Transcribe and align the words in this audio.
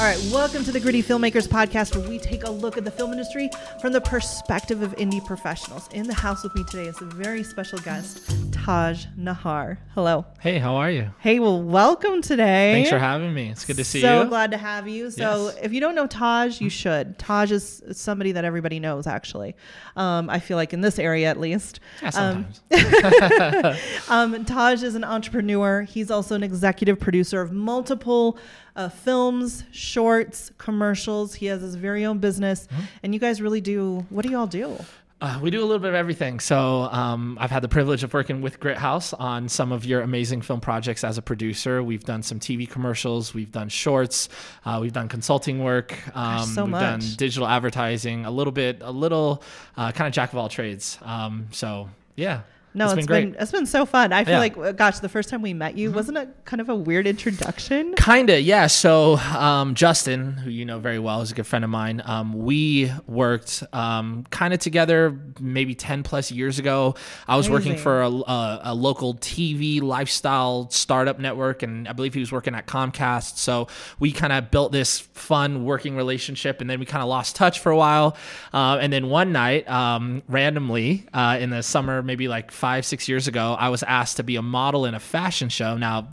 All 0.00 0.06
right, 0.06 0.18
welcome 0.32 0.64
to 0.64 0.72
the 0.72 0.80
Gritty 0.80 1.02
Filmmakers 1.02 1.46
Podcast, 1.46 1.94
where 1.94 2.08
we 2.08 2.18
take 2.18 2.44
a 2.44 2.50
look 2.50 2.78
at 2.78 2.86
the 2.86 2.90
film 2.90 3.12
industry 3.12 3.50
from 3.82 3.92
the 3.92 4.00
perspective 4.00 4.80
of 4.80 4.96
indie 4.96 5.22
professionals. 5.22 5.90
In 5.92 6.06
the 6.06 6.14
house 6.14 6.42
with 6.42 6.54
me 6.54 6.64
today 6.64 6.86
is 6.86 6.98
a 7.02 7.04
very 7.04 7.42
special 7.42 7.78
guest, 7.80 8.49
Taj 8.64 9.06
Nahar. 9.18 9.78
Hello. 9.94 10.26
Hey, 10.38 10.58
how 10.58 10.76
are 10.76 10.90
you? 10.90 11.10
Hey, 11.18 11.38
well, 11.38 11.62
welcome 11.62 12.20
today. 12.20 12.74
Thanks 12.74 12.90
for 12.90 12.98
having 12.98 13.32
me. 13.32 13.48
It's 13.48 13.64
good 13.64 13.78
to 13.78 13.84
see 13.84 14.02
so 14.02 14.16
you. 14.18 14.22
So 14.24 14.28
glad 14.28 14.50
to 14.50 14.58
have 14.58 14.86
you. 14.86 15.10
So, 15.10 15.46
Yes. 15.54 15.58
if 15.62 15.72
you 15.72 15.80
don't 15.80 15.94
know 15.94 16.06
Taj, 16.06 16.60
you 16.60 16.68
should. 16.68 17.18
Taj 17.18 17.52
is 17.52 17.82
somebody 17.92 18.32
that 18.32 18.44
everybody 18.44 18.78
knows, 18.78 19.06
actually. 19.06 19.56
Um, 19.96 20.28
I 20.28 20.40
feel 20.40 20.58
like 20.58 20.74
in 20.74 20.82
this 20.82 20.98
area, 20.98 21.30
at 21.30 21.40
least. 21.40 21.80
Yeah, 22.02 22.10
Um, 22.14 22.46
sometimes. 22.70 23.78
Um, 24.10 24.44
Taj 24.44 24.82
is 24.82 24.94
an 24.94 25.04
entrepreneur. 25.04 25.82
He's 25.82 26.10
also 26.10 26.34
an 26.34 26.42
executive 26.42 27.00
producer 27.00 27.40
of 27.40 27.52
multiple 27.52 28.38
uh, 28.76 28.90
films, 28.90 29.64
shorts, 29.72 30.52
commercials. 30.58 31.34
He 31.34 31.46
has 31.46 31.62
his 31.62 31.76
very 31.76 32.04
own 32.04 32.18
business. 32.18 32.66
Mm-hmm. 32.66 32.82
And 33.04 33.14
you 33.14 33.20
guys 33.20 33.40
really 33.40 33.60
do. 33.62 34.04
What 34.10 34.26
do 34.26 34.30
y'all 34.30 34.46
do? 34.46 34.76
Uh, 35.20 35.38
we 35.42 35.50
do 35.50 35.60
a 35.60 35.66
little 35.66 35.78
bit 35.78 35.90
of 35.90 35.94
everything. 35.94 36.40
So 36.40 36.82
um, 36.84 37.36
I've 37.40 37.50
had 37.50 37.62
the 37.62 37.68
privilege 37.68 38.02
of 38.02 38.14
working 38.14 38.40
with 38.40 38.58
Grit 38.58 38.78
House 38.78 39.12
on 39.12 39.48
some 39.48 39.70
of 39.70 39.84
your 39.84 40.00
amazing 40.00 40.40
film 40.40 40.60
projects 40.60 41.04
as 41.04 41.18
a 41.18 41.22
producer. 41.22 41.82
We've 41.82 42.04
done 42.04 42.22
some 42.22 42.40
TV 42.40 42.68
commercials. 42.68 43.34
We've 43.34 43.52
done 43.52 43.68
shorts. 43.68 44.28
Uh, 44.64 44.78
we've 44.80 44.92
done 44.92 45.08
consulting 45.08 45.62
work. 45.62 45.94
Um, 46.16 46.46
so 46.46 46.64
we've 46.64 46.72
done 46.72 47.00
digital 47.16 47.46
advertising. 47.46 48.24
A 48.24 48.30
little 48.30 48.52
bit, 48.52 48.78
a 48.80 48.90
little 48.90 49.42
uh, 49.76 49.92
kind 49.92 50.08
of 50.08 50.14
jack 50.14 50.32
of 50.32 50.38
all 50.38 50.48
trades. 50.48 50.98
Um, 51.02 51.48
so 51.50 51.90
yeah. 52.16 52.42
No, 52.72 52.84
it's 52.86 52.94
it's 52.98 53.06
been 53.06 53.14
been, 53.22 53.30
great. 53.32 53.42
it's 53.42 53.50
been 53.52 53.66
so 53.66 53.84
fun. 53.84 54.12
I 54.12 54.24
feel 54.24 54.34
Yeah. 54.34 54.38
like, 54.38 54.56
uh, 54.56 54.72
gosh, 54.72 55.00
the 55.00 55.08
first 55.08 55.28
time 55.28 55.42
we 55.42 55.52
met 55.52 55.76
you, 55.76 55.90
wasn't 55.90 56.18
it 56.18 56.28
kind 56.44 56.60
of 56.60 56.68
a 56.68 56.74
weird 56.74 57.06
introduction? 57.06 57.94
Kinda, 57.94 58.40
yeah. 58.40 58.68
So 58.68 59.16
um, 59.16 59.74
Justin, 59.74 60.32
who 60.34 60.50
you 60.50 60.64
know 60.64 60.78
very 60.78 60.98
well, 60.98 61.20
is 61.20 61.32
a 61.32 61.34
good 61.34 61.46
friend 61.46 61.64
of 61.64 61.70
mine. 61.70 62.00
Um, 62.04 62.32
we 62.44 62.92
worked 63.06 63.64
um, 63.72 64.24
kind 64.30 64.54
of 64.54 64.60
together 64.60 65.18
maybe 65.40 65.74
ten 65.74 66.02
plus 66.02 66.30
years 66.30 66.58
ago. 66.58 66.94
I 67.26 67.36
was 67.36 67.50
working 67.50 67.76
for 67.76 68.02
a, 68.02 68.08
a, 68.08 68.60
a 68.64 68.74
local 68.74 69.14
TV 69.14 69.82
lifestyle 69.82 70.70
startup 70.70 71.18
network, 71.18 71.62
and 71.62 71.88
I 71.88 71.92
believe 71.92 72.14
he 72.14 72.20
was 72.20 72.30
working 72.32 72.54
at 72.54 72.66
Comcast. 72.66 73.36
So 73.38 73.66
we 73.98 74.12
kind 74.12 74.32
of 74.32 74.50
built 74.50 74.70
this 74.72 75.00
fun 75.00 75.64
working 75.64 75.96
relationship, 75.96 76.60
and 76.60 76.70
then 76.70 76.78
we 76.78 76.86
kind 76.86 77.02
of 77.02 77.08
lost 77.08 77.34
touch 77.36 77.58
for 77.60 77.70
a 77.72 77.76
while. 77.76 78.16
Uh, 78.52 78.78
and 78.80 78.92
then 78.92 79.08
one 79.08 79.32
night, 79.32 79.68
um, 79.68 80.22
randomly 80.28 81.06
uh, 81.12 81.36
in 81.40 81.50
the 81.50 81.62
summer, 81.62 82.02
maybe 82.02 82.28
like 82.28 82.50
five 82.60 82.84
six 82.84 83.08
years 83.08 83.26
ago, 83.26 83.56
I 83.58 83.70
was 83.70 83.82
asked 83.82 84.18
to 84.18 84.22
be 84.22 84.36
a 84.36 84.42
model 84.42 84.84
in 84.84 84.94
a 84.94 85.00
fashion 85.00 85.48
show. 85.48 85.76
Now 85.76 86.08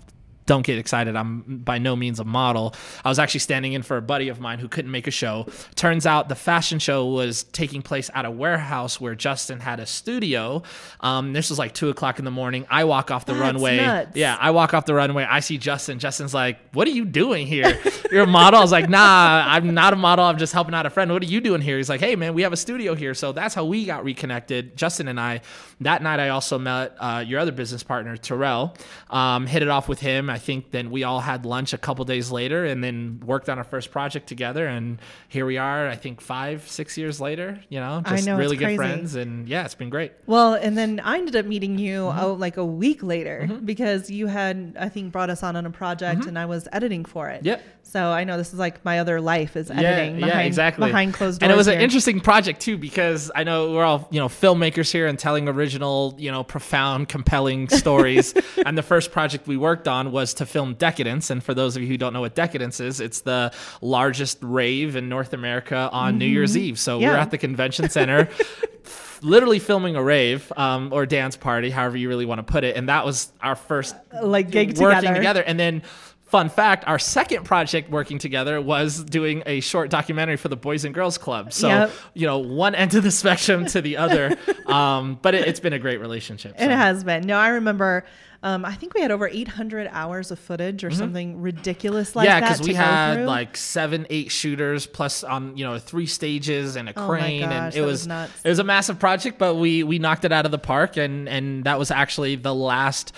don't 0.47 0.65
get 0.65 0.79
excited. 0.79 1.15
I'm 1.15 1.41
by 1.63 1.77
no 1.77 1.95
means 1.95 2.19
a 2.19 2.23
model. 2.23 2.73
I 3.05 3.09
was 3.09 3.19
actually 3.19 3.41
standing 3.41 3.73
in 3.73 3.83
for 3.83 3.97
a 3.97 4.01
buddy 4.01 4.29
of 4.29 4.39
mine 4.39 4.57
who 4.57 4.67
couldn't 4.67 4.89
make 4.89 5.05
a 5.05 5.11
show. 5.11 5.45
Turns 5.75 6.07
out 6.07 6.29
the 6.29 6.35
fashion 6.35 6.79
show 6.79 7.05
was 7.05 7.43
taking 7.43 7.83
place 7.83 8.09
at 8.15 8.25
a 8.25 8.31
warehouse 8.31 8.99
where 8.99 9.13
Justin 9.13 9.59
had 9.59 9.79
a 9.79 9.85
studio. 9.85 10.63
Um, 11.01 11.33
this 11.33 11.49
was 11.51 11.59
like 11.59 11.73
two 11.75 11.89
o'clock 11.89 12.17
in 12.17 12.25
the 12.25 12.31
morning. 12.31 12.65
I 12.69 12.85
walk 12.85 13.11
off 13.11 13.25
the 13.25 13.33
That's 13.33 13.41
runway. 13.41 13.77
nuts. 13.77 14.15
Yeah, 14.15 14.35
I 14.39 14.51
walk 14.51 14.73
off 14.73 14.85
the 14.85 14.95
runway. 14.95 15.23
I 15.23 15.41
see 15.41 15.57
Justin. 15.59 15.99
Justin's 15.99 16.33
like, 16.33 16.57
"What 16.73 16.87
are 16.87 16.91
you 16.91 17.05
doing 17.05 17.45
here? 17.45 17.79
You're 18.11 18.23
a 18.23 18.27
model." 18.27 18.59
I 18.59 18.63
was 18.63 18.71
like, 18.71 18.89
"Nah, 18.89 19.43
I'm 19.45 19.73
not 19.73 19.93
a 19.93 19.97
model. 19.97 20.25
I'm 20.25 20.37
just 20.37 20.53
helping 20.53 20.73
out 20.73 20.85
a 20.85 20.89
friend. 20.89 21.11
What 21.11 21.21
are 21.21 21.25
you 21.27 21.41
doing 21.41 21.61
here?" 21.61 21.77
He's 21.77 21.89
like, 21.89 21.99
"Hey, 21.99 22.15
man, 22.15 22.33
we 22.33 22.41
have 22.41 22.53
a 22.53 22.57
studio 22.57 22.95
here." 22.95 23.13
So 23.13 23.33
that's 23.33 23.53
how 23.53 23.65
we 23.65 23.85
got 23.85 24.03
reconnected. 24.03 24.75
Justin 24.77 25.07
and 25.09 25.19
I. 25.19 25.41
That 25.81 26.01
night, 26.01 26.19
I 26.19 26.29
also 26.29 26.57
met 26.57 26.95
uh, 26.99 27.23
your 27.27 27.39
other 27.39 27.51
business 27.51 27.83
partner, 27.83 28.17
Terrell. 28.17 28.75
Um, 29.09 29.45
hit 29.45 29.61
it 29.61 29.67
off 29.67 29.87
with 29.89 29.99
him. 29.99 30.29
I 30.29 30.36
think 30.37 30.71
then 30.71 30.89
we 30.91 31.03
all 31.03 31.19
had 31.19 31.45
lunch 31.45 31.73
a 31.73 31.77
couple 31.77 32.03
days 32.05 32.31
later, 32.31 32.65
and 32.65 32.83
then 32.83 33.21
worked 33.25 33.49
on 33.49 33.57
our 33.57 33.63
first 33.63 33.91
project 33.91 34.27
together. 34.27 34.67
And 34.67 34.99
here 35.27 35.45
we 35.45 35.57
are. 35.57 35.87
I 35.87 35.95
think 35.95 36.21
five, 36.21 36.67
six 36.67 36.97
years 36.97 37.21
later. 37.21 37.59
You 37.69 37.79
know, 37.79 38.01
I 38.05 38.15
just 38.15 38.27
know, 38.27 38.37
really 38.37 38.57
good 38.57 38.75
friends, 38.75 39.15
and 39.15 39.47
yeah, 39.47 39.65
it's 39.65 39.75
been 39.75 39.89
great. 39.89 40.13
Well, 40.25 40.55
and 40.55 40.77
then 40.77 40.99
I 40.99 41.17
ended 41.17 41.35
up 41.35 41.45
meeting 41.45 41.77
you 41.77 42.07
Mm-hmm. 42.17 42.25
oh, 42.25 42.33
like 42.33 42.57
a 42.57 42.65
week 42.65 43.03
later 43.03 43.49
because 43.65 44.09
you 44.09 44.27
had, 44.27 44.75
I 44.79 44.89
think, 44.89 45.11
brought 45.11 45.29
us 45.29 45.43
on 45.43 45.55
on 45.55 45.65
a 45.65 45.69
project 45.69 46.25
and 46.25 46.37
I 46.37 46.45
was 46.45 46.67
editing 46.71 47.05
for 47.05 47.29
it. 47.29 47.37
Mm-hmm. 47.37 47.47
Yep. 47.47 47.63
So 47.83 48.09
I 48.09 48.25
know 48.25 48.37
this 48.37 48.51
is 48.51 48.59
like 48.59 48.83
my 48.83 48.99
other 48.99 49.21
life 49.21 49.55
is 49.55 49.71
editing 49.71 50.15
yeah, 50.15 50.25
behind, 50.25 50.27
yeah, 50.27 50.39
exactly. 50.41 50.87
behind 50.87 51.13
closed 51.13 51.39
doors. 51.39 51.47
And 51.47 51.51
it 51.53 51.55
was 51.55 51.67
an 51.67 51.79
interesting 51.79 52.19
project 52.19 52.59
too 52.59 52.77
because 52.77 53.31
I 53.33 53.43
know 53.45 53.71
we're 53.71 53.85
all 53.85 54.07
you 54.11 54.19
know 54.19 54.27
filmmakers 54.27 54.91
here 54.91 55.07
and 55.07 55.17
telling 55.17 55.47
original, 55.47 56.13
you 56.17 56.29
know, 56.31 56.43
profound, 56.43 57.07
compelling 57.07 57.69
stories. 57.69 58.33
and 58.65 58.77
the 58.77 58.83
first 58.83 59.11
project 59.11 59.47
we 59.47 59.55
worked 59.55 59.87
on 59.87 60.11
was 60.11 60.26
to 60.35 60.45
film 60.45 60.73
Decadence. 60.75 61.29
And 61.29 61.43
for 61.43 61.53
those 61.53 61.75
of 61.75 61.81
you 61.81 61.87
who 61.87 61.97
don't 61.97 62.13
know 62.13 62.21
what 62.21 62.35
Decadence 62.35 62.79
is, 62.79 62.99
it's 62.99 63.21
the 63.21 63.51
largest 63.81 64.37
rave 64.41 64.95
in 64.95 65.09
North 65.09 65.33
America 65.33 65.89
on 65.91 66.17
New 66.17 66.25
Year's 66.25 66.55
Eve. 66.57 66.77
So 66.79 66.99
we're 66.99 67.07
Mm-hmm. 67.07 67.15
At 67.21 67.31
the 67.31 67.37
convention 67.37 67.89
center. 67.89 68.29
Literally 69.23 69.57
filming 69.57 69.95
a 69.95 70.03
rave 70.03 70.51
um, 70.57 70.93
or 70.93 71.07
dance 71.07 71.35
party, 71.35 71.71
however 71.71 71.97
you 71.97 72.07
really 72.07 72.25
want 72.27 72.37
to 72.37 72.43
put 72.43 72.63
it, 72.63 72.75
and 72.77 72.87
that 72.87 73.03
was 73.03 73.31
our 73.41 73.55
first 73.55 73.95
like 74.21 74.51
gig 74.51 74.77
working 74.77 74.99
together. 74.99 75.15
together. 75.15 75.41
And 75.41 75.59
then, 75.59 75.81
fun 76.25 76.49
fact, 76.49 76.83
our 76.87 76.99
second 76.99 77.43
project 77.43 77.89
working 77.89 78.19
together 78.19 78.61
was 78.61 79.03
doing 79.03 79.41
a 79.47 79.59
short 79.61 79.89
documentary 79.89 80.37
for 80.37 80.49
the 80.49 80.55
Boys 80.55 80.85
and 80.85 80.93
Girls 80.93 81.17
Club. 81.17 81.51
So, 81.51 81.67
Yep. 81.67 81.91
you 82.13 82.27
know, 82.27 82.37
one 82.37 82.75
end 82.75 82.93
of 82.93 83.01
the 83.01 83.09
spectrum 83.09 83.65
to 83.67 83.81
the 83.81 83.97
other. 83.97 84.37
Um, 84.67 85.17
but 85.21 85.33
it, 85.33 85.47
it's 85.47 85.61
been 85.61 85.71
a 85.71 85.79
great 85.79 86.01
relationship. 86.01 86.53
It 86.59 86.69
has 86.69 87.01
been. 87.05 87.25
No, 87.25 87.37
I 87.39 87.47
remember. 87.47 88.03
Um, 88.43 88.63
I 88.65 88.73
think 88.75 88.93
we 88.93 89.01
had 89.01 89.11
over 89.11 89.27
800 89.27 89.89
hours 89.91 90.31
of 90.31 90.37
footage 90.39 90.77
Mm-hmm. 90.81 90.87
or 90.87 90.91
something 90.91 91.41
ridiculous 91.41 92.15
like 92.15 92.25
yeah, 92.25 92.39
that. 92.39 92.45
Yeah, 92.45 92.53
because 92.53 92.67
we 92.67 92.73
had 92.75 93.15
through. 93.15 93.25
like 93.25 93.57
seven, 93.57 94.05
eight 94.09 94.31
shooters 94.31 94.85
plus 94.85 95.23
on 95.23 95.57
you 95.57 95.65
know 95.65 95.79
three 95.79 96.05
stages 96.05 96.75
and 96.75 96.89
a 96.89 96.93
Oh 96.99 97.07
crane, 97.07 97.41
gosh, 97.41 97.51
and 97.51 97.75
it 97.75 97.81
was 97.81 97.91
was 98.01 98.07
nuts. 98.07 98.31
it 98.43 98.49
was 98.49 98.59
a 98.59 98.63
massive 98.63 98.99
project, 98.99 99.37
but 99.39 99.55
we 99.55 99.83
we 99.83 99.97
knocked 99.99 100.25
it 100.25 100.31
out 100.31 100.45
of 100.45 100.51
the 100.51 100.59
park, 100.59 100.97
and 100.97 101.27
and 101.27 101.63
that 101.63 101.79
was 101.79 101.89
actually 101.91 102.35
the 102.35 102.53
last 102.53 103.11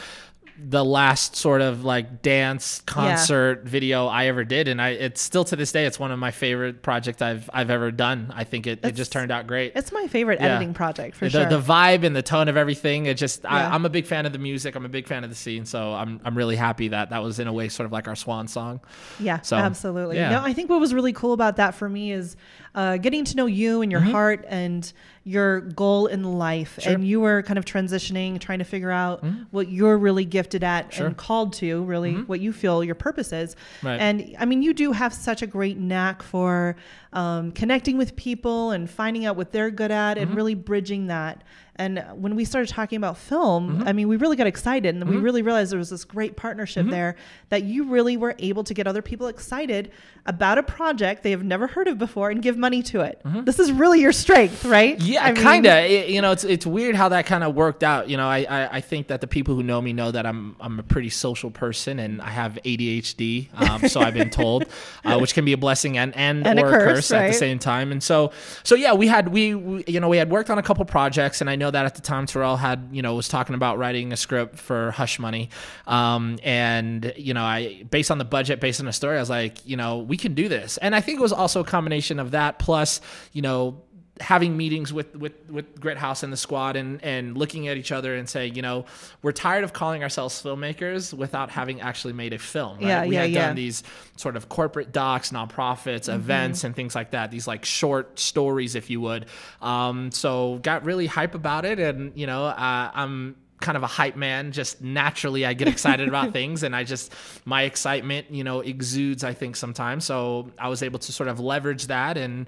the 0.61 0.83
last 0.83 1.35
sort 1.35 1.61
of 1.61 1.85
like 1.85 2.21
dance 2.21 2.81
concert 2.85 3.63
video 3.63 4.07
I 4.07 4.25
ever 4.27 4.43
did, 4.43 4.67
and 4.67 4.81
I 4.81 4.89
it's 4.89 5.21
still 5.21 5.43
to 5.45 5.55
this 5.55 5.71
day 5.71 5.85
it's 5.85 5.97
one 5.99 6.11
of 6.11 6.19
my 6.19 6.31
favorite 6.31 6.81
projects 6.81 7.21
I've 7.21 7.49
I've 7.53 7.69
ever 7.69 7.91
done. 7.91 8.33
I 8.35 8.43
think 8.43 8.67
it, 8.67 8.83
it 8.83 8.91
just 8.95 9.11
turned 9.11 9.31
out 9.31 9.47
great. 9.47 9.71
It's 9.75 9.91
my 9.91 10.07
favorite 10.07 10.39
Yeah. 10.39 10.47
editing 10.55 10.73
project 10.73 11.15
for 11.15 11.25
the, 11.25 11.31
sure. 11.31 11.49
the 11.49 11.61
vibe 11.61 12.03
and 12.03 12.15
the 12.15 12.21
tone 12.21 12.47
of 12.49 12.57
everything. 12.57 13.05
It 13.05 13.15
just 13.15 13.43
Yeah. 13.43 13.51
I, 13.69 13.73
I'm 13.73 13.85
a 13.85 13.89
big 13.89 14.05
fan 14.05 14.25
of 14.25 14.33
the 14.33 14.39
music. 14.39 14.75
I'm 14.75 14.85
a 14.85 14.89
big 14.89 15.07
fan 15.07 15.23
of 15.23 15.29
the 15.29 15.35
scene, 15.35 15.65
so 15.65 15.93
I'm 15.93 16.19
I'm 16.25 16.37
really 16.37 16.55
happy 16.57 16.89
that 16.89 17.11
that 17.11 17.23
was 17.23 17.39
in 17.39 17.47
a 17.47 17.53
way 17.53 17.69
sort 17.69 17.85
of 17.85 17.91
like 17.91 18.07
our 18.07 18.15
swan 18.15 18.47
song. 18.47 18.81
Yeah, 19.19 19.41
So, 19.41 19.55
absolutely. 19.55 20.17
yeah. 20.17 20.29
No, 20.31 20.41
I 20.43 20.53
think 20.53 20.69
what 20.69 20.79
was 20.79 20.93
really 20.93 21.13
cool 21.13 21.33
about 21.33 21.55
that 21.57 21.73
for 21.75 21.87
me 21.87 22.11
is 22.11 22.35
uh, 22.75 22.97
getting 22.97 23.25
to 23.25 23.35
know 23.35 23.45
you 23.45 23.81
and 23.81 23.91
your 23.91 24.01
Mm-hmm. 24.01 24.11
heart 24.11 24.45
and 24.47 24.91
your 25.23 25.61
goal 25.61 26.07
in 26.07 26.23
life. 26.23 26.75
Sure. 26.79 26.91
Mm-hmm. 26.93 27.01
And 27.01 27.07
you 27.07 27.19
were 27.19 27.43
kind 27.43 27.57
of 27.59 27.65
transitioning, 27.65 28.39
trying 28.39 28.59
to 28.59 28.65
figure 28.65 28.89
out 28.91 29.23
what 29.51 29.69
you're 29.69 29.97
really 29.97 30.25
gifted 30.25 30.63
at 30.63 30.91
Sure. 30.93 31.01
Mm-hmm. 31.01 31.07
and 31.07 31.17
called 31.17 31.53
to, 31.53 31.83
really 31.83 32.13
what 32.13 32.39
you 32.39 32.51
feel 32.53 32.83
your 32.83 32.95
purpose 32.95 33.31
is. 33.33 33.55
Right. 33.83 33.99
And 33.99 34.35
I 34.39 34.45
mean, 34.45 34.61
you 34.63 34.73
do 34.73 34.91
have 34.91 35.13
such 35.13 35.41
a 35.41 35.47
great 35.47 35.77
knack 35.77 36.23
for 36.23 36.75
um, 37.13 37.51
connecting 37.51 37.97
with 37.97 38.15
people 38.15 38.71
and 38.71 38.89
finding 38.89 39.25
out 39.25 39.35
what 39.35 39.51
they're 39.51 39.71
good 39.71 39.91
at 39.91 40.17
Mm-hmm. 40.17 40.27
and 40.27 40.35
really 40.35 40.55
bridging 40.55 41.07
that. 41.07 41.43
And 41.79 42.03
when 42.13 42.35
we 42.35 42.45
started 42.45 42.69
talking 42.69 42.97
about 42.97 43.17
film, 43.17 43.39
Mm-hmm. 43.79 43.87
I 43.87 43.93
mean, 43.93 44.07
we 44.07 44.17
really 44.17 44.35
got 44.35 44.47
excited 44.47 44.93
and 44.95 45.09
we 45.09 45.17
really 45.17 45.41
realized 45.41 45.71
there 45.71 45.79
was 45.79 45.89
this 45.89 46.05
great 46.05 46.35
partnership 46.35 46.83
Mm-hmm. 46.83 46.91
there 46.91 47.15
that 47.49 47.63
you 47.63 47.85
really 47.85 48.15
were 48.15 48.35
able 48.39 48.63
to 48.63 48.73
get 48.73 48.85
other 48.85 49.01
people 49.01 49.27
excited 49.27 49.91
about 50.25 50.57
a 50.57 50.63
project 50.63 51.23
they 51.23 51.31
have 51.31 51.43
never 51.43 51.65
heard 51.67 51.87
of 51.87 51.97
before 51.97 52.29
and 52.29 52.41
give 52.41 52.57
money 52.57 52.83
to 52.83 53.01
it. 53.01 53.19
This 53.45 53.57
is 53.59 53.71
really 53.71 54.01
your 54.01 54.11
strength, 54.11 54.65
right? 54.65 54.97
Mm-hmm. 54.99 55.11
Yeah, 55.11 55.23
I 55.23 55.31
mean, 55.31 55.43
kind 55.43 55.65
of. 55.65 55.89
You 55.89 56.21
know, 56.21 56.31
it's 56.31 56.43
it's 56.43 56.65
weird 56.65 56.95
how 56.95 57.09
that 57.09 57.25
kind 57.25 57.43
of 57.43 57.55
worked 57.55 57.83
out. 57.83 58.09
You 58.09 58.17
know, 58.17 58.27
I, 58.27 58.45
I 58.49 58.75
I 58.77 58.81
think 58.81 59.07
that 59.07 59.21
the 59.21 59.27
people 59.27 59.55
who 59.55 59.63
know 59.63 59.81
me 59.81 59.93
know 59.93 60.11
that 60.11 60.25
I'm 60.25 60.55
I'm 60.59 60.79
a 60.79 60.83
pretty 60.83 61.09
social 61.09 61.49
person 61.49 61.97
and 61.99 62.21
I 62.21 62.29
have 62.29 62.59
ADHD. 62.65 63.47
Um, 63.69 63.87
so 63.87 64.01
I've 64.01 64.13
been 64.13 64.29
told, 64.29 64.65
uh, 65.05 65.17
which 65.17 65.33
can 65.33 65.45
be 65.45 65.53
a 65.53 65.57
blessing 65.57 65.97
and 65.97 66.15
and, 66.15 66.45
And 66.45 66.59
a 66.59 66.63
or 66.63 66.69
a 66.69 66.71
curse, 66.71 67.09
curse, 67.09 67.11
at 67.11 67.27
the 67.27 67.33
same 67.33 67.57
time. 67.59 67.91
And 67.91 68.03
so 68.03 68.31
so 68.63 68.75
yeah, 68.75 68.93
we 68.93 69.07
had 69.07 69.29
we, 69.29 69.55
we 69.55 69.83
you 69.87 69.99
know 69.99 70.09
we 70.09 70.17
had 70.17 70.29
worked 70.29 70.49
on 70.49 70.57
a 70.57 70.63
couple 70.63 70.85
projects, 70.85 71.41
and 71.41 71.49
I 71.49 71.55
know 71.55 71.68
that 71.71 71.85
at 71.85 71.95
the 71.95 72.01
time 72.01 72.25
Terrell 72.25 72.57
had 72.57 72.89
you 72.91 73.01
know 73.01 73.15
was 73.15 73.27
talking 73.27 73.55
about 73.55 73.77
writing 73.77 74.13
a 74.13 74.17
script 74.17 74.57
for 74.57 74.91
Hush 74.91 75.19
Money, 75.19 75.49
um, 75.87 76.39
and 76.43 77.13
you 77.17 77.33
know 77.33 77.43
I 77.43 77.83
based 77.89 78.11
on 78.11 78.17
the 78.17 78.25
budget, 78.25 78.59
based 78.59 78.79
on 78.79 78.85
the 78.85 78.93
story, 78.93 79.17
I 79.17 79.19
was 79.19 79.29
like, 79.29 79.65
you 79.65 79.77
know, 79.77 79.99
we 79.99 80.17
can 80.17 80.33
do 80.33 80.47
this, 80.47 80.77
and 80.77 80.95
I 80.95 81.01
think 81.01 81.19
it 81.19 81.21
was 81.21 81.33
also 81.33 81.61
a 81.61 81.65
combination 81.65 82.19
of 82.19 82.31
that 82.31 82.59
plus 82.59 83.01
you 83.33 83.41
know 83.41 83.81
having 84.19 84.57
meetings 84.57 84.91
with 84.91 85.15
with 85.15 85.33
with 85.49 85.79
Grit 85.79 85.97
House 85.97 86.23
and 86.23 86.31
the 86.31 86.37
squad 86.37 86.75
and 86.75 87.03
and 87.03 87.37
looking 87.37 87.67
at 87.67 87.77
each 87.77 87.91
other 87.91 88.15
and 88.15 88.27
saying, 88.29 88.55
you 88.55 88.61
know, 88.61 88.85
we're 89.21 89.31
tired 89.31 89.63
of 89.63 89.73
calling 89.73 90.03
ourselves 90.03 90.41
filmmakers 90.41 91.13
without 91.13 91.49
having 91.49 91.81
actually 91.81 92.13
made 92.13 92.33
a 92.33 92.37
film. 92.37 92.77
Right? 92.77 92.87
Yeah, 92.87 93.05
we 93.05 93.15
yeah, 93.15 93.21
had 93.21 93.31
yeah. 93.31 93.47
done 93.47 93.55
these 93.55 93.83
sort 94.17 94.35
of 94.35 94.49
corporate 94.49 94.91
docs, 94.91 95.31
nonprofits, 95.31 96.13
events, 96.13 96.63
and 96.63 96.75
things 96.75 96.95
like 96.95 97.11
that. 97.11 97.31
These 97.31 97.47
like 97.47 97.65
short 97.65 98.19
stories, 98.19 98.75
if 98.75 98.89
you 98.89 99.01
would. 99.01 99.27
Um, 99.61 100.11
so 100.11 100.59
got 100.63 100.83
really 100.83 101.07
hype 101.07 101.35
about 101.35 101.65
it, 101.65 101.79
and 101.79 102.11
you 102.15 102.27
know, 102.27 102.45
uh, 102.45 102.91
I'm 102.93 103.35
kind 103.61 103.75
of 103.75 103.83
a 103.83 103.87
hype 103.87 104.15
man. 104.15 104.51
Just 104.51 104.81
naturally, 104.81 105.45
I 105.45 105.53
get 105.53 105.67
excited 105.67 106.07
about 106.07 106.33
things, 106.33 106.63
and 106.63 106.75
I 106.75 106.83
just 106.83 107.13
my 107.45 107.63
excitement, 107.63 108.31
you 108.31 108.43
know, 108.43 108.59
exudes. 108.59 109.23
I 109.23 109.33
think 109.33 109.55
sometimes. 109.55 110.05
So 110.05 110.51
I 110.57 110.67
was 110.67 110.83
able 110.83 110.99
to 110.99 111.11
sort 111.11 111.29
of 111.29 111.39
leverage 111.39 111.87
that 111.87 112.17
and 112.17 112.47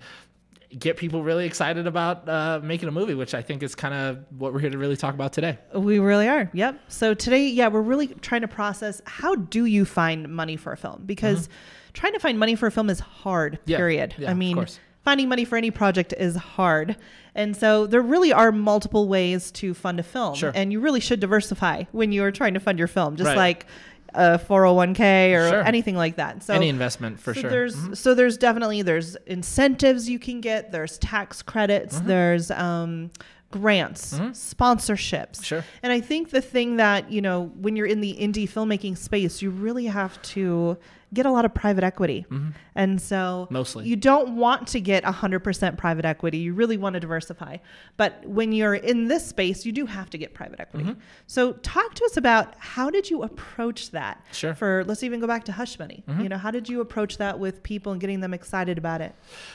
get 0.77 0.97
people 0.97 1.23
really 1.23 1.45
excited 1.45 1.85
about 1.88 2.27
uh, 2.29 2.59
making 2.63 2.88
a 2.88 2.91
movie, 2.91 3.13
which 3.13 3.33
I 3.33 3.41
think 3.41 3.62
is 3.63 3.75
kind 3.75 3.94
of 3.94 4.19
what 4.38 4.53
we're 4.53 4.59
here 4.59 4.69
to 4.69 4.77
really 4.77 4.97
talk 4.97 5.13
about 5.13 5.33
today. 5.33 5.57
We 5.73 6.00
really 6.00 6.27
are. 6.27 6.50
Yep. 6.53 6.79
So 6.88 7.13
today, 7.13 7.47
yeah, 7.47 7.68
we're 7.68 7.81
really 7.81 8.07
trying 8.07 8.41
to 8.41 8.47
process 8.47 9.01
how 9.06 9.35
do 9.35 9.65
you 9.65 9.85
find 9.85 10.29
money 10.29 10.56
for 10.57 10.71
a 10.71 10.77
film 10.77 11.03
because 11.06 11.50
trying 11.94 12.13
to 12.13 12.19
find 12.19 12.39
money 12.39 12.56
for 12.56 12.68
a 12.68 12.71
film 12.71 12.89
is 12.89 13.00
hard. 13.00 13.53
Mm-hmm. 13.53 13.69
Yeah. 13.71 13.77
Period. 13.77 14.15
Yeah, 14.18 14.31
I 14.31 14.33
mean, 14.33 14.65
finding 15.03 15.27
money 15.29 15.45
for 15.45 15.57
any 15.57 15.71
project 15.71 16.13
is 16.18 16.35
hard, 16.35 16.95
and 17.35 17.56
so 17.56 17.88
there 17.88 18.01
really 18.01 18.31
are 18.31 18.51
multiple 18.51 19.07
ways 19.07 19.51
to 19.51 19.74
fund 19.74 20.00
a 20.00 20.03
film, 20.03 20.35
Sure. 20.35 20.51
and 20.53 20.71
you 20.71 20.79
really 20.79 21.00
should 21.00 21.19
diversify 21.19 21.83
when 21.91 22.12
you 22.12 22.24
are 22.24 22.31
trying 22.31 22.53
to 22.53 22.59
fund 22.59 22.77
your 22.77 22.88
film, 22.88 23.15
just 23.15 23.27
Right. 23.29 23.38
like 23.38 23.65
a 24.13 24.38
401k 24.40 25.34
or 25.36 25.50
Sure. 25.50 25.63
anything 25.63 25.96
like 25.96 26.16
that. 26.18 26.44
So 26.44 26.54
Any 26.54 26.69
investment 26.69 27.19
for 27.19 27.34
so 27.34 27.42
sure. 27.42 27.50
There's 27.50 27.75
Mhm. 27.75 27.98
so 27.98 28.13
there's 28.13 28.38
definitely 28.38 28.81
there's 28.81 29.16
incentives 29.28 30.10
you 30.10 30.19
can 30.19 30.42
get. 30.42 30.72
There's 30.72 30.98
tax 30.98 31.42
credits. 31.42 31.98
Mm-hmm. 31.98 32.08
There's 32.08 32.52
um, 32.52 33.12
grants, 33.51 34.13
sponsorships. 34.19 35.44
Sure. 35.44 35.63
And 35.83 35.92
I 35.92 36.01
think 36.01 36.30
the 36.30 36.42
thing 36.42 36.77
that 36.77 37.12
you 37.12 37.21
know 37.21 37.51
when 37.59 37.75
you're 37.75 37.86
in 37.88 38.01
the 38.01 38.18
indie 38.19 38.50
filmmaking 38.50 38.98
space, 38.98 39.42
you 39.42 39.50
really 39.50 39.86
have 39.86 40.21
to 40.24 40.77
get 41.13 41.25
a 41.25 41.31
lot 41.31 41.44
of 41.44 41.53
private 41.53 41.83
equity. 41.83 42.25
And 42.74 43.01
so 43.01 43.15
Mm-hmm. 43.42 43.53
Mostly. 43.53 43.86
you 43.86 43.98
don't 43.98 44.38
want 44.38 44.68
to 44.69 44.80
get 44.80 45.03
100% 45.03 45.77
private 45.77 46.06
equity. 46.06 46.38
You 46.38 46.53
really 46.53 46.77
want 46.77 46.94
to 46.94 47.01
diversify. 47.01 47.57
But 47.98 48.25
when 48.25 48.53
you're 48.53 48.75
in 48.75 49.09
this 49.09 49.27
space, 49.27 49.65
you 49.65 49.74
do 49.74 49.86
have 49.86 50.09
to 50.12 50.18
get 50.18 50.33
private 50.33 50.62
equity. 50.62 50.86
Mm-hmm. 50.86 51.00
So 51.27 51.51
talk 51.51 51.95
to 51.95 52.06
us 52.06 52.15
about 52.15 52.56
how 52.57 52.89
did 52.89 53.09
you 53.09 53.24
approach 53.24 53.92
that? 53.92 54.25
Sure. 54.31 54.51
Mm-hmm. 54.51 54.59
For 54.59 54.86
let's 54.88 55.03
even 55.03 55.19
go 55.19 55.27
back 55.27 55.44
to 55.45 55.51
Hush 55.51 55.77
Money. 55.77 56.06
You 56.18 56.30
know, 56.30 56.38
how 56.38 56.50
did 56.51 56.69
you 56.69 56.80
approach 56.80 57.18
that 57.18 57.39
with 57.39 57.62
people 57.62 57.92
and 57.92 58.00
getting 58.00 58.21
them 58.21 58.33
excited 58.33 58.77
about 58.77 59.01
it? 59.01 59.13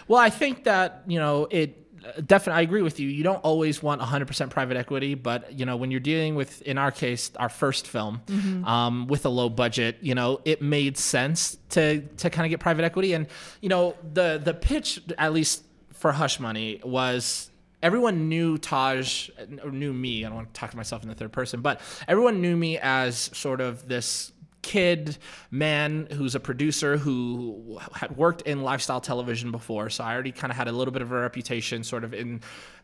Well, 0.08 0.20
I 0.20 0.28
think 0.28 0.64
that 0.64 1.04
you 1.06 1.18
know 1.18 1.48
it. 1.50 1.85
Definitely, 2.24 2.58
I 2.58 2.62
agree 2.62 2.82
with 2.82 3.00
you. 3.00 3.08
You 3.08 3.22
don't 3.22 3.38
always 3.38 3.82
want 3.82 4.00
100% 4.00 4.50
private 4.50 4.76
equity, 4.76 5.14
but 5.14 5.52
you 5.58 5.66
know 5.66 5.76
when 5.76 5.90
you're 5.90 6.00
dealing 6.00 6.34
with, 6.34 6.62
in 6.62 6.78
our 6.78 6.90
case, 6.90 7.30
our 7.36 7.48
first 7.48 7.86
film 7.86 8.22
um, 8.64 9.06
with 9.06 9.26
a 9.26 9.28
low 9.28 9.48
budget, 9.48 9.98
you 10.00 10.14
know 10.14 10.40
it 10.44 10.62
made 10.62 10.98
sense 10.98 11.56
to 11.70 12.00
to 12.00 12.30
kind 12.30 12.46
of 12.46 12.50
get 12.50 12.60
private 12.60 12.84
equity. 12.84 13.12
And 13.12 13.26
you 13.60 13.68
know 13.68 13.94
the 14.12 14.40
the 14.42 14.54
pitch, 14.54 15.00
at 15.18 15.32
least 15.32 15.64
for 15.92 16.12
Hush 16.12 16.38
Money, 16.40 16.80
was 16.84 17.50
everyone 17.82 18.28
knew 18.28 18.58
Taj, 18.58 19.30
or 19.62 19.70
knew 19.70 19.92
me. 19.92 20.24
I 20.24 20.28
don't 20.28 20.36
want 20.36 20.52
to 20.52 20.60
talk 20.60 20.70
to 20.70 20.76
myself 20.76 21.02
in 21.02 21.08
the 21.08 21.14
third 21.14 21.32
person, 21.32 21.60
but 21.60 21.80
everyone 22.08 22.40
knew 22.40 22.56
me 22.56 22.78
as 22.78 23.30
sort 23.32 23.60
of 23.60 23.86
this 23.86 24.32
kid 24.66 25.16
man 25.52 26.08
who's 26.14 26.34
a 26.34 26.40
producer 26.40 26.96
who 26.96 27.78
had 27.94 28.16
worked 28.16 28.42
in 28.42 28.62
lifestyle 28.64 29.00
television 29.00 29.52
before 29.52 29.88
so 29.88 30.02
i 30.02 30.12
already 30.12 30.32
kind 30.32 30.50
of 30.50 30.56
had 30.56 30.66
a 30.66 30.72
little 30.72 30.90
bit 30.90 31.02
of 31.02 31.12
a 31.12 31.14
reputation 31.14 31.84
sort 31.84 32.02
of 32.02 32.12
in 32.12 32.40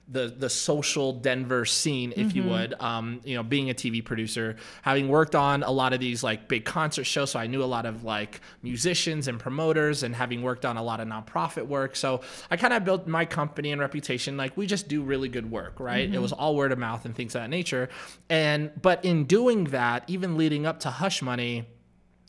the 0.08 0.34
the 0.36 0.50
social 0.50 1.12
denver 1.12 1.64
scene 1.64 2.12
if 2.16 2.34
you 2.34 2.42
would. 2.42 2.74
Um, 2.80 3.20
you 3.24 3.36
know 3.36 3.42
being 3.42 3.70
a 3.70 3.74
tv 3.74 4.04
producer 4.04 4.56
having 4.82 5.08
worked 5.08 5.34
on 5.34 5.62
a 5.62 5.70
lot 5.70 5.92
of 5.92 6.00
these 6.00 6.22
like 6.22 6.48
big 6.48 6.64
concert 6.64 7.04
shows 7.04 7.30
so 7.30 7.38
i 7.38 7.46
knew 7.46 7.62
a 7.62 7.64
lot 7.64 7.86
of 7.86 8.04
like 8.04 8.40
musicians 8.62 9.28
and 9.28 9.38
promoters 9.38 10.02
and 10.02 10.14
having 10.14 10.42
worked 10.42 10.64
on 10.64 10.76
a 10.76 10.82
lot 10.82 11.00
of 11.00 11.08
nonprofit 11.08 11.66
work. 11.66 11.96
So 11.96 12.20
i 12.50 12.56
kind 12.56 12.72
of 12.72 12.84
built 12.84 13.06
my 13.06 13.24
company 13.24 13.72
and 13.72 13.80
reputation 13.80 14.36
like 14.36 14.56
we 14.56 14.66
just 14.66 14.88
do 14.88 15.02
really 15.02 15.28
good 15.28 15.50
work 15.50 15.78
right? 15.78 16.12
It 16.12 16.18
was 16.18 16.32
all 16.32 16.56
word 16.56 16.72
of 16.72 16.78
mouth 16.78 17.04
and 17.04 17.14
things 17.14 17.34
of 17.34 17.42
that 17.42 17.50
nature. 17.50 17.88
And 18.28 18.70
but 18.80 19.04
in 19.04 19.24
doing 19.24 19.64
that 19.64 20.04
even 20.08 20.36
leading 20.36 20.66
up 20.66 20.80
to 20.80 20.90
hush 20.90 21.22
money 21.22 21.66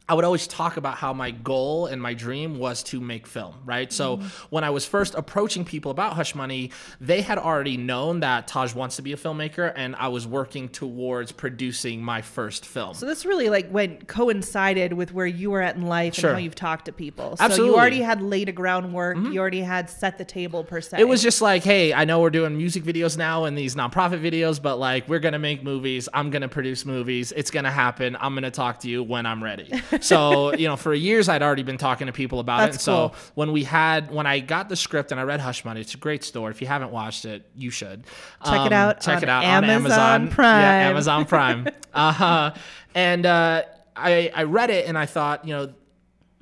I 0.10 0.16
would 0.16 0.26
always 0.26 0.48
talk 0.48 0.76
about 0.76 0.96
how 0.98 1.14
my 1.14 1.32
goal 1.32 1.86
and 1.86 2.02
my 2.02 2.14
dream 2.14 2.60
was 2.60 2.84
to 2.84 3.00
make 3.00 3.26
film, 3.26 3.56
right? 3.64 3.92
So 3.92 4.18
when 4.50 4.66
I 4.66 4.70
was 4.70 4.86
first 4.86 5.16
approaching 5.16 5.64
people 5.64 5.92
about 5.92 6.14
Hush 6.14 6.36
Money, 6.36 6.72
they 7.00 7.22
had 7.22 7.38
already 7.38 7.78
known 7.78 8.20
that 8.20 8.46
Taj 8.48 8.74
wants 8.76 8.98
to 8.98 9.02
be 9.02 9.14
a 9.14 9.16
filmmaker, 9.18 9.72
and 9.76 9.96
I 9.96 10.10
was 10.10 10.28
working 10.28 10.68
towards 10.68 11.32
producing 11.32 12.04
my 12.04 12.22
first 12.22 12.66
film. 12.66 12.96
So 12.96 13.06
this 13.06 13.26
really 13.26 13.50
like 13.50 13.72
went 13.72 14.08
coincided 14.10 14.92
with 14.92 15.14
where 15.14 15.26
you 15.26 15.52
were 15.52 15.62
at 15.62 15.78
in 15.78 15.84
life 15.84 16.16
Sure. 16.16 16.32
and 16.32 16.36
how 16.38 16.44
you've 16.44 16.54
talked 16.54 16.86
to 16.86 16.92
people. 16.92 17.38
So 17.38 17.44
Absolutely. 17.46 17.70
Mm-hmm. 17.70 17.76
you 17.76 17.80
already 17.80 18.02
had 18.02 18.22
laid 18.22 18.50
a 18.50 18.52
groundwork. 18.52 19.16
You 19.18 19.40
already 19.40 19.62
had 19.62 19.90
set 19.90 20.18
the 20.18 20.26
table 20.26 20.66
per 20.66 20.82
se. 20.82 21.00
It 21.00 21.08
was 21.08 21.22
just 21.24 21.42
like, 21.42 21.64
hey, 21.64 21.94
I 21.94 22.04
know 22.04 22.20
we're 22.20 22.30
doing 22.30 22.58
music 22.58 22.84
videos 22.84 23.18
now 23.18 23.46
and 23.46 23.58
these 23.58 23.74
nonprofit 23.76 24.22
videos, 24.22 24.62
but 24.62 24.78
like 24.80 25.08
we're 25.08 25.20
gonna 25.20 25.40
make 25.40 25.64
movies. 25.64 26.10
I'm 26.14 26.30
gonna 26.30 26.50
produce 26.50 26.86
movies. 26.86 27.32
It's 27.32 27.52
gonna 27.52 27.72
happen. 27.72 28.18
I'm 28.20 28.34
gonna 28.34 28.52
talk 28.52 28.82
to 28.82 28.90
you 28.90 29.02
when 29.02 29.26
I'm 29.26 29.42
ready. 29.42 29.72
so 30.02 30.54
you 30.54 30.68
know, 30.68 30.76
for 30.76 30.94
years 30.94 31.30
I'd 31.30 31.42
already 31.44 31.64
been 31.64 31.78
talking 31.78 32.08
to 32.08 32.14
people 32.14 32.40
about 32.40 32.62
it. 32.62 32.72
That's 32.72 32.76
And 32.78 32.82
so 32.82 33.12
when 33.36 33.52
we 33.52 33.64
had 33.64 34.12
when 34.12 34.26
I 34.26 34.40
got 34.40 34.70
the 34.70 34.76
script 34.76 35.12
and 35.12 35.20
I 35.20 35.24
read 35.24 35.40
Hush 35.40 35.64
Money, 35.66 35.82
it's 35.82 35.94
a 35.94 35.98
great 35.98 36.24
story. 36.24 36.52
If 36.52 36.62
you 36.62 36.68
haven't 36.68 36.92
watched 36.92 37.26
it, 37.26 37.46
you 37.56 37.70
should 37.70 38.04
Um, 38.42 38.54
Check 38.54 38.66
it 38.68 38.74
out 38.74 39.02
Check 39.02 39.18
on 39.18 39.24
it 39.24 39.30
out 39.30 39.44
Amazon 39.44 39.70
on 39.70 39.70
Amazon 39.70 40.28
Prime. 40.30 40.62
Yeah, 40.62 40.90
Amazon 40.90 41.26
Prime. 41.26 41.68
uh 41.94 42.12
huh. 42.12 42.54
And 42.96 43.26
uh, 43.26 43.64
I 43.96 44.32
I 44.36 44.44
read 44.44 44.70
it 44.70 44.88
and 44.88 44.98
I 44.98 45.06
thought, 45.06 45.46
you 45.48 45.54
know 45.56 45.74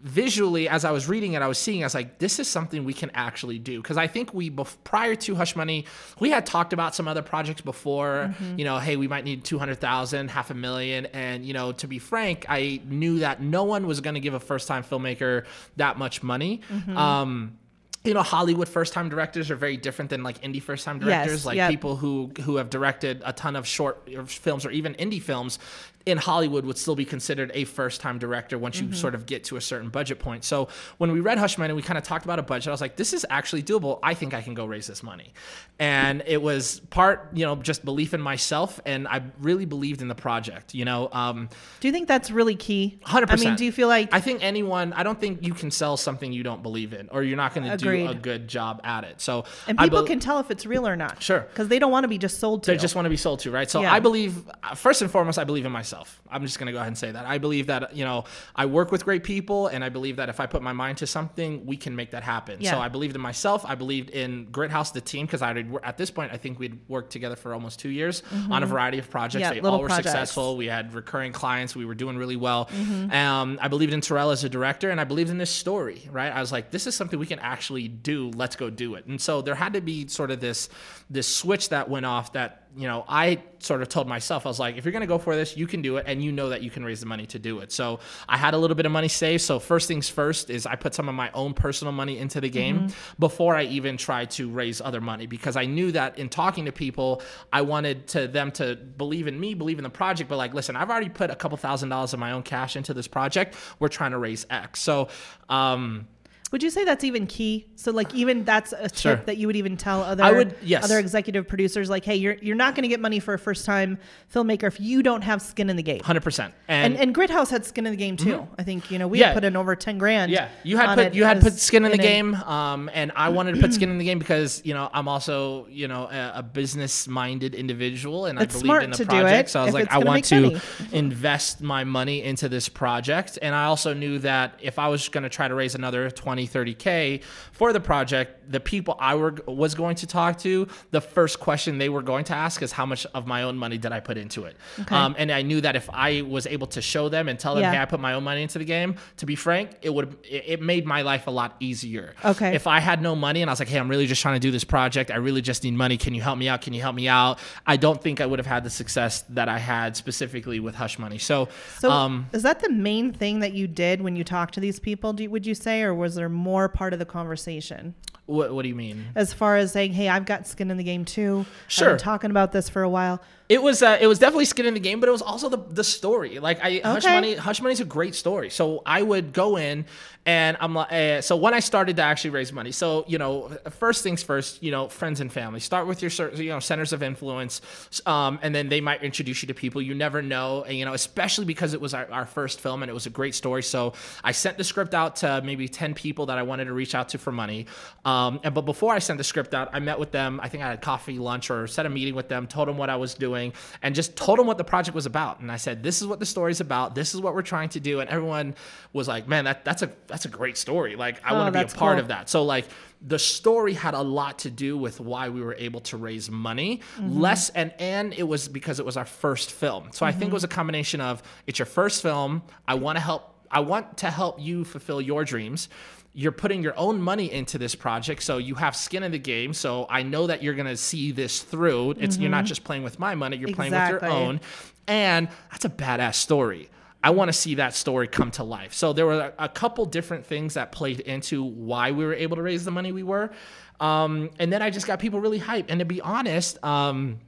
visually 0.02 0.68
as 0.68 0.84
I 0.84 0.92
was 0.92 1.08
reading 1.08 1.34
it, 1.34 1.42
I 1.42 1.48
was 1.48 1.58
seeing, 1.58 1.84
I 1.84 1.86
was 1.86 1.94
like, 1.94 2.18
this 2.18 2.40
is 2.40 2.48
something 2.48 2.84
we 2.84 2.94
can 2.94 3.12
actually 3.14 3.60
do. 3.60 3.82
Because 3.82 3.98
I 3.98 4.08
think 4.08 4.34
we, 4.34 4.50
bef- 4.50 4.76
prior 4.84 5.16
to 5.16 5.36
Hush 5.36 5.56
Money, 5.56 5.86
we 6.20 6.30
had 6.32 6.46
talked 6.46 6.74
about 6.74 6.96
some 6.96 7.08
other 7.08 7.22
projects 7.22 7.62
before, 7.62 8.34
mm-hmm. 8.34 8.60
you 8.60 8.66
know, 8.66 8.80
hey, 8.80 8.96
we 8.96 9.08
might 9.08 9.24
need 9.24 9.44
200,000, 9.44 10.30
half 10.30 10.50
a 10.50 10.54
million. 10.54 11.06
And, 11.08 11.46
you 11.46 11.54
know, 11.54 11.72
to 11.74 11.88
be 11.88 12.00
frank, 12.00 12.46
I 12.50 12.82
knew 12.86 13.20
that 13.20 13.42
no 13.42 13.64
one 13.64 13.86
was 13.86 14.02
going 14.02 14.16
to 14.16 14.20
give 14.20 14.34
a 14.34 14.40
first 14.40 14.68
time 14.68 14.84
filmmaker 14.84 15.46
that 15.78 15.98
much 15.98 16.24
money. 16.24 16.62
Mm-hmm. 16.70 16.98
Um, 16.98 17.58
you 18.04 18.16
know, 18.16 18.24
Hollywood 18.24 18.68
first 18.68 18.94
time 18.94 19.10
directors 19.10 19.52
are 19.52 19.56
very 19.56 19.78
different 19.78 20.10
than 20.10 20.24
like 20.24 20.42
indie 20.42 20.62
first 20.62 20.86
time 20.86 20.98
directors. 20.98 21.46
like 21.46 21.56
yep. 21.56 21.70
people 21.70 21.96
who 21.96 22.32
who 22.42 22.56
have 22.56 22.72
directed 22.72 23.22
a 23.24 23.32
ton 23.32 23.56
of 23.56 23.68
short 23.68 24.10
uh, 24.18 24.26
films 24.26 24.66
or 24.66 24.72
even 24.72 24.96
indie 24.96 25.22
films 25.22 25.60
in 26.06 26.18
Hollywood 26.18 26.66
would 26.66 26.78
still 26.78 26.96
be 26.96 27.06
considered 27.06 27.52
a 27.54 27.64
first 27.66 28.02
time 28.02 28.18
director 28.20 28.58
once 28.58 28.78
Mm-hmm. 28.78 28.90
you 28.92 28.94
sort 28.96 29.16
of 29.16 29.26
get 29.26 29.44
to 29.46 29.58
a 29.58 29.62
certain 29.62 29.90
budget 29.90 30.20
point. 30.20 30.44
So 30.44 30.68
when 30.98 31.12
we 31.12 31.20
read 31.20 31.38
Hush 31.38 31.58
Money, 31.58 31.74
we 31.74 31.82
kind 31.82 31.98
of 31.98 32.04
talked 32.04 32.26
about 32.26 32.40
a 32.40 32.42
budget. 32.44 32.70
I 32.70 32.72
was 32.72 32.82
like, 32.82 32.96
this 32.96 33.14
is 33.14 33.26
actually 33.30 33.64
doable. 33.64 34.00
I 34.02 34.14
think 34.14 34.34
I 34.34 34.42
can 34.42 34.54
go 34.54 34.66
raise 34.66 34.88
this 34.88 35.04
money. 35.04 35.34
And 35.80 36.24
it 36.26 36.42
was 36.42 36.80
part, 36.90 37.30
you 37.34 37.46
know, 37.46 37.56
just 37.56 37.84
belief 37.84 38.14
in 38.14 38.22
myself. 38.22 38.80
And 38.86 39.08
I 39.08 39.22
really 39.40 39.66
believed 39.66 40.02
in 40.02 40.08
the 40.08 40.16
project, 40.16 40.74
you 40.74 40.86
know. 40.86 41.10
Um, 41.12 41.50
Do 41.80 41.88
you 41.88 41.92
think 41.92 42.08
that's 42.08 42.32
really 42.32 42.56
key? 42.56 43.00
100%. 43.06 43.30
I 43.30 43.36
mean, 43.36 43.56
do 43.56 43.66
you 43.66 43.72
feel 43.72 43.88
like 43.88 44.14
I 44.14 44.20
think 44.22 44.44
anyone, 44.44 44.94
I 44.94 45.04
don't 45.04 45.20
think 45.20 45.46
you 45.46 45.54
can 45.54 45.72
sell 45.72 45.98
something 45.98 46.32
you 46.32 46.44
don't 46.44 46.64
believe 46.64 46.94
in 46.94 47.10
or 47.12 47.24
you're 47.24 47.38
not 47.38 47.54
going 47.54 47.70
to 47.70 47.78
do 47.78 48.08
a 48.10 48.14
good 48.16 48.48
job 48.48 48.82
at 48.84 49.04
it. 49.04 49.20
So, 49.22 49.46
and 49.68 49.78
people 49.78 50.00
bel- 50.00 50.08
can 50.08 50.20
tell 50.20 50.40
if 50.40 50.50
it's 50.52 50.66
real 50.66 50.88
or 50.88 50.96
not? 50.96 51.22
Sure. 51.22 51.42
Because 51.42 51.68
they 51.68 51.80
don't 51.80 51.92
want 51.92 52.04
to 52.06 52.08
be 52.08 52.18
just 52.18 52.40
sold 52.40 52.64
to. 52.64 52.72
they 52.72 52.78
just 52.78 52.96
want 52.96 53.06
to 53.06 53.10
be 53.10 53.18
sold 53.18 53.40
to, 53.42 53.52
right? 53.52 53.70
So 53.70 53.82
Yeah. 53.82 53.94
I 53.94 54.00
believe, 54.00 54.48
uh, 54.64 54.76
first 54.76 55.02
and 55.02 55.10
foremost, 55.12 55.38
I 55.40 55.44
believe 55.44 55.66
in 55.66 55.72
myself. 55.72 55.91
I'm 56.30 56.44
just 56.44 56.60
going 56.60 56.68
to 56.68 56.72
go 56.72 56.78
ahead 56.78 56.88
and 56.88 56.98
say 56.98 57.12
that. 57.12 57.26
I 57.26 57.38
believe 57.38 57.68
that, 57.68 57.96
you 57.96 58.06
know, 58.06 58.26
I 58.56 58.66
work 58.66 58.92
with 58.92 59.04
great 59.04 59.24
people 59.24 59.68
and 59.68 59.84
I 59.84 59.90
believe 59.90 60.16
that 60.18 60.30
if 60.30 60.40
I 60.40 60.46
put 60.46 60.62
my 60.62 60.74
mind 60.74 60.98
to 61.00 61.08
something, 61.08 61.66
we 61.66 61.78
can 61.78 61.96
make 61.96 62.12
that 62.12 62.24
happen. 62.24 62.60
Yeah. 62.60 62.72
So 62.72 62.80
I 62.80 62.88
believed 62.88 63.16
in 63.16 63.22
myself. 63.22 63.66
I 63.66 63.76
believed 63.76 64.10
in 64.10 64.46
Grit 64.52 64.72
House, 64.72 64.92
the 64.92 65.02
team, 65.02 65.26
because 65.26 65.42
I 65.42 65.52
already, 65.52 65.70
at 65.84 65.98
this 65.98 66.12
point, 66.12 66.32
I 66.32 66.38
think 66.38 66.60
we'd 66.60 66.80
worked 66.88 67.12
together 67.12 67.36
for 67.36 67.54
almost 67.54 67.80
two 67.80 67.90
years 67.90 68.24
on 68.50 68.64
a 68.64 68.66
variety 68.66 69.00
of 69.00 69.10
projects. 69.10 69.44
Mm-hmm. 69.44 69.56
Yeah, 69.56 69.62
they 69.62 69.68
all 69.68 69.82
were 69.82 69.88
projects. 69.88 70.12
successful. 70.12 70.58
We 70.58 70.68
had 70.68 70.94
recurring 70.94 71.32
clients. 71.32 71.76
We 71.76 71.86
were 71.86 71.96
doing 71.96 72.18
really 72.18 72.36
well. 72.36 72.66
Mm-hmm. 72.66 73.12
Um, 73.12 73.60
I 73.62 73.68
believed 73.68 73.94
in 73.94 74.02
Terrell 74.02 74.32
as 74.32 74.44
a 74.44 74.50
director 74.50 74.90
and 74.90 75.00
I 75.02 75.04
believed 75.04 75.30
in 75.30 75.38
this 75.38 75.52
story, 75.52 76.08
right? 76.12 76.32
I 76.32 76.40
was 76.40 76.52
like, 76.52 76.72
this 76.72 76.88
is 76.88 76.96
something 76.96 77.20
we 77.20 77.26
can 77.26 77.40
actually 77.40 77.88
do. 77.88 78.32
Let's 78.32 78.56
go 78.56 78.70
do 78.70 78.96
it. 78.96 79.06
And 79.06 79.20
so 79.20 79.42
there 79.42 79.56
had 79.56 79.74
to 79.74 79.82
be 79.82 80.08
sort 80.08 80.32
of 80.32 80.40
this, 80.40 80.70
this 81.10 81.28
switch 81.28 81.70
that 81.70 81.90
went 81.90 82.06
off 82.06 82.34
that, 82.34 82.61
you 82.76 82.88
know, 82.88 83.04
I 83.08 83.42
sort 83.60 83.82
of 83.82 83.90
told 83.90 84.08
myself, 84.08 84.46
I 84.46 84.50
was 84.50 84.60
like, 84.60 84.78
if 84.78 84.86
you're 84.86 84.92
going 84.92 85.02
to 85.02 85.08
go 85.08 85.18
for 85.18 85.36
this, 85.36 85.58
you 85.58 85.68
can 85.68 85.82
do 85.82 85.98
it. 85.98 86.06
And 86.08 86.24
you 86.24 86.32
know 86.32 86.50
that 86.50 86.64
you 86.64 86.70
can 86.70 86.86
raise 86.86 87.00
the 87.00 87.06
money 87.06 87.26
to 87.28 87.40
do 87.40 87.60
it. 87.60 87.72
So 87.72 88.00
I 88.30 88.38
had 88.38 88.54
a 88.54 88.58
little 88.58 88.76
bit 88.76 88.86
of 88.86 88.92
money 88.92 89.10
saved. 89.10 89.44
So 89.44 89.60
first 89.60 89.88
things 89.88 90.10
first 90.10 90.50
is 90.50 90.66
I 90.66 90.76
put 90.76 90.96
some 90.96 91.10
of 91.10 91.16
my 91.16 91.30
own 91.34 91.54
personal 91.54 91.92
money 91.92 92.18
into 92.18 92.40
the 92.40 92.50
game 92.50 92.88
before 93.20 93.56
I 93.56 93.64
even 93.64 93.98
tried 93.98 94.32
to 94.32 94.50
raise 94.50 94.80
other 94.80 95.02
money 95.02 95.28
because 95.28 95.56
I 95.56 95.66
knew 95.66 95.92
that 95.92 96.18
in 96.18 96.30
talking 96.30 96.66
to 96.66 96.72
people, 96.72 97.22
I 97.52 97.62
wanted 97.62 98.08
to 98.10 98.28
them 98.28 98.52
to 98.54 98.76
believe 98.76 99.28
in 99.28 99.40
me, 99.40 99.54
believe 99.54 99.78
in 99.78 99.84
the 99.84 99.90
project, 99.90 100.30
but 100.30 100.38
like, 100.38 100.54
listen, 100.54 100.76
I've 100.76 100.90
already 100.90 101.10
put 101.10 101.30
a 101.30 101.36
couple 101.36 101.58
thousand 101.58 101.90
dollars 101.90 102.14
of 102.14 102.20
my 102.20 102.32
own 102.32 102.44
cash 102.44 102.76
into 102.76 102.94
this 102.94 103.08
project. 103.08 103.56
We're 103.80 103.90
trying 103.90 104.12
to 104.12 104.18
raise 104.18 104.46
X. 104.50 104.82
So, 104.82 105.10
um, 105.50 106.08
Would 106.52 106.62
you 106.64 106.70
say 106.70 106.84
that's 106.84 107.04
even 107.06 107.28
key? 107.28 107.68
So 107.78 107.92
like 107.92 108.14
even 108.14 108.44
that's 108.44 108.74
a 108.74 108.90
tip 108.90 108.96
Sure. 108.98 109.16
that 109.26 109.38
you 109.38 109.48
would 109.48 109.56
even 109.56 109.78
tell 109.78 110.02
other 110.02 110.24
I 110.24 110.32
would- 110.34 110.56
yes. 110.62 110.84
other 110.84 111.00
executive 111.00 111.48
producers 111.48 111.90
like, 111.90 112.04
hey, 112.04 112.16
you're 112.18 112.36
you're 112.42 112.58
not 112.58 112.76
going 112.76 112.84
to 112.84 112.90
get 112.90 113.00
money 113.00 113.20
for 113.20 113.34
a 113.34 113.40
first 113.40 113.66
time 113.66 113.98
filmmaker 114.34 114.64
if 114.64 114.78
you 114.80 115.02
don't 115.02 115.22
have 115.22 115.42
skin 115.42 115.70
in 115.70 115.78
the 115.78 115.84
game. 115.84 116.02
Hundred 116.02 116.24
percent. 116.24 116.54
And 116.68 116.98
and 116.98 117.16
Grit 117.16 117.30
House 117.30 117.50
had 117.50 117.66
skin 117.66 117.86
in 117.86 117.92
the 117.92 117.98
game 117.98 118.18
too. 118.18 118.46
I 118.60 118.64
think 118.64 118.92
you 118.92 119.00
know 119.00 119.08
we 119.08 119.18
Mm-hmm. 119.18 119.22
Yeah. 119.22 119.28
had 119.28 119.34
put 119.36 119.44
in 119.46 119.56
over 119.56 119.76
ten 119.76 119.98
grand. 119.98 120.32
Yeah, 120.32 120.50
you 120.64 120.76
had 120.78 120.96
put 120.96 121.14
you 121.14 121.24
had 121.24 121.42
put 121.42 121.54
skin 121.54 121.86
in 121.86 121.92
the 121.92 121.98
game, 121.98 122.36
um, 122.36 122.90
and 122.94 123.12
I 123.16 123.30
wanted 123.30 123.56
to 123.56 123.62
put 123.62 123.74
skin 123.74 123.90
in 123.90 123.98
the 123.98 124.06
game 124.06 124.20
because 124.20 124.62
you 124.66 124.74
know 124.74 124.90
I'm 124.94 125.08
also 125.08 125.68
you 125.70 125.88
know 125.88 126.10
a, 126.12 126.40
a 126.40 126.44
business 126.44 127.08
minded 127.08 127.56
individual, 127.56 128.26
and 128.26 128.38
It's 128.42 128.56
I 128.58 128.60
believed 128.62 128.84
in 128.84 128.92
the 128.92 129.06
project. 129.06 129.50
So 129.52 129.62
I 129.62 129.66
was 129.66 129.74
like, 129.74 129.90
I 129.92 130.00
want 130.00 130.26
to 130.26 130.42
money. 130.42 130.60
invest 130.92 131.62
my 131.62 131.84
money 131.84 132.24
into 132.24 132.50
this 132.50 132.68
project, 132.70 133.40
and 133.42 133.56
I 133.56 133.66
also 133.66 133.94
knew 133.94 134.20
that 134.20 134.60
if 134.62 134.78
I 134.80 134.88
was 134.90 135.08
going 135.10 135.24
to 135.24 135.30
try 135.30 135.48
to 135.48 135.56
raise 135.56 135.76
another 135.76 136.10
20, 136.42 136.48
30 136.48 136.74
k 136.74 137.22
for 137.52 137.74
the 137.74 137.80
project, 137.80 138.52
the 138.52 138.60
people 138.60 138.96
I 139.00 139.16
were 139.16 139.36
was 139.48 139.76
going 139.76 139.96
to 139.98 140.08
talk 140.08 140.40
to, 140.40 140.68
the 140.92 141.02
first 141.02 141.40
question 141.40 141.78
they 141.78 141.90
were 141.90 142.02
going 142.02 142.26
to 142.26 142.34
ask 142.34 142.62
is 142.62 142.72
how 142.72 142.86
much 142.86 143.06
of 143.14 143.28
my 143.28 143.44
own 143.44 143.58
money 143.58 143.78
did 143.78 143.92
I 143.92 144.00
put 144.00 144.18
into 144.18 144.46
it, 144.46 144.56
um, 144.90 145.16
and 145.18 145.32
I 145.32 145.42
knew 145.42 145.62
that 145.62 145.76
if 145.76 145.90
I 145.94 146.22
was 146.22 146.48
able 146.48 146.68
to 146.68 146.82
show 146.82 147.10
them 147.10 147.28
and 147.28 147.40
tell 147.40 147.54
them, 147.56 147.64
Yeah. 147.64 147.72
hey, 147.74 147.80
I 147.82 147.86
put 147.86 148.00
my 148.00 148.14
own 148.14 148.24
money 148.24 148.42
into 148.42 148.60
the 148.60 148.66
game. 148.66 148.96
To 149.18 149.26
be 149.26 149.36
frank, 149.36 149.72
it 149.82 149.94
would 149.94 150.18
it, 150.24 150.44
it 150.48 150.62
made 150.62 150.86
my 150.86 151.02
life 151.02 151.28
a 151.28 151.32
lot 151.32 151.56
easier. 151.60 152.16
Okay. 152.26 152.56
If 152.56 152.68
I 152.68 152.80
had 152.80 153.02
no 153.02 153.16
money 153.16 153.42
and 153.42 153.50
I 153.50 153.54
was 153.54 153.60
like, 153.60 153.70
hey, 153.70 153.78
I'm 153.80 153.90
really 153.90 154.08
just 154.08 154.22
trying 154.22 154.36
to 154.36 154.40
do 154.40 154.52
this 154.52 154.64
project. 154.64 155.12
I 155.12 155.18
really 155.18 155.42
just 155.42 155.64
need 155.64 155.74
money. 155.74 155.98
Can 155.98 156.14
you 156.16 156.22
help 156.22 156.38
me 156.38 156.48
out? 156.50 156.62
Can 156.62 156.74
you 156.74 156.82
help 156.82 156.96
me 156.96 157.08
out? 157.08 157.40
I 157.68 157.78
don't 157.78 158.02
think 158.02 158.22
I 158.22 158.26
would 158.26 158.40
have 158.40 158.46
had 158.48 158.64
the 158.64 158.70
success 158.70 159.22
that 159.30 159.48
I 159.50 159.58
had 159.60 159.96
specifically 159.98 160.60
with 160.60 160.76
Hush 160.76 160.98
Money. 160.98 161.18
So, 161.18 161.50
So 161.80 161.92
um, 161.92 162.28
is 162.34 162.44
that 162.44 162.60
the 162.62 162.70
main 162.70 163.14
thing 163.14 163.40
that 163.40 163.54
you 163.54 163.68
did 163.68 164.02
when 164.02 164.16
you 164.16 164.24
talked 164.24 164.54
to 164.56 164.60
these 164.60 164.80
people? 164.80 165.14
Do 165.14 165.30
would 165.30 165.46
you 165.46 165.56
say, 165.56 165.84
or 165.84 165.94
was 165.94 166.16
there 166.16 166.30
more 166.32 166.68
part 166.70 166.94
of 166.94 167.00
the 167.00 167.06
conversation 167.06 167.94
what, 168.32 168.54
what 168.54 168.62
do 168.64 168.70
you 168.70 168.76
mean? 168.76 169.06
as 169.16 169.34
far 169.34 169.58
as 169.58 169.72
saying, 169.72 169.94
"Hey, 169.94 170.08
I've 170.08 170.26
got 170.26 170.48
skin 170.48 170.72
in 170.72 170.78
the 170.78 170.84
game 170.84 171.06
too. 171.06 171.46
Sure. 171.68 171.90
I've 171.90 171.98
been 171.98 172.04
talking 172.04 172.32
about 172.32 172.52
this 172.52 172.70
for 172.70 172.82
a 172.82 172.90
while." 172.90 173.22
It 173.50 173.62
was 173.62 173.84
uh, 173.84 173.98
it 174.00 174.08
was 174.08 174.20
definitely 174.20 174.46
skin 174.46 174.66
in 174.66 174.74
the 174.74 174.80
game, 174.80 175.00
but 175.00 175.10
it 175.10 175.12
was 175.12 175.22
also 175.22 175.50
the 175.50 175.58
the 175.58 175.84
story. 175.84 176.40
Like 176.40 176.64
I 176.64 176.82
Hush 176.84 177.04
Money, 177.04 177.36
Hush 177.36 177.62
Money's 177.62 177.82
a 177.82 177.86
great 177.86 178.16
story. 178.16 178.50
So 178.50 178.82
I 178.86 179.02
would 179.02 179.34
go 179.34 179.58
in 179.58 179.86
and 180.26 180.56
I'm 180.60 180.76
like, 180.76 180.92
uh, 180.92 181.22
so 181.22 181.36
when 181.36 181.56
I 181.56 181.60
started 181.60 181.96
to 181.96 182.04
actually 182.04 182.30
raise 182.30 182.54
money, 182.54 182.72
so 182.72 183.06
you 183.08 183.18
know, 183.18 183.50
first 183.72 184.04
things 184.04 184.22
first, 184.22 184.62
you 184.62 184.70
know, 184.70 184.88
friends 184.88 185.20
and 185.20 185.34
family. 185.34 185.60
Start 185.60 185.88
with 185.88 186.04
your 186.04 186.32
you 186.36 186.50
know 186.50 186.60
centers 186.60 186.94
of 186.94 187.02
influence, 187.02 187.62
um, 188.06 188.38
and 188.44 188.54
then 188.54 188.70
they 188.70 188.82
might 188.82 189.04
introduce 189.04 189.42
you 189.42 189.48
to 189.48 189.56
people 189.56 189.82
you 189.82 189.96
never 189.96 190.22
know, 190.22 190.64
and 190.64 190.78
you 190.78 190.86
know, 190.86 190.94
especially 190.94 191.46
because 191.46 191.74
it 191.74 191.82
was 191.82 191.96
our, 191.96 192.10
our 192.12 192.28
first 192.28 192.62
film 192.62 192.84
and 192.84 192.90
it 192.90 192.94
was 192.94 193.08
a 193.08 193.10
great 193.10 193.34
story. 193.34 193.64
So 193.64 193.94
I 194.24 194.32
sent 194.32 194.60
the 194.60 194.64
script 194.64 194.94
out 194.94 195.16
to 195.18 195.42
maybe 195.44 195.68
ten 195.68 195.96
people 195.96 196.28
that 196.28 196.38
I 196.38 196.44
wanted 196.44 196.66
to 196.66 196.74
reach 196.74 196.94
out 196.94 197.10
to 197.10 197.18
for 197.18 197.32
money. 197.32 197.66
Um, 198.06 198.40
and 198.44 198.54
but 198.54 198.62
before 198.62 198.94
I 198.94 199.00
sent 199.00 199.18
the 199.18 199.24
script 199.24 199.56
out, 199.56 199.70
I 199.74 199.80
met 199.80 199.98
with 199.98 200.12
them. 200.12 200.40
I 200.44 200.50
think 200.50 200.64
I 200.64 200.70
had 200.70 200.82
coffee, 200.82 201.18
lunch, 201.18 201.50
or 201.50 201.66
set 201.66 201.88
a 201.88 201.90
meeting 201.90 202.14
with 202.14 202.30
them. 202.30 202.46
Told 202.46 202.68
them 202.68 202.78
what 202.78 202.92
I 202.92 202.96
was 202.96 203.16
doing, 203.16 203.54
and 203.82 203.96
just 203.96 204.16
told 204.16 204.38
them 204.38 204.46
what 204.46 204.60
the 204.60 204.64
project 204.64 204.94
was 204.94 205.08
about. 205.08 205.40
And 205.40 205.52
I 205.52 205.58
said, 205.58 205.82
"This 205.82 206.00
is 206.00 206.06
what 206.06 206.20
the 206.20 206.28
story's 206.28 206.62
about. 206.62 206.94
This 206.94 207.16
is 207.16 207.22
what 207.22 207.34
we're 207.34 207.42
trying 207.42 207.70
to 207.70 207.80
do." 207.80 208.02
And 208.02 208.10
everyone 208.10 208.54
was 208.94 209.08
like, 209.08 209.28
"Man, 209.28 209.46
that 209.46 209.66
that's 209.66 209.82
a 209.82 209.90
that's 210.12 210.26
a 210.26 210.30
great 210.30 210.58
story. 210.58 210.96
Like 210.96 211.20
I 211.24 211.32
Oh, 211.32 211.40
want 211.40 211.54
to 211.54 211.60
be 211.60 211.66
a 211.66 211.76
part 211.76 211.96
cool. 211.96 212.02
of 212.02 212.08
that." 212.10 212.30
So 212.30 212.44
like 212.44 212.66
the 213.02 213.18
story 213.18 213.74
had 213.74 213.94
a 213.94 214.02
lot 214.02 214.40
to 214.40 214.52
do 214.52 214.78
with 214.78 215.00
why 215.00 215.30
we 215.30 215.42
were 215.42 215.56
able 215.56 215.80
to 215.82 215.98
raise 215.98 216.30
money. 216.30 216.82
Mm-hmm. 216.98 217.20
Less 217.20 217.50
and 217.50 217.74
and 217.80 218.14
it 218.14 218.24
was 218.24 218.48
because 218.48 218.80
it 218.80 218.86
was 218.86 218.96
our 218.96 219.06
first 219.06 219.52
film. 219.52 219.90
So 219.92 220.06
i 220.06 220.12
think 220.12 220.24
it 220.24 220.26
mm-hmm. 220.26 220.34
was 220.34 220.44
a 220.44 220.48
combination 220.48 221.02
of 221.02 221.24
it's 221.48 221.58
your 221.60 221.66
first 221.66 222.02
film 222.02 222.44
i 222.68 222.76
want 222.76 222.98
to 222.98 223.02
help 223.02 223.36
i 223.50 223.60
want 223.60 223.98
to 223.98 224.12
help 224.12 224.40
you 224.40 224.64
fulfill 224.64 225.02
your 225.02 225.26
dreams. 225.26 225.70
You're 226.14 226.34
putting 226.34 226.62
your 226.62 226.78
own 226.78 227.02
money 227.02 227.32
into 227.32 227.58
this 227.58 227.74
project 227.74 228.22
so 228.22 228.38
you 228.38 228.56
have 228.56 228.76
skin 228.76 229.02
in 229.02 229.12
the 229.12 229.20
game 229.20 229.54
so 229.54 229.88
i 229.90 230.04
know 230.04 230.28
that 230.28 230.44
you're 230.44 230.56
going 230.56 230.68
to 230.68 230.78
see 230.78 231.12
this 231.12 231.42
through. 231.42 231.92
It's 231.92 232.18
you're 232.18 232.30
not 232.30 232.40
mm-hmm. 232.40 232.48
just 232.48 232.64
playing 232.64 232.84
with 232.84 233.00
my 233.00 233.16
money 233.16 233.38
you're 233.38 233.54
playing 233.54 233.72
with 233.72 233.90
your 233.90 234.06
own. 234.06 234.42
And 234.88 235.30
that's 235.52 235.64
a 235.66 235.70
badass 235.70 236.16
story 236.16 236.70
I 237.04 237.10
want 237.10 237.30
to 237.30 237.34
see 237.34 237.56
that 237.56 237.74
story 237.74 238.08
come 238.08 238.32
to 238.32 238.44
life. 238.44 238.74
So 238.74 238.94
there 238.94 239.06
were 239.06 239.34
a, 239.40 239.50
couple 239.50 239.86
different 239.86 240.26
things 240.26 240.54
that 240.54 240.72
played 240.72 241.00
into 241.00 241.44
why 241.44 241.92
we 241.92 242.06
were 242.06 242.14
able 242.14 242.36
to 242.36 242.44
raise 242.44 242.64
the 242.64 242.72
money 242.72 242.92
we 242.92 243.04
were. 243.04 243.32
Um, 243.80 244.30
and 244.38 244.54
then 244.54 244.62
I 244.62 244.70
just 244.70 244.86
got 244.86 245.00
people 245.00 245.20
really 245.20 245.40
hyped. 245.40 245.66
And 245.70 245.80
to 245.80 245.86
be 245.86 246.00
honest, 246.00 246.64
um, 246.64 247.20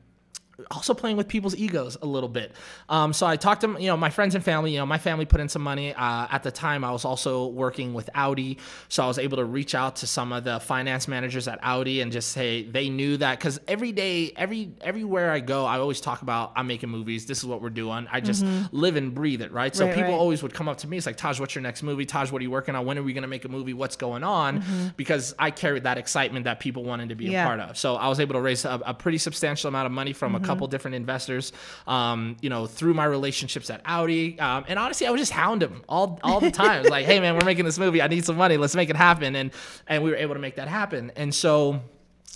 also 0.72 0.94
playing 0.94 1.18
with 1.18 1.28
people's 1.28 1.56
egos 1.56 1.98
a 2.02 2.06
little 2.06 2.30
bit. 2.30 2.54
Um, 2.90 3.14
so 3.14 3.26
I 3.26 3.36
talked 3.36 3.62
to 3.62 3.76
you 3.80 3.88
know 3.88 3.98
my 3.98 4.10
friends 4.10 4.36
and 4.36 4.44
family. 4.44 4.72
You 4.74 4.80
know 4.80 4.86
my 4.86 4.98
family 4.98 5.26
put 5.26 5.40
in 5.40 5.50
some 5.50 5.62
money. 5.62 5.94
Uh, 5.94 6.28
at 6.32 6.44
the 6.44 6.52
time, 6.52 6.84
I 6.84 6.92
was 6.92 7.06
also 7.06 7.48
working 7.48 7.94
with 7.94 8.10
Audi, 8.16 8.58
so 8.90 9.04
I 9.04 9.08
was 9.08 9.18
able 9.20 9.38
to 9.38 9.46
reach 9.46 9.76
out 9.76 9.98
to 9.98 10.08
some 10.08 10.32
of 10.34 10.44
the 10.44 10.60
finance 10.60 11.08
managers 11.08 11.48
at 11.48 11.60
Audi 11.64 12.02
and 12.02 12.12
just 12.12 12.32
say 12.32 12.64
they 12.64 12.90
knew 12.90 13.18
that 13.18 13.40
because 13.40 13.60
every 13.68 13.92
day, 13.92 14.32
every 14.36 14.72
everywhere 14.82 15.32
I 15.32 15.40
go, 15.40 15.66
I 15.66 15.80
always 15.80 16.02
talk 16.02 16.22
about 16.22 16.54
I'm 16.56 16.68
making 16.68 16.90
movies. 16.90 17.26
This 17.26 17.40
is 17.40 17.46
what 17.46 17.62
we're 17.62 17.70
doing. 17.70 18.08
I 18.12 18.20
just 18.22 18.46
live 18.72 18.96
and 18.96 19.14
breathe 19.14 19.42
it, 19.42 19.52
right? 19.52 19.76
So 19.76 19.86
Right, 19.86 19.96
people 19.96 20.12
right. 20.12 20.18
always 20.20 20.42
would 20.44 20.54
come 20.54 20.68
up 20.70 20.78
to 20.80 20.88
me. 20.88 20.98
It's 20.98 21.06
like 21.06 21.18
Taj, 21.18 21.40
what's 21.40 21.56
your 21.56 21.62
next 21.62 21.84
movie? 21.84 22.06
Taj, 22.06 22.32
what 22.32 22.40
are 22.40 22.44
you 22.44 22.52
working 22.52 22.76
on? 22.76 22.86
When 22.86 22.98
are 22.98 23.04
we 23.04 23.14
going 23.14 23.24
to 23.24 23.28
make 23.28 23.44
a 23.46 23.50
movie? 23.50 23.74
What's 23.74 23.96
going 23.96 24.24
on? 24.24 24.64
Because 24.98 25.34
I 25.38 25.52
carried 25.52 25.84
that 25.84 25.98
excitement 25.98 26.46
that 26.46 26.60
people 26.60 26.84
wanted 26.84 27.10
to 27.10 27.16
be 27.16 27.26
Yeah. 27.26 27.44
a 27.44 27.48
part 27.48 27.60
of. 27.60 27.78
So 27.78 27.96
I 27.96 28.08
was 28.08 28.20
able 28.20 28.34
to 28.34 28.42
raise 28.42 28.66
a, 28.66 28.80
a 28.86 28.94
pretty 28.94 29.18
substantial 29.18 29.68
amount 29.68 29.86
of 29.88 29.92
money 29.92 30.14
from 30.14 30.36
a 30.36 30.40
couple 30.54 30.68
different 30.68 30.96
investors, 30.96 31.54
um, 31.88 32.38
you 32.42 32.50
know, 32.50 32.68
through 32.68 32.94
my 32.94 33.06
relationships 33.06 33.70
at 33.70 33.82
Audi. 33.86 34.40
Um, 34.40 34.66
and 34.68 34.78
honestly, 34.80 35.08
I 35.08 35.12
would 35.12 35.20
just 35.20 35.32
hound 35.32 35.62
them 35.62 35.84
all 35.88 36.20
all 36.24 36.40
the 36.40 36.52
time. 36.52 36.84
Like, 36.84 37.06
hey 37.06 37.20
man, 37.20 37.34
we're 37.36 37.46
making 37.46 37.66
this 37.66 37.80
movie. 37.80 38.02
I 38.02 38.08
need 38.08 38.26
some 38.26 38.38
money. 38.38 38.58
Let's 38.58 38.76
make 38.76 38.90
it 38.90 38.96
happen. 38.96 39.36
And 39.36 39.52
and 39.88 40.04
we 40.04 40.10
were 40.12 40.18
able 40.18 40.36
to 40.36 40.42
make 40.42 40.56
that 40.56 40.68
happen. 40.68 41.12
And 41.16 41.34
so. 41.34 41.82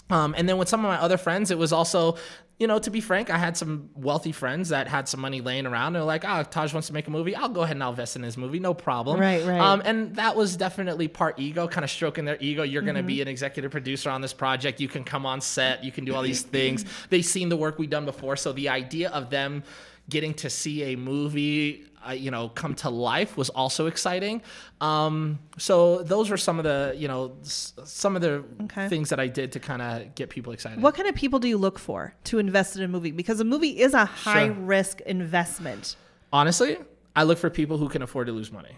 Um, 0.09 0.35
and 0.37 0.47
then 0.47 0.57
with 0.57 0.69
some 0.69 0.85
of 0.85 0.89
my 0.89 1.01
other 1.01 1.17
friends, 1.17 1.51
it 1.51 1.57
was 1.57 1.73
also, 1.73 2.15
you 2.59 2.65
know, 2.65 2.79
to 2.79 2.89
be 2.89 3.01
frank, 3.01 3.29
I 3.29 3.37
had 3.37 3.55
some 3.55 3.89
wealthy 3.93 4.31
friends 4.31 4.69
that 4.69 4.87
had 4.87 5.07
some 5.07 5.19
money 5.19 5.41
laying 5.41 5.67
around. 5.67 5.93
They're 5.93 6.01
like, 6.01 6.25
oh, 6.25 6.41
Taj 6.41 6.73
wants 6.73 6.87
to 6.87 6.93
make 6.93 7.07
a 7.07 7.11
movie. 7.11 7.35
I'll 7.35 7.49
go 7.49 7.61
ahead 7.61 7.75
and 7.75 7.83
I'll 7.83 7.91
invest 7.91 8.15
in 8.15 8.23
his 8.23 8.35
movie. 8.35 8.59
No 8.59 8.73
problem. 8.73 9.19
Right, 9.19 9.45
right. 9.45 9.59
Um, 9.59 9.83
and 9.85 10.15
that 10.15 10.35
was 10.35 10.57
definitely 10.57 11.07
part 11.07 11.39
ego, 11.39 11.67
kind 11.67 11.83
of 11.83 11.91
stroking 11.91 12.25
their 12.25 12.37
ego. 12.39 12.63
You're 12.63 12.81
going 12.81 12.95
to 12.95 13.01
Mm-hmm. 13.01 13.07
be 13.07 13.21
an 13.21 13.27
executive 13.27 13.69
producer 13.69 14.09
on 14.09 14.21
this 14.21 14.33
project. 14.33 14.79
You 14.81 14.87
can 14.87 15.03
come 15.03 15.23
on 15.25 15.39
set. 15.39 15.83
You 15.83 15.91
can 15.91 16.03
do 16.03 16.15
all 16.15 16.23
these 16.23 16.41
things. 16.41 16.83
They've 17.09 17.23
seen 17.23 17.49
the 17.49 17.57
work 17.57 17.77
we've 17.77 17.91
done 17.91 18.05
before. 18.05 18.35
So 18.35 18.53
the 18.53 18.69
idea 18.69 19.09
of 19.11 19.29
them 19.29 19.63
getting 20.09 20.33
to 20.35 20.49
see 20.49 20.93
a 20.93 20.95
movie, 20.95 21.85
uh, 22.07 22.11
you 22.11 22.31
know, 22.31 22.49
come 22.49 22.73
to 22.75 22.89
life 22.89 23.35
was 23.37 23.49
also 23.49 23.87
exciting. 23.87 24.41
Um, 24.81 25.39
so 25.57 26.03
those 26.03 26.29
were 26.29 26.37
some 26.37 26.57
of 26.59 26.63
the, 26.63 26.93
you 26.97 27.07
know, 27.07 27.33
s- 27.41 27.73
some 27.83 28.15
of 28.15 28.21
the 28.21 28.43
Okay. 28.63 28.87
things 28.87 29.09
that 29.09 29.19
I 29.19 29.27
did 29.27 29.51
to 29.53 29.59
kind 29.59 29.81
of 29.81 30.15
get 30.15 30.29
people 30.29 30.53
excited. 30.53 30.81
What 30.81 30.95
kind 30.95 31.07
of 31.07 31.15
people 31.15 31.39
do 31.39 31.47
you 31.47 31.57
look 31.57 31.79
for 31.79 32.13
to 32.25 32.39
invest 32.39 32.75
in 32.77 32.83
a 32.83 32.87
movie? 32.87 33.11
Because 33.11 33.39
a 33.39 33.43
movie 33.45 33.79
is 33.79 33.93
a 33.93 34.05
high 34.05 34.45
Sure. 34.47 34.53
risk 34.55 35.01
investment. 35.01 35.95
Honestly, 36.31 36.77
I 37.15 37.23
look 37.23 37.37
for 37.37 37.49
people 37.49 37.77
who 37.77 37.89
can 37.89 38.01
afford 38.01 38.27
to 38.27 38.33
lose 38.33 38.51
money. 38.51 38.75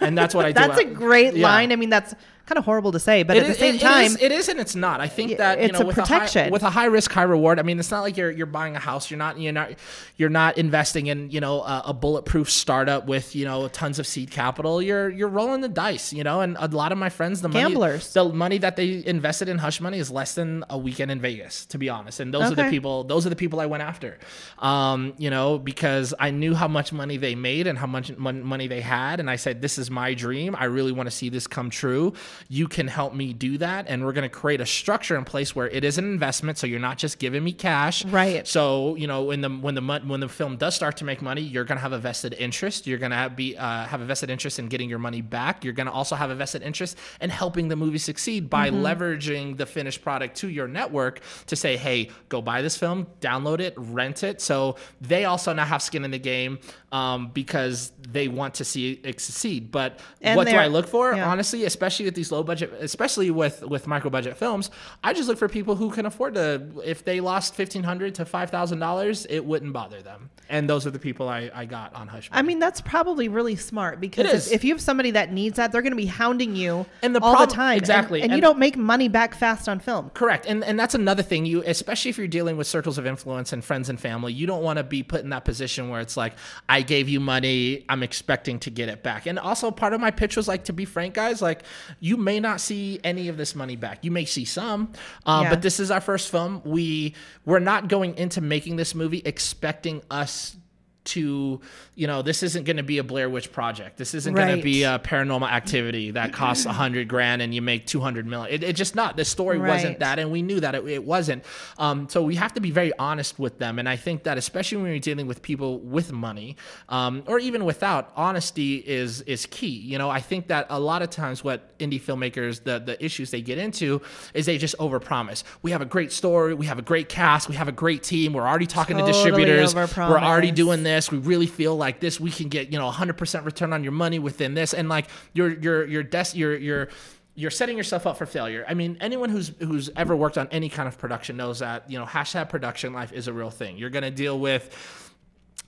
And 0.00 0.16
that's 0.16 0.34
what 0.34 0.44
I 0.46 0.52
do. 0.52 0.60
That's 0.60 0.78
a 0.80 0.84
great 0.84 1.34
Yeah. 1.34 1.48
line. 1.48 1.72
I 1.72 1.76
mean, 1.76 1.90
that's 1.90 2.14
kind 2.46 2.58
of 2.58 2.64
horrible 2.64 2.92
to 2.92 2.98
say, 2.98 3.22
but 3.22 3.36
It 3.36 3.42
at 3.44 3.46
the 3.48 3.54
same 3.54 3.76
it- 3.76 3.80
time, 3.80 4.04
it 4.04 4.10
is, 4.10 4.16
it 4.22 4.32
is 4.32 4.48
and 4.48 4.60
it's 4.60 4.74
not. 4.74 5.00
I 5.00 5.08
think 5.08 5.38
that 5.38 5.58
you 5.58 5.64
it's 5.64 5.72
know 5.74 5.80
a 5.80 5.86
with 5.86 5.96
protection. 5.96 6.40
a 6.40 6.44
high, 6.44 6.50
with 6.50 6.62
a 6.62 6.70
high 6.70 6.84
risk, 6.86 7.10
high 7.12 7.22
reward. 7.22 7.58
I 7.58 7.62
mean, 7.62 7.78
it's 7.78 7.90
not 7.90 8.02
like 8.02 8.16
you're 8.16 8.30
you're 8.30 8.46
buying 8.46 8.76
a 8.76 8.78
house. 8.78 9.10
You're 9.10 9.18
not 9.18 9.38
you're 9.38 9.52
not 9.52 9.70
you're 10.16 10.28
not 10.30 10.58
investing 10.58 11.06
in 11.06 11.30
you 11.30 11.40
know 11.40 11.62
a, 11.62 11.84
a 11.86 11.94
bulletproof 11.94 12.50
startup 12.50 13.06
with 13.06 13.34
you 13.34 13.44
know 13.44 13.68
tons 13.68 13.98
of 13.98 14.06
seed 14.06 14.30
capital. 14.30 14.82
You're 14.82 15.08
you're 15.10 15.28
rolling 15.28 15.60
the 15.62 15.68
dice. 15.68 16.12
You 16.12 16.22
know, 16.24 16.40
and 16.42 16.56
a 16.60 16.68
lot 16.68 16.92
of 16.92 16.98
my 16.98 17.08
friends, 17.08 17.40
the 17.40 17.48
Gamblers. 17.48 18.14
money, 18.14 18.28
the 18.28 18.34
money 18.34 18.58
that 18.58 18.76
they 18.76 19.02
invested 19.06 19.48
in 19.48 19.58
Hush 19.58 19.80
Money 19.80 19.98
is 19.98 20.10
less 20.10 20.34
than 20.34 20.64
a 20.68 20.76
weekend 20.78 21.10
in 21.10 21.20
Vegas, 21.20 21.66
to 21.66 21.78
be 21.78 21.88
honest. 21.88 22.20
And 22.20 22.32
those 22.34 22.50
are 22.52 22.54
the 22.54 22.68
people. 22.70 23.04
Those 23.04 23.26
are 23.26 23.30
the 23.30 23.36
people 23.36 23.60
I 23.60 23.66
went 23.66 23.82
after. 23.82 24.18
Um, 24.58 25.14
you 25.18 25.30
know, 25.30 25.58
because 25.58 26.14
I 26.18 26.30
knew 26.30 26.54
how 26.54 26.68
much 26.68 26.92
money 26.92 27.16
they 27.16 27.34
made 27.34 27.66
and 27.66 27.78
how 27.78 27.86
much 27.86 28.14
mon- 28.16 28.42
money 28.42 28.66
they 28.68 28.80
had, 28.80 29.18
and 29.20 29.30
I 29.30 29.36
said, 29.36 29.60
"This 29.62 29.78
is 29.78 29.90
my 29.90 30.14
dream. 30.14 30.54
I 30.58 30.64
really 30.64 30.92
want 30.92 31.06
to 31.06 31.10
see 31.10 31.28
this 31.28 31.46
come 31.46 31.70
true. 31.70 32.12
You 32.48 32.68
can 32.68 32.88
help 32.88 33.14
me 33.14 33.32
do 33.32 33.58
that, 33.58 33.86
and 33.88 34.04
we're 34.04 34.12
going 34.12 34.28
to 34.28 34.34
create 34.34 34.60
a 34.60 34.66
structure 34.66 35.16
in 35.16 35.24
place 35.24 35.54
where 35.54 35.68
it 35.68 35.84
is 35.84 35.98
an 35.98 36.04
investment. 36.04 36.58
So 36.58 36.66
you're 36.66 36.80
not 36.80 36.98
just 36.98 37.18
giving 37.18 37.42
me 37.44 37.52
cash, 37.52 38.04
Right. 38.04 38.46
So 38.46 38.94
you 38.96 39.06
know, 39.06 39.24
when 39.24 39.40
the 39.40 39.48
when 39.48 39.74
the 39.74 39.82
when 40.06 40.20
the 40.20 40.28
film 40.28 40.56
does 40.56 40.74
start 40.74 40.96
to 40.98 41.04
make 41.04 41.22
money, 41.22 41.40
you're 41.40 41.64
going 41.64 41.76
to 41.76 41.82
have 41.82 41.92
a 41.92 41.98
vested 41.98 42.34
interest. 42.34 42.86
You're 42.86 42.98
going 42.98 43.10
to 43.10 43.16
have, 43.16 43.36
be 43.36 43.56
uh, 43.56 43.84
have 43.86 44.00
a 44.00 44.04
vested 44.04 44.30
interest 44.30 44.58
in 44.58 44.68
getting 44.68 44.88
your 44.88 44.98
money 44.98 45.20
back. 45.22 45.64
You're 45.64 45.72
going 45.72 45.86
to 45.86 45.92
also 45.92 46.14
have 46.16 46.30
a 46.30 46.34
vested 46.34 46.62
interest 46.62 46.98
in 47.20 47.30
helping 47.30 47.68
the 47.68 47.76
movie 47.76 47.98
succeed 47.98 48.48
by 48.50 48.70
leveraging 48.70 49.56
the 49.56 49.66
finished 49.66 50.02
product 50.02 50.36
to 50.38 50.48
your 50.48 50.68
network 50.68 51.20
to 51.46 51.56
say, 51.56 51.76
hey, 51.76 52.10
go 52.28 52.40
buy 52.42 52.62
this 52.62 52.76
film, 52.76 53.06
download 53.20 53.60
it, 53.60 53.74
rent 53.76 54.22
it. 54.22 54.40
So 54.40 54.76
they 55.00 55.24
also 55.24 55.52
now 55.52 55.64
have 55.64 55.82
skin 55.82 56.04
in 56.04 56.10
the 56.10 56.18
game 56.18 56.58
um, 56.92 57.28
because 57.28 57.92
they 58.08 58.28
want 58.28 58.54
to 58.54 58.64
see 58.64 59.00
it 59.02 59.20
succeed. 59.20 59.70
But 59.70 60.00
And 60.20 60.36
what 60.36 60.48
do 60.48 60.56
I 60.56 60.68
look 60.68 60.86
for? 60.86 61.14
yeah. 61.14 61.28
Honestly, 61.30 61.64
especially 61.64 62.04
with 62.04 62.14
these 62.14 62.23
these 62.24 62.32
low 62.32 62.42
budget, 62.42 62.72
especially 62.80 63.30
with 63.30 63.62
with 63.62 63.86
micro 63.86 64.10
budget 64.10 64.36
films, 64.36 64.70
I 65.02 65.12
just 65.12 65.28
look 65.28 65.38
for 65.38 65.48
people 65.48 65.76
who 65.76 65.90
can 65.90 66.06
afford 66.06 66.34
to. 66.34 66.62
If 66.84 67.04
they 67.04 67.20
lost 67.20 67.54
fifteen 67.54 67.82
hundred 67.82 68.14
to 68.16 68.24
five 68.24 68.50
thousand 68.50 68.78
dollars, 68.78 69.26
it 69.26 69.44
wouldn't 69.44 69.72
bother 69.72 70.00
them. 70.02 70.30
And 70.48 70.68
those 70.68 70.86
are 70.86 70.90
the 70.90 70.98
people 70.98 71.28
I, 71.28 71.50
I 71.54 71.64
got 71.64 71.94
on 71.94 72.08
Hush. 72.08 72.28
I 72.32 72.42
mean, 72.42 72.58
that's 72.58 72.80
probably 72.80 73.28
really 73.28 73.56
smart 73.56 74.00
because 74.00 74.46
if, 74.48 74.52
if 74.52 74.64
you 74.64 74.74
have 74.74 74.80
somebody 74.80 75.12
that 75.12 75.32
needs 75.32 75.56
that, 75.56 75.72
they're 75.72 75.82
going 75.82 75.92
to 75.92 75.96
be 75.96 76.06
hounding 76.06 76.54
you 76.54 76.84
And 77.02 77.14
the 77.14 77.20
all 77.20 77.34
prob- 77.34 77.48
the 77.48 77.54
time. 77.54 77.72
And- 77.72 77.82
exactly. 77.82 78.22
And, 78.22 78.32
you 78.32 78.40
don't 78.40 78.58
make 78.58 78.76
money 78.76 79.08
back 79.08 79.34
fast 79.34 79.68
on 79.68 79.80
film. 79.80 80.10
Correct. 80.10 80.46
And 80.46 80.64
and 80.64 80.78
that's 80.78 80.94
another 80.94 81.22
thing 81.22 81.46
you 81.46 81.62
especially 81.66 82.10
if 82.10 82.18
you're 82.18 82.26
dealing 82.26 82.56
with 82.56 82.66
circles 82.66 82.98
of 82.98 83.06
influence 83.06 83.52
and 83.52 83.64
friends 83.64 83.88
and 83.88 84.00
family, 84.00 84.32
you 84.32 84.46
don't 84.46 84.62
want 84.62 84.78
to 84.78 84.82
be 84.82 85.02
put 85.02 85.22
in 85.22 85.30
that 85.30 85.44
position 85.44 85.88
where 85.88 86.00
it's 86.00 86.16
like 86.16 86.34
I 86.68 86.82
gave 86.82 87.08
you 87.08 87.20
money, 87.20 87.84
I'm 87.88 88.02
expecting 88.02 88.58
to 88.60 88.70
get 88.70 88.88
it 88.88 89.02
back. 89.02 89.26
And 89.26 89.38
also 89.38 89.70
part 89.70 89.92
of 89.92 90.00
my 90.00 90.10
pitch 90.10 90.36
was 90.36 90.48
like 90.48 90.64
to 90.64 90.72
be 90.72 90.84
frank 90.84 91.14
guys, 91.14 91.40
like 91.42 91.62
you 92.00 92.13
may 92.16 92.40
not 92.40 92.60
see 92.60 93.00
any 93.04 93.28
of 93.28 93.36
this 93.36 93.54
money 93.54 93.76
back. 93.76 94.04
You 94.04 94.10
may 94.10 94.24
see 94.24 94.44
some. 94.44 94.92
Um, 95.26 95.44
Yeah. 95.44 95.50
but 95.50 95.62
this 95.62 95.80
is 95.80 95.90
our 95.90 96.00
first 96.00 96.30
film. 96.30 96.62
We 96.64 97.14
we're 97.44 97.58
not 97.60 97.88
going 97.88 98.16
into 98.16 98.40
making 98.40 98.76
this 98.76 98.94
movie 98.94 99.22
expecting 99.24 100.02
us 100.10 100.56
to 101.04 101.60
you 101.94 102.06
know 102.06 102.22
this 102.22 102.42
isn't 102.42 102.64
going 102.64 102.78
to 102.78 102.82
be 102.82 102.98
a 102.98 103.04
blair 103.04 103.28
witch 103.28 103.52
project. 103.52 103.96
This 103.96 104.14
isn't 104.14 104.34
going 104.34 104.56
to 104.56 104.62
be 104.62 104.84
a 104.84 104.98
paranormal 104.98 105.50
activity 105.50 106.12
that 106.12 106.32
costs 106.32 106.66
a 106.66 106.72
hundred 106.72 107.08
grand 107.08 107.42
and 107.42 107.54
you 107.54 107.62
make 107.62 107.86
200 107.86 108.26
million. 108.26 108.54
It, 108.54 108.64
it 108.64 108.76
just 108.76 108.94
not. 108.94 109.16
The 109.16 109.24
story 109.24 109.58
wasn't 109.58 109.98
that 110.00 110.18
and 110.18 110.30
we 110.30 110.42
knew 110.42 110.60
that 110.60 110.74
it, 110.74 110.86
it 110.86 111.04
wasn't. 111.04 111.44
Um, 111.78 112.08
so 112.08 112.22
we 112.22 112.36
have 112.36 112.54
to 112.54 112.60
be 112.60 112.70
very 112.70 112.92
honest 112.98 113.38
with 113.38 113.58
them 113.58 113.78
and 113.78 113.88
i 113.88 113.96
think 113.96 114.24
that 114.24 114.38
especially 114.38 114.78
when 114.78 114.90
you're 114.90 114.98
dealing 114.98 115.26
with 115.26 115.42
people 115.42 115.78
with 115.80 116.12
money 116.12 116.56
um, 116.88 117.22
or 117.26 117.38
even 117.38 117.64
without 117.64 118.12
honesty 118.16 118.76
is 118.76 119.20
is 119.22 119.46
key. 119.46 119.66
You 119.66 119.98
know 119.98 120.10
i 120.10 120.20
think 120.20 120.48
that 120.48 120.66
a 120.70 120.80
lot 120.80 121.02
of 121.02 121.10
times 121.10 121.44
what 121.44 121.76
indie 121.78 122.00
filmmakers 122.00 122.62
the 122.64 122.78
the 122.78 123.02
issues 123.04 123.30
they 123.30 123.42
get 123.42 123.58
into 123.58 124.00
is 124.32 124.46
they 124.46 124.58
just 124.58 124.76
overpromise. 124.78 125.42
We 125.62 125.70
have 125.72 125.82
a 125.82 125.84
great 125.86 126.12
story 126.12 126.54
we 126.54 126.66
have 126.66 126.78
a 126.78 126.82
great 126.82 127.08
cast 127.08 127.48
we 127.48 127.56
have 127.56 127.68
a 127.68 127.72
great 127.72 128.02
team 128.02 128.32
we're 128.32 128.46
already 128.46 128.66
talking 128.66 128.96
to 128.96 129.02
distributors 129.06 129.74
we're 129.74 130.18
already 130.18 130.50
doing 130.50 130.82
this 130.82 130.93
we 131.10 131.18
really 131.18 131.46
feel 131.46 131.76
like 131.76 132.00
this. 132.00 132.18
We 132.18 132.30
can 132.30 132.48
get 132.48 132.72
you 132.72 132.78
know 132.78 132.90
100% 132.90 133.44
return 133.44 133.72
on 133.72 133.82
your 133.82 133.92
money 133.92 134.18
within 134.18 134.54
this. 134.54 134.74
And 134.74 134.88
like 134.88 135.06
you're 135.32 135.58
you're 135.58 135.86
you're 135.86 136.02
des- 136.02 136.34
you're 136.34 136.56
you're 136.56 136.88
you're 137.34 137.50
setting 137.50 137.76
yourself 137.76 138.06
up 138.06 138.16
for 138.16 138.26
failure. 138.26 138.64
I 138.68 138.74
mean, 138.74 138.96
anyone 139.00 139.30
who's 139.30 139.52
who's 139.58 139.90
ever 139.96 140.14
worked 140.14 140.38
on 140.38 140.48
any 140.50 140.68
kind 140.68 140.88
of 140.88 140.98
production 140.98 141.36
knows 141.36 141.58
that 141.58 141.90
you 141.90 141.98
know 141.98 142.04
hashtag 142.04 142.48
production 142.48 142.92
life 142.92 143.12
is 143.12 143.28
a 143.28 143.32
real 143.32 143.50
thing. 143.50 143.76
You're 143.76 143.90
gonna 143.90 144.10
deal 144.10 144.38
with 144.38 144.70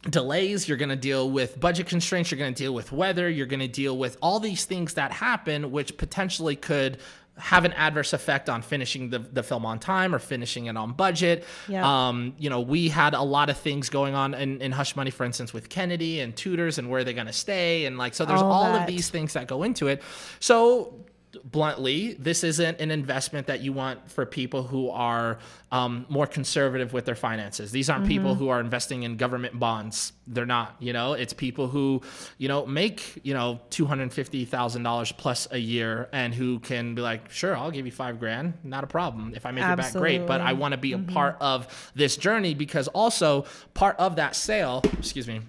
delays. 0.09 0.69
You're 0.69 0.77
going 0.77 0.91
to 0.91 0.97
deal 0.97 1.29
with 1.31 1.59
budget 1.59 1.87
constraints. 1.87 2.31
You're 2.31 2.39
going 2.39 2.55
to 2.55 2.63
deal 2.63 2.75
with 2.75 2.93
weather. 2.93 3.29
You're 3.29 3.47
going 3.47 3.61
to 3.61 3.69
deal 3.69 3.97
with 3.97 4.17
all 4.23 4.39
these 4.39 4.65
things 4.65 4.95
that 4.95 5.11
happen 5.11 5.73
which 5.73 5.97
potentially 5.97 6.55
could 6.55 6.99
have 7.39 7.65
an 7.65 7.73
adverse 7.75 8.13
effect 8.13 8.49
on 8.49 8.63
finishing 8.63 9.11
the, 9.11 9.19
the 9.19 9.43
film 9.43 9.67
on 9.67 9.79
time 9.79 10.15
or 10.15 10.19
finishing 10.19 10.67
it 10.67 10.77
on 10.77 10.93
budget. 10.93 11.45
Yeah. 11.69 12.09
um, 12.09 12.35
you 12.39 12.49
know 12.49 12.61
we 12.61 12.89
had 12.89 13.15
a 13.15 13.23
lot 13.23 13.51
of 13.51 13.59
things 13.59 13.91
going 13.91 14.15
on 14.15 14.35
in, 14.35 14.61
in 14.63 14.73
hush 14.73 14.97
money 14.97 15.11
for 15.11 15.25
instance 15.25 15.53
with 15.53 15.69
kennedy 15.69 16.21
and 16.21 16.35
tutors 16.37 16.79
and 16.79 16.89
where 16.89 17.05
they're 17.05 17.15
going 17.15 17.27
to 17.27 17.33
stay 17.33 17.85
and 17.87 17.99
like 17.99 18.15
so 18.15 18.25
there's 18.25 18.41
All 18.41 18.53
all, 18.53 18.75
of 18.75 18.87
these 18.87 19.11
things 19.11 19.35
that 19.35 19.47
go 19.47 19.63
into 19.63 19.89
it. 19.89 20.03
So 20.41 20.95
bluntly, 21.45 22.15
this 22.15 22.45
isn't 22.45 22.81
an 22.81 22.91
investment 22.91 23.47
that 23.49 23.61
you 23.61 23.73
want 23.73 24.11
for 24.11 24.25
people 24.27 24.63
who 24.63 24.91
are 24.91 25.39
um, 25.73 26.07
more 26.09 26.27
conservative 26.27 26.93
with 26.93 27.05
their 27.05 27.15
finances. 27.15 27.73
These 27.73 27.91
aren't 27.91 28.07
people 28.07 28.31
Mm-hmm. 28.33 28.39
who 28.45 28.49
are 28.49 28.61
investing 28.61 29.03
in 29.03 29.17
government 29.17 29.59
bonds. 29.59 30.13
They're 30.27 30.47
not. 30.47 30.77
You 30.81 30.93
know, 30.93 31.13
it's 31.13 31.33
people 31.33 31.69
who 31.69 32.03
you 32.39 32.49
know 32.49 32.67
make 32.67 33.21
you 33.25 33.35
know 33.35 33.61
two 33.71 33.85
hundred 33.87 34.13
fifty 34.13 34.45
thousand 34.45 34.83
dollars 34.85 35.13
plus 35.13 35.49
a 35.51 35.59
year 35.59 36.09
and 36.13 36.35
who 36.35 36.59
can 36.61 36.95
be 36.95 37.03
like, 37.03 37.31
sure, 37.31 37.57
I'll 37.57 37.71
give 37.71 37.87
you 37.87 37.93
five 37.93 38.19
grand, 38.19 38.55
not 38.65 38.85
a 38.85 38.87
problem. 38.87 39.33
If 39.37 39.45
I 39.47 39.51
make 39.51 39.65
it 39.65 39.77
back, 39.77 39.93
great. 39.93 40.27
But 40.27 40.41
I 40.41 40.53
want 40.55 40.73
to 40.73 40.79
be 40.79 40.93
a 40.93 40.99
part 40.99 41.37
of 41.41 41.91
this 41.95 42.17
journey 42.17 42.55
because 42.55 42.89
also 42.89 43.45
part 43.75 43.97
of 43.99 44.17
that 44.17 44.35
sale. 44.35 44.83
Excuse 44.99 45.29
me 45.29 45.41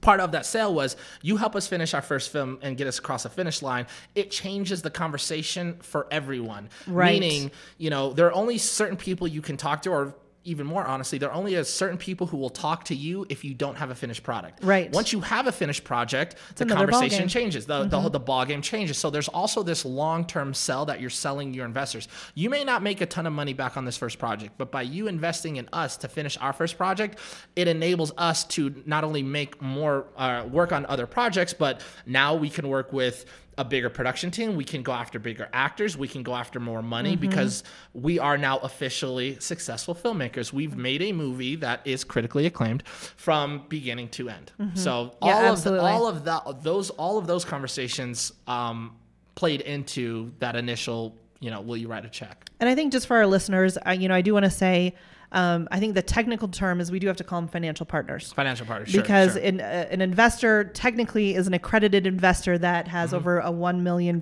part 0.00 0.20
of 0.20 0.32
that 0.32 0.44
sale 0.46 0.74
was 0.74 0.96
you 1.22 1.36
help 1.36 1.56
us 1.56 1.66
finish 1.66 1.94
our 1.94 2.02
first 2.02 2.30
film 2.30 2.58
and 2.62 2.76
get 2.76 2.86
us 2.86 2.98
across 2.98 3.22
the 3.22 3.28
finish 3.30 3.62
line 3.62 3.86
it 4.14 4.30
changes 4.30 4.82
the 4.82 4.90
conversation 4.90 5.76
for 5.82 6.06
everyone 6.10 6.68
Right. 6.86 7.20
meaning 7.20 7.50
you 7.78 7.90
know 7.90 8.12
there 8.12 8.26
are 8.26 8.32
only 8.32 8.58
certain 8.58 8.96
people 8.96 9.26
you 9.26 9.40
can 9.42 9.56
talk 9.56 9.82
to 9.82 9.90
or 9.90 10.14
even 10.46 10.66
more 10.66 10.84
honestly 10.86 11.18
there 11.18 11.30
are 11.30 11.34
only 11.34 11.54
a 11.54 11.64
certain 11.64 11.98
people 11.98 12.26
who 12.26 12.36
will 12.36 12.50
talk 12.50 12.84
to 12.84 12.94
you 12.94 13.26
if 13.28 13.44
you 13.44 13.54
don't 13.54 13.76
have 13.76 13.90
a 13.90 13.94
finished 13.94 14.22
product. 14.22 14.62
Right. 14.62 14.90
once 14.92 15.12
you 15.12 15.20
have 15.20 15.46
a 15.46 15.52
finished 15.52 15.84
project 15.84 16.36
the 16.56 16.66
conversation 16.66 17.28
changes. 17.28 17.66
The, 17.66 17.84
the, 17.84 18.08
the 18.08 18.20
ball 18.20 18.44
game 18.44 18.62
changes. 18.62 18.98
So 18.98 19.10
there's 19.10 19.28
also 19.28 19.62
this 19.62 19.84
long-term 19.84 20.54
sell 20.54 20.86
that 20.86 21.00
you're 21.00 21.10
selling 21.10 21.54
your 21.54 21.66
investors. 21.66 22.08
You 22.34 22.50
may 22.50 22.64
not 22.64 22.82
make 22.82 23.00
a 23.00 23.06
ton 23.06 23.26
of 23.26 23.32
money 23.32 23.52
back 23.52 23.76
on 23.76 23.84
this 23.84 23.96
first 23.96 24.18
project 24.18 24.54
but 24.58 24.70
by 24.70 24.82
you 24.82 25.08
investing 25.08 25.56
in 25.56 25.68
us 25.72 25.96
to 25.98 26.08
finish 26.08 26.36
our 26.38 26.52
first 26.52 26.76
project 26.76 27.18
it 27.56 27.68
enables 27.68 28.12
us 28.16 28.44
to 28.44 28.82
not 28.86 29.04
only 29.04 29.22
make 29.22 29.60
more 29.60 30.06
uh, 30.16 30.46
work 30.50 30.72
on 30.72 30.86
other 30.86 31.06
projects 31.06 31.52
but 31.52 31.80
now 32.06 32.34
we 32.34 32.48
can 32.48 32.68
work 32.68 32.92
with 32.92 33.24
a 33.58 33.64
bigger 33.64 33.88
production 33.88 34.30
team 34.30 34.54
we 34.54 34.64
can 34.64 34.82
go 34.82 34.92
after 34.92 35.18
bigger 35.18 35.48
actors 35.52 35.96
we 35.96 36.06
can 36.06 36.22
go 36.22 36.34
after 36.34 36.60
more 36.60 36.82
money 36.82 37.12
Mm-hmm. 37.12 37.20
because 37.22 37.64
we 37.94 38.18
are 38.18 38.36
now 38.36 38.58
officially 38.58 39.38
successful 39.40 39.94
filmmakers. 39.94 40.52
We've 40.52 40.76
made 40.76 41.00
a 41.02 41.12
movie 41.12 41.56
that 41.56 41.80
is 41.86 42.04
critically 42.04 42.44
acclaimed 42.46 42.82
from 42.86 43.64
beginning 43.68 44.08
to 44.10 44.28
end. 44.28 44.52
So 44.74 45.14
Mm-hmm. 45.22 45.26
Yeah, 45.26 45.34
all 45.46 45.52
of 45.54 45.64
the, 45.64 45.80
all 45.80 46.06
of 46.06 46.24
that 46.24 46.62
those 46.62 46.90
all 46.90 47.16
of 47.18 47.26
those 47.26 47.44
conversations 47.44 48.32
um, 48.46 48.96
played 49.36 49.60
into 49.62 50.32
that 50.40 50.54
initial 50.56 51.16
you 51.40 51.50
know 51.50 51.60
will 51.60 51.76
you 51.76 51.88
write 51.88 52.04
a 52.04 52.08
check? 52.10 52.48
And 52.60 52.68
I 52.68 52.74
think 52.74 52.92
just 52.92 53.06
for 53.06 53.16
our 53.16 53.26
listeners, 53.26 53.76
I, 53.84 53.92
you 53.94 54.08
know, 54.08 54.14
I 54.14 54.22
do 54.22 54.32
want 54.32 54.44
to 54.44 54.50
say, 54.50 54.94
um, 55.32 55.68
I 55.70 55.80
think 55.80 55.94
the 55.94 56.02
technical 56.02 56.48
term 56.48 56.80
is 56.80 56.90
we 56.90 56.98
do 56.98 57.06
have 57.08 57.16
to 57.16 57.24
call 57.24 57.40
them 57.40 57.48
financial 57.48 57.84
partners. 57.86 58.32
financial 58.32 58.64
partner 58.66 58.86
sure, 58.86 59.02
because 59.02 59.32
sure. 59.34 59.42
An, 59.42 59.60
uh, 59.60 59.86
an 59.90 60.00
investor 60.00 60.64
technically 60.64 61.34
is 61.34 61.46
an 61.46 61.54
accredited 61.54 62.06
investor 62.06 62.56
that 62.58 62.88
has 62.88 63.10
Mm-hmm. 63.10 63.16
over 63.16 63.38
a 63.40 63.50
$1 63.50 63.80
million 63.80 64.20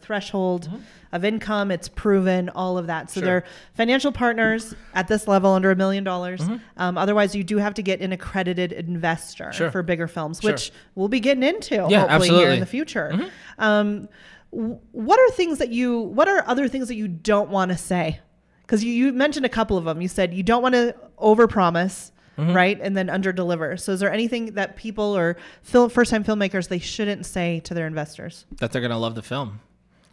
threshold 0.00 0.68
of 1.12 1.24
income. 1.24 1.70
It's 1.70 1.88
proven, 1.88 2.48
all 2.50 2.78
of 2.78 2.86
that. 2.86 3.10
So 3.10 3.20
Sure. 3.20 3.26
they're 3.26 3.44
financial 3.74 4.12
partners 4.12 4.74
at 4.94 5.08
this 5.08 5.26
level 5.28 5.52
under 5.52 5.70
a 5.70 5.76
million 5.76 6.04
dollars. 6.04 6.40
Mm-hmm. 6.40 6.56
Um, 6.76 6.96
otherwise, 6.98 7.34
you 7.34 7.44
do 7.44 7.58
have 7.58 7.74
to 7.74 7.82
get 7.82 8.00
an 8.00 8.12
accredited 8.12 8.72
investor 8.72 9.52
for 9.70 9.82
bigger 9.82 10.06
films, 10.08 10.42
which 10.42 10.70
we'll 10.94 11.08
be 11.08 11.20
getting 11.20 11.42
into 11.42 11.76
hopefully 11.80 11.94
here 11.94 12.06
absolutely. 12.08 12.44
Mm-hmm. 12.44 12.52
in 12.54 12.60
the 12.60 12.66
future. 12.66 13.30
Um, 13.58 14.08
what 14.50 15.18
are 15.18 15.30
things 15.30 15.58
that 15.58 15.70
you, 15.70 15.98
what 16.00 16.28
are 16.28 16.44
other 16.46 16.68
things 16.68 16.88
that 16.88 16.96
you 16.96 17.08
don't 17.08 17.48
want 17.50 17.70
to 17.70 17.76
say? 17.78 18.20
Because 18.62 18.82
you, 18.84 18.92
you 18.92 19.12
mentioned 19.12 19.44
a 19.46 19.48
couple 19.50 19.76
of 19.76 19.84
them. 19.84 20.00
You 20.00 20.08
said 20.08 20.32
you 20.34 20.42
don't 20.42 20.62
want 20.62 20.74
to 20.74 20.94
overpromise, 21.18 22.10
Mm-hmm. 22.38 22.54
right, 22.54 22.80
and 22.80 22.96
then 22.96 23.08
underdeliver. 23.08 23.78
So, 23.78 23.92
is 23.92 24.00
there 24.00 24.10
anything 24.10 24.54
that 24.54 24.74
people 24.74 25.14
or 25.14 25.36
first-time 25.64 26.24
filmmakers 26.24 26.66
they 26.68 26.78
shouldn't 26.78 27.26
say 27.26 27.60
to 27.60 27.74
their 27.74 27.86
investors? 27.86 28.46
that 28.56 28.72
they're 28.72 28.80
gonna 28.80 28.98
love 28.98 29.14
the 29.14 29.22
film 29.22 29.60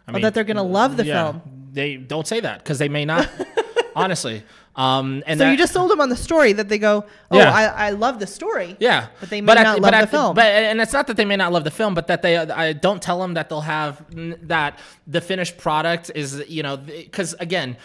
I 0.06 0.12
Or 0.12 0.20
that 0.20 0.34
they're 0.34 0.44
going 0.44 0.58
to 0.58 0.62
love 0.62 0.98
the 0.98 1.06
yeah, 1.06 1.30
film. 1.32 1.42
they 1.72 1.96
don't 1.96 2.26
say 2.26 2.40
that 2.40 2.58
because 2.58 2.78
they 2.78 2.90
may 2.90 3.06
not 3.06 3.26
honestly 3.96 4.42
um 4.76 5.22
and 5.26 5.38
So 5.38 5.44
that, 5.44 5.50
you 5.50 5.56
just 5.56 5.72
sold 5.72 5.90
them 5.90 6.00
on 6.00 6.10
the 6.10 6.16
story 6.16 6.52
that 6.52 6.68
they 6.68 6.78
go, 6.78 7.04
oh, 7.30 7.36
Yeah. 7.36 7.50
I, 7.52 7.86
I 7.88 7.90
love 7.90 8.20
the 8.20 8.26
story. 8.26 8.76
Yeah, 8.78 9.08
But 9.18 9.28
they 9.30 9.40
may 9.40 9.52
at- 9.52 9.62
not 9.62 9.80
love 9.80 9.92
at 9.94 10.00
the 10.02 10.06
film. 10.06 10.34
But 10.36 10.44
and 10.46 10.80
it's 10.80 10.92
not 10.92 11.06
that 11.08 11.16
they 11.16 11.24
may 11.24 11.36
not 11.36 11.52
love 11.52 11.64
the 11.64 11.70
film, 11.72 11.94
but 11.94 12.06
that 12.06 12.22
they 12.22 12.36
I 12.36 12.72
don't 12.72 13.00
tell 13.02 13.18
them 13.20 13.34
that 13.34 13.48
they'll 13.48 13.62
have 13.62 14.04
that 14.46 14.78
the 15.06 15.20
finished 15.20 15.58
product 15.58 16.10
is 16.14 16.44
you 16.48 16.62
know 16.62 16.76
because 16.76 17.34
again, 17.40 17.76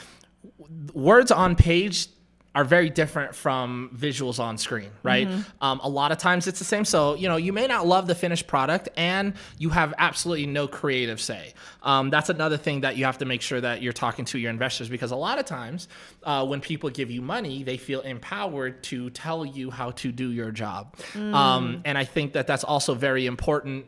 words 0.93 1.31
on 1.31 1.55
page 1.55 2.07
are 2.55 2.63
very 2.63 2.89
different 2.89 3.35
from 3.35 3.91
visuals 3.93 4.39
on 4.39 4.57
screen, 4.57 4.89
right? 5.03 5.27
Mm-hmm. 5.27 5.41
Um, 5.63 5.81
a 5.83 5.89
lot 5.89 6.13
of 6.13 6.17
times 6.17 6.47
it's 6.47 6.57
the 6.57 6.65
same. 6.65 6.85
So 6.85 7.15
you 7.15 7.27
know 7.27 7.35
you 7.35 7.51
may 7.51 7.67
not 7.67 7.85
love 7.85 8.07
the 8.07 8.15
finished 8.15 8.47
product, 8.47 8.87
and 8.95 9.33
you 9.59 9.69
have 9.69 9.93
absolutely 9.97 10.47
no 10.47 10.67
creative 10.67 11.19
say. 11.19 11.53
Um, 11.83 12.09
that's 12.09 12.29
another 12.29 12.55
thing 12.55 12.81
that 12.81 12.95
you 12.95 13.03
have 13.05 13.17
to 13.17 13.25
make 13.25 13.41
sure 13.41 13.59
that 13.59 13.81
you're 13.81 13.93
talking 13.93 14.23
to 14.25 14.39
your 14.39 14.51
investors 14.51 14.87
because 14.87 15.11
a 15.11 15.17
lot 15.17 15.37
of 15.37 15.45
times 15.45 15.89
uh, 16.23 16.45
when 16.45 16.61
people 16.61 16.89
give 16.89 17.11
you 17.11 17.21
money, 17.21 17.63
they 17.63 17.77
feel 17.77 17.99
empowered 18.01 18.81
to 18.83 19.09
tell 19.09 19.45
you 19.45 19.69
how 19.69 19.91
to 19.91 20.13
do 20.13 20.31
your 20.31 20.51
job, 20.51 20.95
um, 21.15 21.81
and 21.83 21.97
I 21.97 22.05
think 22.05 22.33
that 22.33 22.47
that's 22.47 22.63
also 22.63 22.95
very 22.95 23.25
important. 23.25 23.85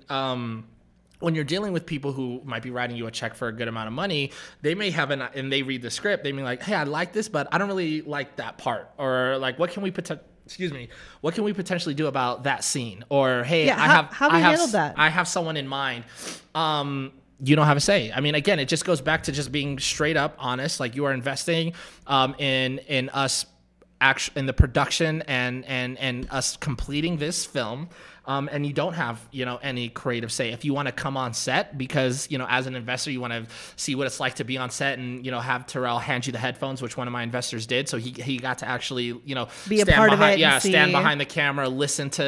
When 1.19 1.34
you're 1.34 1.43
dealing 1.43 1.73
with 1.73 1.86
people 1.86 2.13
who 2.13 2.41
might 2.45 2.62
be 2.62 2.69
writing 2.69 2.95
you 2.95 3.08
a 3.08 3.12
check 3.12 3.34
for 3.34 3.47
a 3.47 3.51
good 3.51 3.67
amount 3.67 3.88
of 3.88 3.93
money, 3.93 4.32
they 4.62 4.75
may 4.75 4.91
have 4.91 5.10
an 5.12 5.21
and 5.21 5.51
they 5.51 5.63
read 5.63 5.82
the 5.82 5.89
script, 5.89 6.23
they 6.23 6.32
may 6.32 6.41
be 6.41 6.43
like, 6.45 6.62
"Hey, 6.62 6.75
I 6.75 6.84
like 6.84 7.12
this, 7.13 7.27
but 7.27 7.47
I 7.51 7.58
don't 7.58 7.67
really 7.67 8.01
like 8.03 8.36
that 8.36 8.58
part," 8.58 8.91
or 8.97 9.38
like, 9.39 9.58
"What 9.58 9.71
can 9.71 9.82
we 9.84 9.91
put?" 9.91 10.10
Excuse 10.45 10.71
me. 10.71 10.88
What 11.21 11.34
can 11.34 11.43
we 11.43 11.51
potentially 11.53 11.93
do 11.93 12.08
about 12.08 12.43
that 12.43 12.63
scene? 12.63 13.03
Or 13.10 13.43
hey, 13.43 13.65
Yeah, 13.65 13.75
I 13.75 13.88
how- 13.88 13.93
have 14.03 14.06
how 14.13 14.30
I 14.30 14.39
have 14.39 14.71
that? 14.71 14.95
I 14.97 15.10
have 15.10 15.27
someone 15.27 15.58
in 15.58 15.67
mind. 15.67 16.06
Um, 16.56 17.12
you 17.43 17.56
don't 17.56 17.65
have 17.67 17.77
a 17.77 17.82
say. 17.82 18.12
I 18.15 18.21
mean, 18.21 18.34
again, 18.36 18.58
it 18.60 18.67
just 18.67 18.86
goes 18.86 19.01
back 19.01 19.23
to 19.23 19.32
just 19.32 19.51
being 19.51 19.77
straight 19.80 20.17
up 20.17 20.36
honest. 20.39 20.80
Like 20.80 20.95
you 20.95 21.06
are 21.06 21.13
investing 21.13 21.73
um, 22.08 22.34
in 22.39 22.80
in 22.88 23.10
us 23.10 23.45
act 23.99 24.30
in 24.36 24.45
the 24.45 24.53
production 24.53 25.21
and 25.23 25.65
and 25.65 25.97
and 25.97 26.27
us 26.32 26.56
completing 26.58 27.17
this 27.17 27.45
film 27.45 27.89
um, 28.27 28.49
and 28.51 28.65
you 28.65 28.73
don't 28.73 28.93
have 28.93 29.25
you 29.31 29.45
know 29.45 29.57
any 29.63 29.89
creative 29.89 30.31
say. 30.31 30.51
If 30.51 30.65
you 30.65 30.73
want 30.73 30.87
to 30.87 30.91
come 30.91 31.17
on 31.17 31.33
set 31.33 31.77
because 31.77 32.29
you 32.29 32.37
know 32.37 32.45
as 32.49 32.67
an 32.67 32.75
investor 32.75 33.09
you 33.09 33.21
want 33.21 33.33
to 33.33 33.45
see 33.77 33.95
what 33.95 34.05
it's 34.05 34.19
like 34.19 34.35
to 34.35 34.43
be 34.43 34.57
on 34.57 34.69
set 34.69 34.99
and 34.99 35.25
you 35.25 35.31
know 35.31 35.39
have 35.39 35.65
Terrell 35.65 35.97
hand 35.97 36.27
you 36.27 36.33
the 36.33 36.37
headphones 36.37 36.81
which 36.81 36.97
one 36.97 37.07
of 37.07 37.13
my 37.13 37.23
investors 37.23 37.65
did. 37.65 37.87
So 37.89 37.97
he, 37.97 38.11
he 38.21 38.37
got 38.37 38.59
to 38.59 38.67
actually 38.67 39.19
you 39.25 39.33
know 39.33 39.47
Be 39.67 39.81
a 39.81 39.85
part 39.85 40.13
of 40.13 40.21
it 40.21 40.39
yeah 40.39 40.59
stand 40.59 40.89
see- 40.89 40.95
behind 40.95 41.21
the 41.21 41.25
camera 41.25 41.69
listen 41.69 42.09
to 42.11 42.23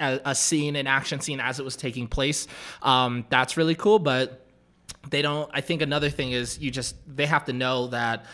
a, 0.00 0.04
a, 0.04 0.20
a 0.26 0.34
scene 0.34 0.76
an 0.76 0.86
action 0.86 1.20
scene 1.20 1.40
as 1.40 1.58
it 1.58 1.64
was 1.64 1.76
taking 1.76 2.06
place. 2.06 2.46
Um, 2.82 3.26
that's 3.28 3.56
really 3.56 3.74
cool 3.74 3.98
but 3.98 4.46
they 5.08 5.22
don't 5.22 5.50
i 5.54 5.60
think 5.60 5.82
another 5.82 6.10
thing 6.10 6.32
is 6.32 6.58
you 6.58 6.70
just 6.70 6.96
they 7.06 7.26
have 7.26 7.44
to 7.44 7.52
know 7.52 7.86
that 7.88 8.26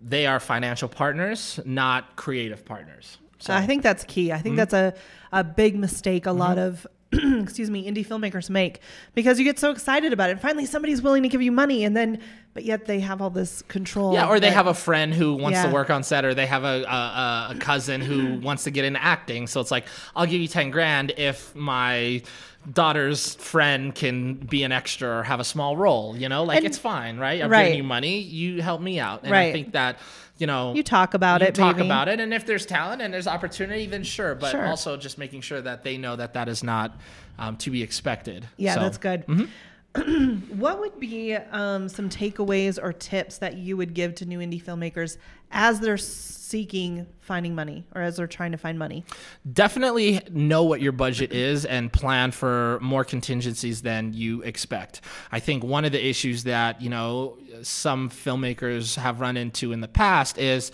they 0.00 0.26
are 0.26 0.38
financial 0.40 0.88
partners 0.88 1.58
not 1.64 2.16
creative 2.16 2.64
partners 2.64 3.18
so 3.42 3.54
I 3.54 3.66
think 3.66 3.82
that's 3.82 4.04
key. 4.04 4.30
I 4.30 4.36
Mm-hmm. 4.36 4.42
think 4.42 4.56
that's 4.56 4.74
a, 4.74 4.94
a 5.32 5.42
big 5.44 5.76
mistake 5.76 6.26
a 6.26 6.32
lot 6.32 6.58
of 6.58 6.86
excuse 7.12 7.68
me, 7.68 7.86
indie 7.90 8.06
filmmakers 8.06 8.48
make 8.48 8.80
because 9.14 9.38
you 9.38 9.44
get 9.44 9.58
so 9.58 9.70
excited 9.70 10.14
about 10.14 10.30
it. 10.30 10.40
Finally 10.40 10.64
somebody's 10.66 11.02
willing 11.02 11.22
to 11.22 11.28
give 11.28 11.42
you 11.42 11.52
money 11.52 11.84
and 11.84 11.94
then 11.96 12.18
but 12.54 12.64
yet 12.64 12.86
they 12.86 13.00
have 13.00 13.20
all 13.20 13.28
this 13.30 13.62
control. 13.62 14.14
yeah 14.14 14.26
or 14.28 14.40
they 14.40 14.48
that- 14.48 14.54
have 14.54 14.66
a 14.66 14.74
friend 14.74 15.12
who 15.12 15.34
wants 15.34 15.56
Yeah. 15.56 15.66
to 15.66 15.72
work 15.72 15.90
on 15.90 16.02
set 16.02 16.24
or 16.24 16.32
they 16.34 16.46
have 16.46 16.64
a, 16.64 16.82
a, 16.84 17.48
a 17.50 17.56
cousin 17.60 18.00
who 18.00 18.38
wants 18.48 18.64
to 18.64 18.70
get 18.70 18.84
into 18.86 19.02
acting 19.02 19.46
so 19.46 19.60
it's 19.60 19.70
like 19.70 19.84
i'll 20.16 20.26
give 20.26 20.40
you 20.40 20.48
10 20.48 20.70
grand 20.70 21.12
if 21.18 21.54
my 21.54 22.22
daughter's 22.70 23.34
friend 23.36 23.94
can 23.94 24.34
be 24.34 24.62
an 24.62 24.72
extra 24.72 25.18
or 25.18 25.22
have 25.22 25.40
a 25.40 25.44
small 25.44 25.76
role 25.76 26.16
you 26.16 26.28
know 26.28 26.44
like 26.44 26.58
And- 26.58 26.66
it's 26.66 26.78
fine 26.78 27.18
right 27.18 27.42
i'm 27.42 27.50
Right. 27.50 27.64
giving 27.64 27.78
you 27.78 27.84
money 27.84 28.18
you 28.20 28.62
help 28.62 28.80
me 28.80 29.00
out 29.00 29.24
and 29.24 29.34
i 29.34 29.50
think 29.52 29.72
that 29.72 29.98
you 30.38 30.46
know 30.46 30.74
you 30.74 30.82
talk 30.82 31.14
about 31.14 31.40
you 31.40 31.48
it, 31.48 31.54
talk 31.54 31.76
maybe. 31.76 31.86
about 31.88 32.08
it 32.08 32.18
and 32.20 32.32
if 32.32 32.46
there's 32.46 32.64
talent 32.66 33.02
and 33.02 33.12
there's 33.12 33.26
opportunity 33.26 33.86
then 33.86 34.02
sure 34.02 34.34
but 34.34 34.50
Sure. 34.50 34.66
also 34.66 34.96
just 34.96 35.18
making 35.18 35.40
sure 35.42 35.60
that 35.60 35.84
they 35.84 35.96
know 35.98 36.16
that 36.16 36.32
that 36.34 36.48
is 36.48 36.62
not 36.62 36.96
um, 37.38 37.56
to 37.58 37.70
be 37.70 37.82
expected 37.82 38.48
Yeah, 38.56 38.74
So, 38.74 38.80
that's 38.80 38.98
good. 38.98 39.26
Mm-hmm. 39.26 39.44
what 40.54 40.80
would 40.80 40.98
be 40.98 41.34
um, 41.34 41.88
some 41.88 42.08
takeaways 42.08 42.78
or 42.82 42.92
tips 42.92 43.38
that 43.38 43.56
you 43.56 43.76
would 43.76 43.92
give 43.92 44.14
to 44.16 44.24
new 44.24 44.38
indie 44.38 44.62
filmmakers 44.62 45.18
as 45.50 45.80
they're 45.80 45.98
seeking 45.98 47.06
finding 47.20 47.54
money 47.54 47.84
or 47.94 48.00
as 48.00 48.16
they're 48.16 48.26
trying 48.26 48.52
to 48.52 48.58
find 48.58 48.78
money? 48.78 49.04
definitely 49.52 50.20
know 50.30 50.62
what 50.62 50.80
your 50.80 50.92
budget 50.92 51.32
is 51.32 51.64
and 51.64 51.92
plan 51.92 52.30
for 52.30 52.78
more 52.80 53.04
contingencies 53.04 53.82
than 53.82 54.12
you 54.14 54.42
expect. 54.42 55.00
I 55.30 55.40
think 55.40 55.64
one 55.64 55.84
of 55.84 55.92
the 55.92 56.04
issues 56.04 56.44
that, 56.44 56.80
you 56.80 56.88
know, 56.88 57.38
some 57.62 58.08
filmmakers 58.08 58.96
have 58.96 59.20
run 59.20 59.36
into 59.36 59.72
in 59.72 59.80
the 59.80 59.88
past 59.88 60.38
is, 60.38 60.72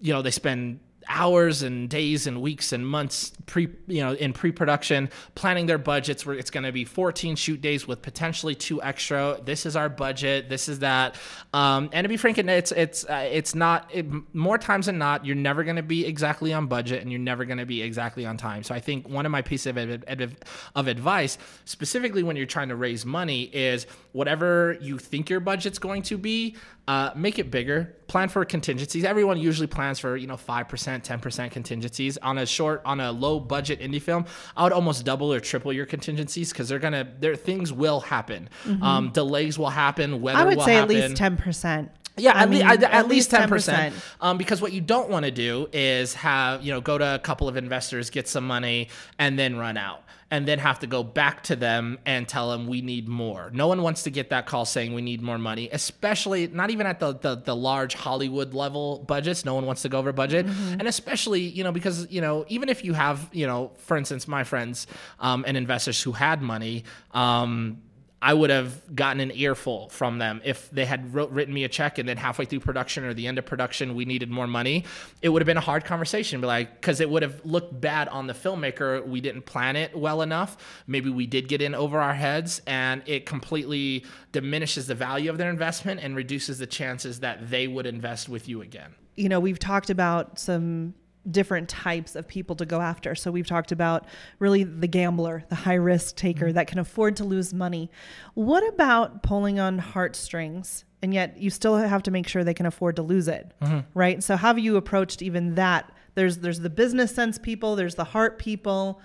you 0.00 0.12
know, 0.12 0.22
they 0.22 0.30
spend 0.30 0.80
hours 1.08 1.62
and 1.62 1.88
days 1.88 2.26
and 2.26 2.42
weeks 2.42 2.72
and 2.72 2.86
months 2.86 3.32
pre 3.46 3.68
you 3.86 4.02
know 4.02 4.12
in 4.12 4.32
pre-production 4.32 5.08
planning 5.34 5.66
their 5.66 5.78
budgets 5.78 6.26
where 6.26 6.36
it's 6.36 6.50
going 6.50 6.64
to 6.64 6.72
be 6.72 6.84
14 6.84 7.36
shoot 7.36 7.60
days 7.60 7.86
with 7.86 8.02
potentially 8.02 8.54
two 8.54 8.82
extra. 8.82 9.40
This 9.44 9.66
is 9.66 9.76
our 9.76 9.88
budget. 9.88 10.48
This 10.48 10.68
is 10.68 10.80
that. 10.80 11.16
Um, 11.52 11.90
and 11.92 12.04
to 12.04 12.08
be 12.08 12.16
frank 12.16 12.38
it's 12.38 12.72
it's 12.72 13.04
uh, 13.04 13.28
it's 13.30 13.54
not 13.54 13.90
it, 13.92 14.06
more 14.34 14.58
times 14.58 14.86
than 14.86 14.98
not 14.98 15.24
you're 15.24 15.36
never 15.36 15.64
going 15.64 15.76
to 15.76 15.82
be 15.82 16.06
exactly 16.06 16.52
on 16.52 16.66
budget 16.66 17.02
and 17.02 17.10
you're 17.10 17.20
never 17.20 17.44
going 17.44 17.58
to 17.58 17.66
be 17.66 17.82
exactly 17.82 18.26
on 18.26 18.36
time. 18.36 18.62
So 18.62 18.74
i 18.74 18.80
think 18.80 19.08
one 19.08 19.26
of 19.26 19.32
my 19.32 19.42
pieces 19.42 19.66
of, 19.66 19.78
ad- 19.78 20.36
of 20.74 20.86
advice 20.88 21.38
specifically 21.64 22.22
when 22.22 22.36
you're 22.36 22.46
trying 22.46 22.68
to 22.68 22.76
raise 22.76 23.04
money 23.04 23.44
is 23.44 23.86
whatever 24.18 24.76
you 24.80 24.98
think 24.98 25.30
your 25.30 25.38
budget's 25.38 25.78
going 25.78 26.02
to 26.02 26.18
be 26.18 26.56
uh, 26.88 27.12
make 27.14 27.38
it 27.38 27.50
bigger. 27.50 27.94
Plan 28.08 28.28
for 28.28 28.44
contingencies. 28.44 29.04
Everyone 29.04 29.38
usually 29.38 29.68
plans 29.68 30.00
for 30.00 30.16
you 30.16 30.26
know 30.26 30.36
5% 30.36 30.66
10% 30.66 31.50
contingencies. 31.52 32.18
On 32.18 32.38
a 32.38 32.46
short 32.46 32.82
on 32.84 32.98
a 32.98 33.12
low 33.12 33.38
budget 33.38 33.80
indie 33.80 34.02
film 34.02 34.24
i 34.56 34.64
would 34.64 34.72
almost 34.72 35.04
double 35.04 35.32
or 35.32 35.38
triple 35.38 35.72
your 35.72 35.86
contingencies 35.86 36.50
because 36.50 36.68
they're 36.68 36.78
gonna 36.78 37.06
there 37.20 37.36
things 37.36 37.72
will 37.72 38.00
happen. 38.00 38.48
Um, 38.82 39.10
delays 39.10 39.58
will 39.58 39.70
happen 39.70 40.20
weather 40.20 40.38
I 40.38 40.44
would 40.44 40.56
will 40.56 40.64
say 40.64 40.74
happen. 40.74 40.96
at 40.96 41.10
least 41.10 41.22
10%. 41.22 41.88
Yeah, 42.18 42.32
I 42.32 42.42
at, 42.42 42.50
mean, 42.50 42.60
le- 42.60 42.72
at, 42.72 42.82
at 42.82 43.08
least 43.08 43.30
ten 43.30 43.48
percent. 43.48 43.94
Um, 44.20 44.38
because 44.38 44.60
what 44.60 44.72
you 44.72 44.80
don't 44.80 45.08
want 45.08 45.24
to 45.24 45.30
do 45.30 45.68
is 45.72 46.14
have 46.14 46.62
you 46.62 46.72
know 46.72 46.80
go 46.80 46.98
to 46.98 47.14
a 47.14 47.18
couple 47.18 47.48
of 47.48 47.56
investors, 47.56 48.10
get 48.10 48.28
some 48.28 48.46
money, 48.46 48.88
and 49.18 49.38
then 49.38 49.56
run 49.56 49.76
out, 49.76 50.02
and 50.30 50.46
then 50.46 50.58
have 50.58 50.78
to 50.80 50.86
go 50.86 51.02
back 51.02 51.42
to 51.44 51.56
them 51.56 51.98
and 52.04 52.28
tell 52.28 52.50
them 52.50 52.66
we 52.66 52.80
need 52.80 53.08
more. 53.08 53.50
No 53.52 53.66
one 53.66 53.82
wants 53.82 54.02
to 54.04 54.10
get 54.10 54.30
that 54.30 54.46
call 54.46 54.64
saying 54.64 54.94
we 54.94 55.02
need 55.02 55.22
more 55.22 55.38
money, 55.38 55.68
especially 55.72 56.46
not 56.48 56.70
even 56.70 56.86
at 56.86 57.00
the 57.00 57.14
the, 57.14 57.36
the 57.36 57.56
large 57.56 57.94
Hollywood 57.94 58.54
level 58.54 59.04
budgets. 59.06 59.44
No 59.44 59.54
one 59.54 59.66
wants 59.66 59.82
to 59.82 59.88
go 59.88 59.98
over 59.98 60.12
budget, 60.12 60.46
and 60.46 60.86
especially 60.86 61.40
you 61.40 61.64
know 61.64 61.72
because 61.72 62.10
you 62.10 62.20
know 62.20 62.44
even 62.48 62.68
if 62.68 62.84
you 62.84 62.92
have 62.94 63.28
you 63.32 63.46
know 63.46 63.72
for 63.78 63.96
instance 63.96 64.28
my 64.28 64.44
friends 64.44 64.86
um, 65.20 65.44
and 65.46 65.56
investors 65.56 66.02
who 66.02 66.12
had 66.12 66.42
money. 66.42 66.84
Um, 67.12 67.82
I 68.20 68.34
would 68.34 68.50
have 68.50 68.94
gotten 68.94 69.20
an 69.20 69.30
earful 69.32 69.88
from 69.90 70.18
them 70.18 70.40
if 70.44 70.70
they 70.70 70.84
had 70.84 71.14
wrote, 71.14 71.30
written 71.30 71.54
me 71.54 71.64
a 71.64 71.68
check 71.68 71.98
and 71.98 72.08
then 72.08 72.16
halfway 72.16 72.44
through 72.44 72.60
production 72.60 73.04
or 73.04 73.14
the 73.14 73.26
end 73.26 73.38
of 73.38 73.46
production 73.46 73.94
we 73.94 74.04
needed 74.04 74.30
more 74.30 74.46
money. 74.46 74.84
It 75.22 75.28
would 75.28 75.40
have 75.40 75.46
been 75.46 75.56
a 75.56 75.60
hard 75.60 75.84
conversation, 75.84 76.40
but 76.40 76.48
like 76.48 76.80
because 76.80 77.00
it 77.00 77.08
would 77.08 77.22
have 77.22 77.44
looked 77.44 77.80
bad 77.80 78.08
on 78.08 78.26
the 78.26 78.32
filmmaker. 78.34 79.06
We 79.06 79.20
didn't 79.20 79.42
plan 79.42 79.76
it 79.76 79.96
well 79.96 80.22
enough. 80.22 80.56
Maybe 80.86 81.10
we 81.10 81.26
did 81.26 81.48
get 81.48 81.62
in 81.62 81.74
over 81.74 82.00
our 82.00 82.14
heads, 82.14 82.60
and 82.66 83.02
it 83.06 83.24
completely 83.26 84.04
diminishes 84.32 84.88
the 84.88 84.94
value 84.94 85.30
of 85.30 85.38
their 85.38 85.50
investment 85.50 86.00
and 86.02 86.16
reduces 86.16 86.58
the 86.58 86.66
chances 86.66 87.20
that 87.20 87.50
they 87.50 87.68
would 87.68 87.86
invest 87.86 88.28
with 88.28 88.48
you 88.48 88.62
again. 88.62 88.94
you 89.18 89.28
know, 89.28 89.40
we've 89.40 89.58
talked 89.58 89.90
about 89.90 90.38
some 90.38 90.94
different 91.30 91.68
types 91.68 92.16
of 92.16 92.26
people 92.26 92.56
to 92.56 92.66
go 92.66 92.80
after. 92.80 93.14
So 93.14 93.30
we've 93.30 93.46
talked 93.46 93.72
about 93.72 94.06
really 94.38 94.64
the 94.64 94.86
gambler, 94.86 95.44
the 95.48 95.54
high 95.54 95.74
risk 95.74 96.16
taker 96.16 96.46
mm-hmm. 96.46 96.54
that 96.54 96.66
can 96.66 96.78
afford 96.78 97.16
to 97.16 97.24
lose 97.24 97.52
money. 97.52 97.90
What 98.34 98.66
about 98.68 99.22
pulling 99.22 99.60
on 99.60 99.78
heartstrings? 99.78 100.84
And 101.02 101.14
yet 101.14 101.38
you 101.38 101.50
still 101.50 101.76
have 101.76 102.02
to 102.04 102.10
make 102.10 102.26
sure 102.26 102.42
they 102.42 102.54
can 102.54 102.66
afford 102.66 102.96
to 102.96 103.02
lose 103.02 103.28
it. 103.28 103.52
Mm-hmm. 103.62 103.80
Right? 103.94 104.22
So 104.22 104.36
how 104.36 104.48
have 104.48 104.58
you 104.58 104.76
approached 104.76 105.22
even 105.22 105.54
that? 105.54 105.92
There's 106.14 106.38
there's 106.38 106.60
the 106.60 106.70
business 106.70 107.14
sense 107.14 107.38
people, 107.38 107.76
there's 107.76 107.94
the 107.94 108.04
heart 108.04 108.38
people. 108.38 109.00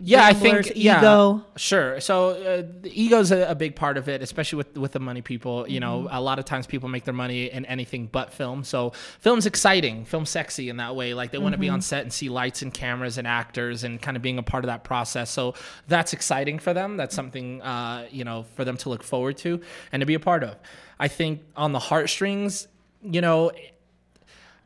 Yeah 0.00 0.24
i 0.24 0.32
think 0.32 0.72
yeah, 0.74 0.98
ego. 0.98 1.44
sure. 1.56 2.00
So 2.00 2.30
uh, 2.30 2.62
the 2.82 2.90
ego's 2.92 3.30
a, 3.30 3.50
a 3.50 3.54
big 3.54 3.76
part 3.76 3.96
of 3.96 4.08
it 4.08 4.22
especially 4.22 4.58
with 4.58 4.76
with 4.76 4.92
the 4.92 5.00
money 5.00 5.22
people 5.22 5.68
you 5.68 5.80
know 5.80 6.08
a 6.10 6.20
lot 6.20 6.38
of 6.38 6.44
times 6.44 6.66
people 6.66 6.88
make 6.88 7.04
their 7.04 7.14
money 7.14 7.50
in 7.50 7.64
anything 7.66 8.08
but 8.10 8.32
film. 8.32 8.64
So 8.64 8.92
film's 9.20 9.46
exciting 9.46 10.04
film's 10.04 10.30
sexy 10.30 10.68
in 10.68 10.76
that 10.78 10.94
way 10.96 11.14
like 11.14 11.30
they 11.30 11.38
want 11.38 11.54
to 11.54 11.58
be 11.58 11.68
on 11.68 11.80
set 11.80 12.02
and 12.02 12.12
see 12.12 12.28
lights 12.28 12.62
and 12.62 12.72
cameras 12.72 13.18
and 13.18 13.26
actors 13.26 13.84
and 13.84 14.00
kind 14.00 14.16
of 14.16 14.22
being 14.22 14.38
a 14.38 14.42
part 14.42 14.64
of 14.64 14.68
that 14.68 14.84
process. 14.84 15.30
So 15.30 15.54
that's 15.88 16.12
exciting 16.12 16.58
for 16.58 16.74
them. 16.74 16.96
That's 16.96 17.14
something 17.14 17.62
uh, 17.62 18.06
you 18.10 18.24
know 18.24 18.44
for 18.54 18.64
them 18.64 18.76
to 18.78 18.88
look 18.88 19.02
forward 19.02 19.36
to 19.38 19.60
and 19.92 20.00
to 20.00 20.06
be 20.06 20.14
a 20.14 20.20
part 20.20 20.42
of. 20.44 20.56
I 20.98 21.08
think 21.08 21.42
on 21.56 21.72
the 21.72 21.78
heartstrings 21.78 22.68
you 23.02 23.20
know 23.20 23.52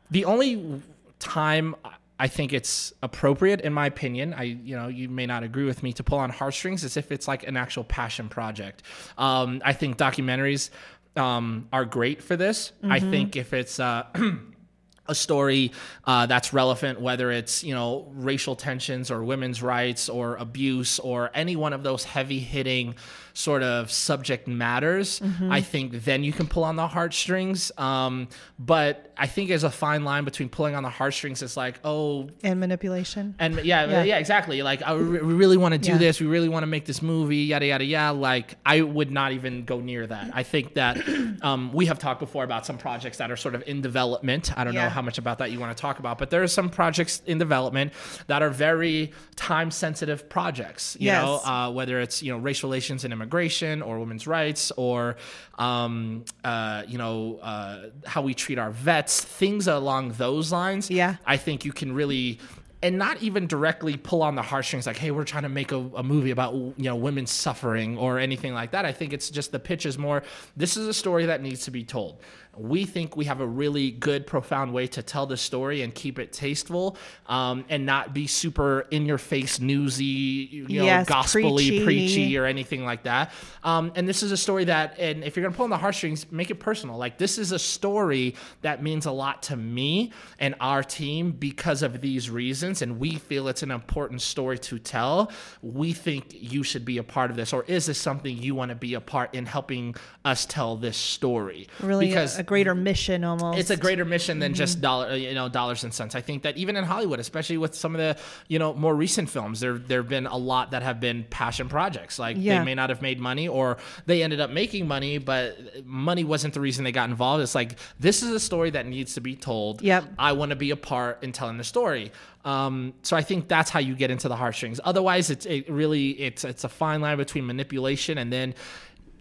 the 0.09 0.25
only 0.25 0.81
time 1.19 1.75
I 2.21 2.27
think 2.27 2.53
it's 2.53 2.93
appropriate, 3.01 3.61
in 3.61 3.73
my 3.73 3.87
opinion, 3.87 4.35
I 4.35 4.43
you 4.43 4.75
know 4.75 4.89
you 4.89 5.09
may 5.09 5.25
not 5.25 5.41
agree 5.41 5.63
with 5.65 5.81
me 5.81 5.91
to 5.93 6.03
pull 6.03 6.19
on 6.19 6.29
heartstrings 6.29 6.83
as 6.83 6.95
if 6.95 7.11
it's 7.11 7.27
like 7.27 7.47
an 7.47 7.57
actual 7.57 7.83
passion 7.83 8.29
project. 8.29 8.83
Um, 9.17 9.59
I 9.65 9.73
think 9.73 9.97
documentaries 9.97 10.69
um, 11.15 11.67
are 11.73 11.83
great 11.83 12.21
for 12.21 12.37
this. 12.37 12.73
I 12.83 12.99
think 12.99 13.35
if 13.35 13.53
it's 13.53 13.79
uh, 13.79 14.05
a 15.07 15.15
story 15.15 15.71
uh, 16.05 16.27
that's 16.27 16.53
relevant, 16.53 17.01
whether 17.01 17.31
it's 17.31 17.63
you 17.63 17.73
know 17.73 18.11
racial 18.13 18.55
tensions 18.55 19.09
or 19.09 19.23
women's 19.23 19.63
rights 19.63 20.07
or 20.07 20.35
abuse 20.35 20.99
or 20.99 21.31
any 21.33 21.55
one 21.55 21.73
of 21.73 21.81
those 21.81 22.03
heavy 22.03 22.39
hitting 22.39 22.93
sort 23.33 23.63
of 23.63 23.91
subject 23.91 24.47
matters, 24.47 25.21
I 25.49 25.61
think 25.61 26.03
then 26.05 26.23
you 26.23 26.33
can 26.33 26.47
pull 26.47 26.63
on 26.63 26.75
the 26.75 26.87
heartstrings. 26.87 27.71
Um, 27.77 28.27
but 28.59 29.13
I 29.17 29.27
think 29.27 29.49
there's 29.49 29.63
a 29.63 29.71
fine 29.71 30.03
line 30.03 30.23
between 30.23 30.49
pulling 30.49 30.75
on 30.75 30.83
the 30.83 30.89
heartstrings. 30.89 31.41
It's 31.41 31.55
like 31.57 31.79
oh. 31.83 32.29
And 32.43 32.59
manipulation. 32.59 33.35
And 33.39 33.55
yeah, 33.63 33.85
Yeah. 33.85 34.03
yeah, 34.03 34.17
exactly. 34.17 34.61
Like, 34.61 34.81
I, 34.85 34.93
re- 34.93 35.21
we 35.21 35.33
really 35.33 35.57
want 35.57 35.73
to 35.73 35.77
do 35.79 35.91
Yeah. 35.91 35.97
this. 35.97 36.19
We 36.19 36.27
really 36.27 36.49
want 36.49 36.63
to 36.63 36.67
make 36.67 36.85
this 36.85 37.01
movie. 37.01 37.37
Yada 37.37 37.65
yada 37.65 37.83
yada. 37.85 38.17
Like, 38.17 38.55
I 38.65 38.81
would 38.81 39.11
not 39.11 39.31
even 39.33 39.65
go 39.65 39.79
near 39.79 40.05
that. 40.07 40.31
I 40.33 40.43
think 40.43 40.73
that 40.75 40.97
um, 41.41 41.71
we 41.73 41.85
have 41.87 41.99
talked 41.99 42.19
before 42.19 42.43
about 42.43 42.65
some 42.65 42.77
projects 42.77 43.17
that 43.17 43.31
are 43.31 43.37
sort 43.37 43.55
of 43.55 43.63
in 43.67 43.81
development. 43.81 44.57
I 44.57 44.63
don't 44.63 44.73
know 44.75 44.89
how 44.89 45.01
much 45.01 45.17
about 45.17 45.37
that 45.39 45.51
you 45.51 45.59
want 45.59 45.75
to 45.75 45.81
talk 45.81 45.99
about, 45.99 46.17
but 46.17 46.29
there 46.29 46.41
are 46.43 46.47
some 46.47 46.69
projects 46.69 47.21
in 47.25 47.37
development 47.37 47.93
that 48.27 48.41
are 48.41 48.49
very 48.49 49.11
time 49.35 49.71
sensitive 49.71 50.27
projects. 50.29 50.97
You 50.99 51.07
Yes. 51.07 51.23
know, 51.23 51.35
uh, 51.43 51.71
whether 51.71 51.99
it's 51.99 52.21
you 52.23 52.31
know 52.31 52.37
race 52.37 52.63
relations 52.63 53.03
and 53.03 53.13
immigration 53.21 53.81
or 53.81 53.99
women's 53.99 54.27
rights 54.27 54.71
or 54.71 55.15
um, 55.59 56.25
uh, 56.43 56.83
you 56.87 56.97
know 56.97 57.39
uh, 57.41 57.89
how 58.05 58.21
we 58.21 58.33
treat 58.33 58.57
our 58.57 58.71
vets, 58.71 59.23
things 59.23 59.67
along 59.67 60.13
those 60.13 60.51
lines. 60.51 60.89
Yeah. 60.89 61.15
I 61.25 61.37
think 61.37 61.65
you 61.65 61.71
can 61.71 61.93
really 61.93 62.39
and 62.83 62.97
not 62.97 63.21
even 63.21 63.45
directly 63.45 63.95
pull 63.95 64.23
on 64.23 64.35
the 64.35 64.41
heartstrings 64.41 64.87
like, 64.87 64.97
hey, 64.97 65.11
we're 65.11 65.23
trying 65.23 65.43
to 65.43 65.49
make 65.49 65.71
a, 65.71 65.77
a 65.77 66.03
movie 66.03 66.31
about 66.31 66.53
you 66.53 66.73
know 66.77 66.95
women 66.95 67.27
suffering 67.27 67.97
or 67.97 68.17
anything 68.17 68.53
like 68.53 68.71
that. 68.71 68.85
I 68.85 68.91
think 68.91 69.13
it's 69.13 69.29
just 69.29 69.51
the 69.51 69.59
pitch 69.59 69.85
is 69.85 69.97
more. 69.97 70.23
This 70.57 70.77
is 70.77 70.87
a 70.87 70.93
story 70.93 71.27
that 71.27 71.41
needs 71.41 71.65
to 71.65 71.71
be 71.71 71.83
told. 71.83 72.21
We 72.57 72.85
think 72.85 73.15
we 73.15 73.25
have 73.25 73.39
a 73.39 73.47
really 73.47 73.91
good, 73.91 74.27
profound 74.27 74.73
way 74.73 74.85
to 74.87 75.01
tell 75.01 75.25
the 75.25 75.37
story 75.37 75.83
and 75.83 75.95
keep 75.95 76.19
it 76.19 76.33
tasteful, 76.33 76.97
um, 77.27 77.63
and 77.69 77.85
not 77.85 78.13
be 78.13 78.27
super 78.27 78.87
in 78.91 79.05
your 79.05 79.17
face, 79.17 79.59
newsy, 79.61 80.03
you 80.03 80.67
know, 80.67 80.83
Yes, 80.83 81.07
gospely, 81.07 81.43
preachy. 81.43 81.83
preachy, 81.85 82.37
or 82.37 82.45
anything 82.45 82.83
like 82.83 83.03
that. 83.03 83.31
Um, 83.63 83.93
and 83.95 84.07
this 84.07 84.21
is 84.21 84.33
a 84.33 84.37
story 84.37 84.65
that, 84.65 84.99
and 84.99 85.23
if 85.23 85.35
you're 85.37 85.43
gonna 85.43 85.55
pull 85.55 85.63
on 85.63 85.69
the 85.69 85.77
heartstrings, 85.77 86.29
make 86.29 86.51
it 86.51 86.55
personal. 86.55 86.97
Like 86.97 87.17
this 87.17 87.37
is 87.37 87.53
a 87.53 87.59
story 87.59 88.35
that 88.63 88.83
means 88.83 89.05
a 89.05 89.11
lot 89.11 89.43
to 89.43 89.55
me 89.55 90.11
and 90.37 90.53
our 90.59 90.83
team 90.83 91.31
because 91.31 91.81
of 91.83 92.01
these 92.01 92.29
reasons, 92.29 92.81
and 92.81 92.99
we 92.99 93.15
feel 93.15 93.47
it's 93.47 93.63
an 93.63 93.71
important 93.71 94.21
story 94.21 94.59
to 94.59 94.77
tell. 94.77 95.31
We 95.61 95.93
think 95.93 96.25
you 96.31 96.63
should 96.63 96.83
be 96.83 96.97
a 96.97 97.03
part 97.03 97.31
of 97.31 97.37
this, 97.37 97.53
or 97.53 97.63
is 97.67 97.85
this 97.85 97.97
something 97.97 98.37
you 98.37 98.55
want 98.55 98.69
to 98.69 98.75
be 98.75 98.95
a 98.95 99.01
part 99.01 99.33
in 99.33 99.45
helping 99.45 99.95
us 100.25 100.45
tell 100.45 100.75
this 100.75 100.97
story? 100.97 101.67
Really, 101.81 102.07
because 102.07 102.40
a, 102.41 102.43
greater 102.43 102.75
mission 102.75 103.23
almost. 103.23 103.57
it's 103.59 103.69
a 103.69 103.77
greater 103.77 104.03
mission 104.05 104.39
than 104.39 104.53
just 104.53 104.73
Mm-hmm. 104.77 104.81
dollar, 104.81 105.15
you 105.15 105.33
know, 105.33 105.47
dollars 105.49 105.83
and 105.83 105.93
cents. 105.93 106.13
I 106.15 106.21
think 106.21 106.43
that 106.43 106.57
even 106.57 106.75
in 106.75 106.83
Hollywood, 106.83 107.19
especially 107.19 107.57
with 107.57 107.73
some 107.75 107.95
of 107.95 107.99
the, 107.99 108.17
you 108.47 108.59
know, 108.59 108.73
more 108.73 108.95
recent 108.95 109.29
films, 109.29 109.59
there 109.59 109.77
there 109.77 110.01
have 110.01 110.09
been 110.09 110.27
a 110.27 110.37
lot 110.37 110.71
that 110.71 110.83
have 110.83 110.99
been 110.99 111.25
passion 111.29 111.69
projects. 111.69 112.19
Like 112.19 112.37
Yeah. 112.39 112.59
they 112.59 112.65
may 112.65 112.75
not 112.75 112.89
have 112.89 113.01
made 113.01 113.19
money, 113.19 113.47
or 113.47 113.77
they 114.05 114.23
ended 114.23 114.39
up 114.41 114.49
making 114.49 114.87
money, 114.87 115.17
but 115.17 115.85
money 115.85 116.23
wasn't 116.23 116.53
the 116.53 116.61
reason 116.61 116.83
they 116.83 116.91
got 116.91 117.09
involved. 117.09 117.41
It's 117.43 117.55
like 117.55 117.77
this 117.99 118.21
is 118.23 118.29
a 118.31 118.39
story 118.39 118.69
that 118.71 118.85
needs 118.85 119.13
to 119.15 119.21
be 119.21 119.35
told. 119.35 119.81
Yep. 119.81 120.03
I 120.19 120.33
want 120.33 120.49
to 120.49 120.55
be 120.57 120.71
a 120.71 120.75
part 120.75 121.23
in 121.23 121.31
telling 121.31 121.57
the 121.57 121.63
story. 121.63 122.11
Um, 122.43 122.93
so 123.03 123.15
I 123.15 123.21
think 123.21 123.47
that's 123.47 123.69
how 123.69 123.79
you 123.79 123.93
get 123.95 124.09
into 124.09 124.27
the 124.27 124.35
heartstrings. 124.35 124.79
Otherwise, 124.83 125.29
it's 125.29 125.45
it 125.45 125.69
really 125.69 126.09
it's 126.19 126.43
it's 126.43 126.63
a 126.63 126.69
fine 126.69 126.99
line 127.01 127.17
between 127.17 127.45
manipulation 127.45 128.17
and 128.17 128.33
then 128.33 128.55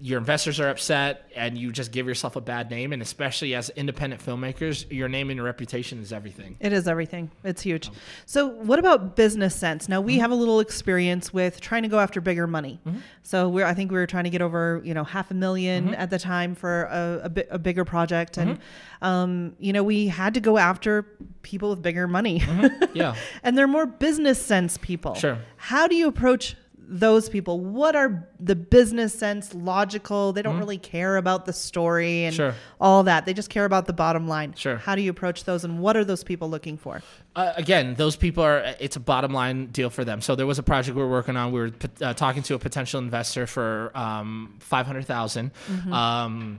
your 0.00 0.18
investors 0.18 0.58
are 0.58 0.68
upset 0.68 1.30
and 1.36 1.58
you 1.58 1.70
just 1.70 1.92
give 1.92 2.06
yourself 2.06 2.36
a 2.36 2.40
bad 2.40 2.70
name 2.70 2.92
and 2.92 3.02
especially 3.02 3.54
as 3.54 3.70
independent 3.70 4.24
filmmakers 4.24 4.90
your 4.90 5.08
name 5.08 5.30
and 5.30 5.36
your 5.36 5.44
reputation 5.44 6.00
is 6.00 6.12
everything 6.12 6.56
It 6.60 6.72
is 6.72 6.88
everything. 6.88 7.30
It's 7.44 7.62
huge. 7.62 7.90
So, 8.26 8.46
what 8.46 8.78
about 8.78 9.16
business 9.16 9.54
sense? 9.54 9.88
Now, 9.88 10.00
we 10.00 10.14
mm-hmm. 10.14 10.22
have 10.22 10.30
a 10.30 10.34
little 10.34 10.60
experience 10.60 11.32
with 11.32 11.60
trying 11.60 11.82
to 11.82 11.88
go 11.88 11.98
after 11.98 12.20
bigger 12.20 12.46
money. 12.46 12.80
Mm-hmm. 12.86 12.98
So, 13.22 13.48
we're 13.48 13.66
I 13.66 13.74
think 13.74 13.90
we 13.90 13.98
were 13.98 14.06
trying 14.06 14.24
to 14.24 14.30
get 14.30 14.42
over 14.42 14.80
you 14.84 14.94
know 14.94 15.04
half 15.04 15.30
a 15.30 15.34
1000000 15.34 15.40
mm-hmm. 15.40 15.94
at 15.94 16.10
the 16.10 16.18
time 16.18 16.54
for 16.54 16.84
a, 16.84 17.30
a, 17.36 17.54
a 17.54 17.58
bigger 17.58 17.84
project, 17.84 18.38
and 18.38 18.58
um, 19.02 19.54
you 19.58 19.72
know 19.72 19.82
we 19.82 20.08
had 20.08 20.34
to 20.34 20.40
go 20.40 20.58
after 20.58 21.02
people 21.42 21.70
with 21.70 21.82
bigger 21.82 22.06
money, 22.06 22.42
yeah 22.94 23.14
and 23.42 23.56
they're 23.56 23.68
more 23.68 23.86
business 23.86 24.40
sense 24.40 24.78
people. 24.78 25.14
Sure. 25.14 25.38
How 25.56 25.86
do 25.86 25.94
you 25.94 26.08
approach? 26.08 26.56
Those 26.92 27.28
people, 27.28 27.60
what 27.60 27.94
are 27.94 28.28
the 28.40 28.56
business 28.56 29.14
sense, 29.16 29.54
logical? 29.54 30.32
They 30.32 30.42
don't 30.42 30.58
really 30.58 30.76
care 30.76 31.16
about 31.18 31.46
the 31.46 31.52
story 31.52 32.24
and 32.24 32.34
Sure. 32.34 32.54
all 32.80 33.04
that. 33.04 33.26
They 33.26 33.32
just 33.32 33.48
care 33.48 33.64
about 33.64 33.86
the 33.86 33.92
bottom 33.92 34.26
line. 34.26 34.54
Sure. 34.56 34.76
How 34.76 34.96
do 34.96 35.02
you 35.02 35.10
approach 35.10 35.44
those, 35.44 35.62
and 35.62 35.78
what 35.78 35.96
are 35.96 36.04
those 36.04 36.24
people 36.24 36.50
looking 36.50 36.76
for? 36.76 37.00
uh, 37.36 37.52
again, 37.54 37.94
those 37.94 38.16
people 38.16 38.42
are, 38.42 38.74
it's 38.80 38.96
a 38.96 39.00
bottom 39.00 39.32
line 39.32 39.66
deal 39.66 39.88
for 39.88 40.04
them. 40.04 40.20
So 40.20 40.34
there 40.34 40.48
was 40.48 40.58
a 40.58 40.64
project 40.64 40.96
we 40.96 41.02
were 41.04 41.08
working 41.08 41.36
on. 41.36 41.52
We 41.52 41.60
were 41.60 41.70
uh, 42.02 42.12
talking 42.14 42.42
to 42.42 42.54
a 42.54 42.58
potential 42.58 42.98
investor 43.00 43.46
for 43.46 43.92
um, 43.94 44.56
500,000. 44.58 45.52
Um, 45.92 46.58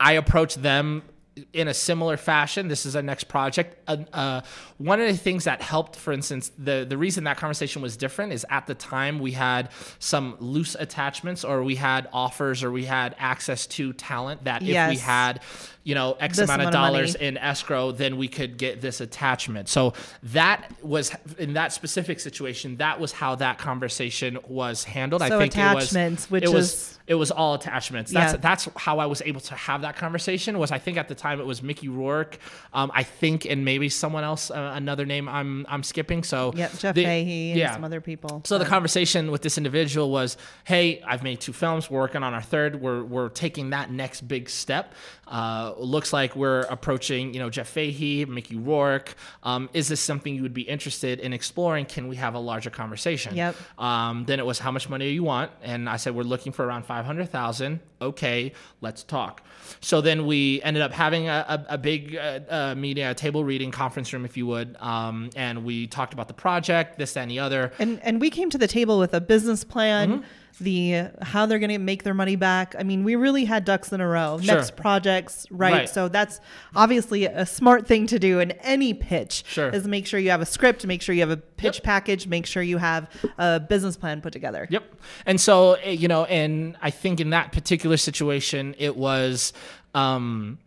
I 0.00 0.12
approached 0.12 0.62
them 0.62 1.02
in 1.52 1.68
a 1.68 1.74
similar 1.74 2.16
fashion. 2.16 2.68
This 2.68 2.86
is 2.86 2.96
our 2.96 3.02
next 3.02 3.24
project. 3.24 3.76
Uh, 3.86 3.98
uh, 4.12 4.40
one 4.78 5.00
of 5.00 5.06
the 5.06 5.16
things 5.16 5.44
that 5.44 5.62
helped, 5.62 5.96
for 5.96 6.12
instance, 6.12 6.50
the, 6.58 6.84
the 6.88 6.96
reason 6.96 7.24
that 7.24 7.36
conversation 7.36 7.82
was 7.82 7.96
different 7.96 8.32
is 8.32 8.44
at 8.50 8.66
the 8.66 8.74
time 8.74 9.18
we 9.18 9.32
had 9.32 9.70
some 9.98 10.36
loose 10.40 10.76
attachments 10.78 11.44
or 11.44 11.62
we 11.62 11.76
had 11.76 12.08
offers 12.12 12.62
or 12.62 12.70
we 12.70 12.84
had 12.84 13.14
access 13.18 13.66
to 13.68 13.92
talent 13.92 14.44
that 14.44 14.62
if 14.62 14.90
we 14.90 14.96
had, 14.96 15.40
you 15.82 15.94
know, 15.94 16.12
X 16.20 16.36
amount 16.38 16.50
of 16.50 16.54
amount 16.68 16.68
of 16.68 16.72
dollars 16.72 17.14
in 17.14 17.36
escrow, 17.38 17.90
then 17.92 18.16
we 18.18 18.28
could 18.28 18.58
get 18.58 18.80
this 18.80 19.00
attachment. 19.00 19.68
So 19.68 19.94
that 20.24 20.70
was 20.82 21.12
in 21.38 21.54
that 21.54 21.72
specific 21.72 22.20
situation. 22.20 22.76
That 22.76 23.00
was 23.00 23.12
how 23.12 23.34
that 23.36 23.58
conversation 23.58 24.38
was 24.46 24.84
handled. 24.84 25.22
I 25.22 25.30
think 25.30 25.52
attachments, 25.54 26.26
it 26.26 26.30
was 26.30 26.30
which 26.30 26.44
it 26.44 26.52
was 26.52 26.64
is- 26.72 26.96
it 27.06 27.14
was 27.14 27.32
all 27.32 27.54
attachments. 27.54 28.12
That's 28.12 28.34
Yeah. 28.34 28.38
that's 28.40 28.68
how 28.76 29.00
I 29.00 29.06
was 29.06 29.20
able 29.26 29.40
to 29.40 29.54
have 29.56 29.82
that 29.82 29.96
conversation. 29.96 30.58
Was 30.60 30.70
I 30.70 30.78
think 30.78 30.96
at 30.96 31.08
the 31.08 31.14
time 31.16 31.40
it 31.40 31.46
was 31.46 31.60
Mickey 31.60 31.88
Rourke, 31.88 32.38
um, 32.72 32.92
I 32.94 33.02
think, 33.02 33.46
and 33.46 33.64
maybe 33.64 33.88
someone 33.88 34.22
else, 34.22 34.48
uh, 34.50 34.72
another 34.76 35.04
name 35.06 35.28
I'm 35.28 35.66
I'm 35.68 35.82
skipping. 35.82 36.22
So 36.22 36.52
Yep, 36.54 36.78
Jeff 36.78 36.94
the- 36.94 37.04
Fahey 37.04 37.60
and 37.62 37.72
some 37.74 37.82
other 37.84 38.00
people. 38.00 38.42
so 38.44 38.58
the 38.58 38.64
Uh, 38.64 38.68
conversation 38.68 39.32
with 39.32 39.42
this 39.42 39.58
individual 39.58 40.10
was, 40.10 40.36
"Hey, 40.64 41.02
I've 41.04 41.24
made 41.24 41.40
two 41.40 41.52
films. 41.52 41.90
We're 41.90 41.98
working 42.00 42.22
on 42.22 42.32
our 42.32 42.42
third. 42.42 42.80
We're 42.80 43.02
we're 43.02 43.28
taking 43.30 43.70
that 43.70 43.90
next 43.90 44.28
big 44.28 44.48
step. 44.48 44.94
Uh, 45.30 45.72
looks 45.78 46.12
like 46.12 46.34
we're 46.34 46.62
approaching, 46.62 47.32
you 47.32 47.38
know, 47.40 47.48
Jeff 47.48 47.68
Fahey, 47.68 48.24
Mickey 48.24 48.56
Rourke. 48.56 49.14
Um, 49.44 49.70
is 49.72 49.88
this 49.88 50.00
something 50.00 50.34
you 50.34 50.42
would 50.42 50.52
be 50.54 50.62
interested 50.62 51.20
in 51.20 51.32
exploring? 51.32 51.86
Can 51.86 52.08
we 52.08 52.16
have 52.16 52.34
a 52.34 52.38
larger 52.40 52.70
conversation?" 52.70 53.34
Yep. 53.36 53.54
Um, 53.78 54.24
then 54.26 54.40
it 54.40 54.46
was, 54.46 54.58
"How 54.58 54.70
much 54.72 54.88
money 54.88 55.06
do 55.06 55.12
you 55.12 55.22
want?" 55.22 55.52
And 55.62 55.88
I 55.88 55.96
said, 55.96 56.14
"We're 56.14 56.24
looking 56.24 56.52
for 56.52 56.64
around 56.66 56.84
five 56.84 57.04
hundred 57.04 57.30
thousand. 57.30 57.80
Okay, 58.02 58.52
let's 58.80 59.04
talk." 59.04 59.42
So 59.80 60.00
then 60.00 60.26
we 60.26 60.60
ended 60.62 60.82
up 60.82 60.92
having 60.92 61.28
a, 61.28 61.44
a, 61.68 61.74
a 61.74 61.78
big 61.78 62.16
uh, 62.16 62.40
uh, 62.48 62.74
media, 62.74 63.12
a 63.12 63.14
table 63.14 63.44
reading 63.44 63.70
conference 63.70 64.12
room, 64.12 64.24
if 64.24 64.36
you 64.36 64.46
would, 64.46 64.76
um, 64.80 65.30
and 65.36 65.64
we 65.64 65.86
talked 65.86 66.12
about 66.12 66.26
the 66.26 66.34
project, 66.34 66.98
this, 66.98 67.12
that, 67.12 67.20
and 67.22 67.30
the 67.30 67.38
other. 67.38 67.70
and 67.78 68.00
and 68.02 68.20
we 68.20 68.30
came 68.30 68.50
to 68.50 68.58
the 68.58 68.66
table 68.66 68.98
with 68.98 69.14
a 69.14 69.20
business 69.20 69.62
plan, 69.64 70.10
Mm-hmm. 70.10 70.24
The 70.58 71.08
how 71.22 71.46
they're 71.46 71.58
going 71.58 71.70
to 71.70 71.78
make 71.78 72.02
their 72.02 72.14
money 72.14 72.36
back. 72.36 72.74
I 72.78 72.82
mean, 72.82 73.04
we 73.04 73.16
really 73.16 73.44
had 73.44 73.64
ducks 73.64 73.92
in 73.92 74.00
a 74.00 74.06
row. 74.06 74.38
Sure. 74.40 74.54
Next 74.56 74.76
projects, 74.76 75.46
right? 75.50 75.72
Right. 75.72 75.88
So 75.88 76.08
that's 76.08 76.40
obviously 76.74 77.24
a 77.26 77.46
smart 77.46 77.86
thing 77.86 78.06
to 78.08 78.18
do 78.18 78.40
in 78.40 78.50
any 78.62 78.94
pitch. 78.94 79.44
Sure. 79.46 79.68
is 79.70 79.86
make 79.86 80.06
sure 80.06 80.20
you 80.20 80.30
have 80.30 80.40
a 80.40 80.46
script, 80.46 80.86
make 80.86 81.02
sure 81.02 81.14
you 81.14 81.22
have 81.22 81.30
a 81.30 81.36
pitch 81.36 81.76
Yep. 81.76 81.84
package, 81.84 82.26
make 82.26 82.46
sure 82.46 82.62
you 82.62 82.78
have 82.78 83.08
a 83.38 83.60
business 83.60 83.96
plan 83.96 84.20
put 84.20 84.32
together. 84.32 84.66
Yep. 84.70 84.84
And 85.26 85.40
so, 85.40 85.74
eh, 85.74 85.90
you 85.90 86.08
know, 86.08 86.24
and 86.24 86.76
I 86.82 86.90
think 86.90 87.20
in 87.20 87.30
that 87.30 87.52
particular 87.52 87.96
situation, 87.96 88.74
it 88.78 88.96
was, 88.96 89.52
um, 89.94 90.58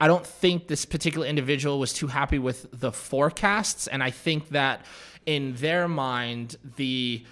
I 0.00 0.06
don't 0.06 0.26
think 0.26 0.68
this 0.68 0.84
particular 0.84 1.26
individual 1.26 1.78
was 1.78 1.92
too 1.92 2.06
happy 2.06 2.38
with 2.38 2.66
the 2.72 2.90
forecasts. 2.90 3.86
And 3.86 4.02
I 4.02 4.10
think 4.10 4.48
that 4.50 4.84
in 5.26 5.54
their 5.56 5.88
mind, 5.88 6.56
the, 6.76 7.24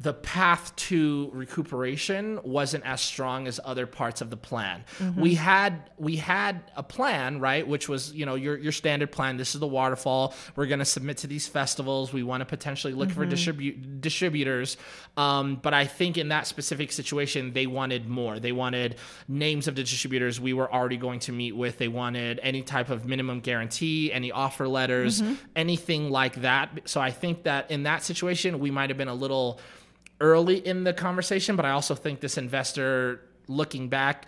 the 0.00 0.14
path 0.14 0.74
to 0.76 1.28
recuperation 1.32 2.38
wasn't 2.44 2.86
as 2.86 3.00
strong 3.00 3.48
as 3.48 3.58
other 3.64 3.84
parts 3.84 4.20
of 4.20 4.30
the 4.30 4.36
plan. 4.36 4.84
Mm-hmm. 4.98 5.20
We 5.20 5.34
had 5.34 5.90
we 5.96 6.16
had 6.16 6.70
a 6.76 6.84
plan, 6.84 7.40
right, 7.40 7.66
which 7.66 7.88
was 7.88 8.12
you 8.14 8.24
know 8.24 8.36
your 8.36 8.56
your 8.56 8.70
standard 8.70 9.10
plan. 9.10 9.38
This 9.38 9.54
is 9.54 9.60
the 9.60 9.66
waterfall. 9.66 10.34
We're 10.54 10.66
going 10.66 10.78
to 10.78 10.84
submit 10.84 11.18
to 11.18 11.26
these 11.26 11.48
festivals. 11.48 12.12
We 12.12 12.22
want 12.22 12.42
to 12.42 12.44
potentially 12.44 12.92
look 12.92 13.10
for 13.10 13.22
mm-hmm. 13.22 13.30
distribute 13.30 14.00
distributors. 14.00 14.76
Um, 15.16 15.56
but 15.56 15.74
I 15.74 15.86
think 15.86 16.16
in 16.16 16.28
that 16.28 16.46
specific 16.46 16.92
situation, 16.92 17.52
they 17.52 17.66
wanted 17.66 18.08
more. 18.08 18.38
They 18.38 18.52
wanted 18.52 18.96
names 19.26 19.66
of 19.66 19.74
the 19.74 19.82
distributors 19.82 20.40
we 20.40 20.52
were 20.52 20.72
already 20.72 20.96
going 20.96 21.18
to 21.20 21.32
meet 21.32 21.56
with. 21.56 21.78
They 21.78 21.88
wanted 21.88 22.38
any 22.44 22.62
type 22.62 22.90
of 22.90 23.04
minimum 23.04 23.40
guarantee, 23.40 24.12
any 24.12 24.30
offer 24.30 24.68
letters, 24.68 25.22
mm-hmm. 25.22 25.34
anything 25.56 26.10
like 26.10 26.42
that. 26.42 26.82
So 26.84 27.00
I 27.00 27.10
think 27.10 27.42
that 27.42 27.72
in 27.72 27.82
that 27.82 28.04
situation, 28.04 28.60
we 28.60 28.70
might 28.70 28.90
have 28.90 28.96
been 28.96 29.08
a 29.08 29.14
little 29.14 29.58
early 30.20 30.66
in 30.66 30.84
the 30.84 30.92
conversation, 30.92 31.56
but 31.56 31.64
I 31.64 31.70
also 31.70 31.94
think 31.94 32.20
this 32.20 32.38
investor, 32.38 33.20
looking 33.46 33.88
back, 33.88 34.26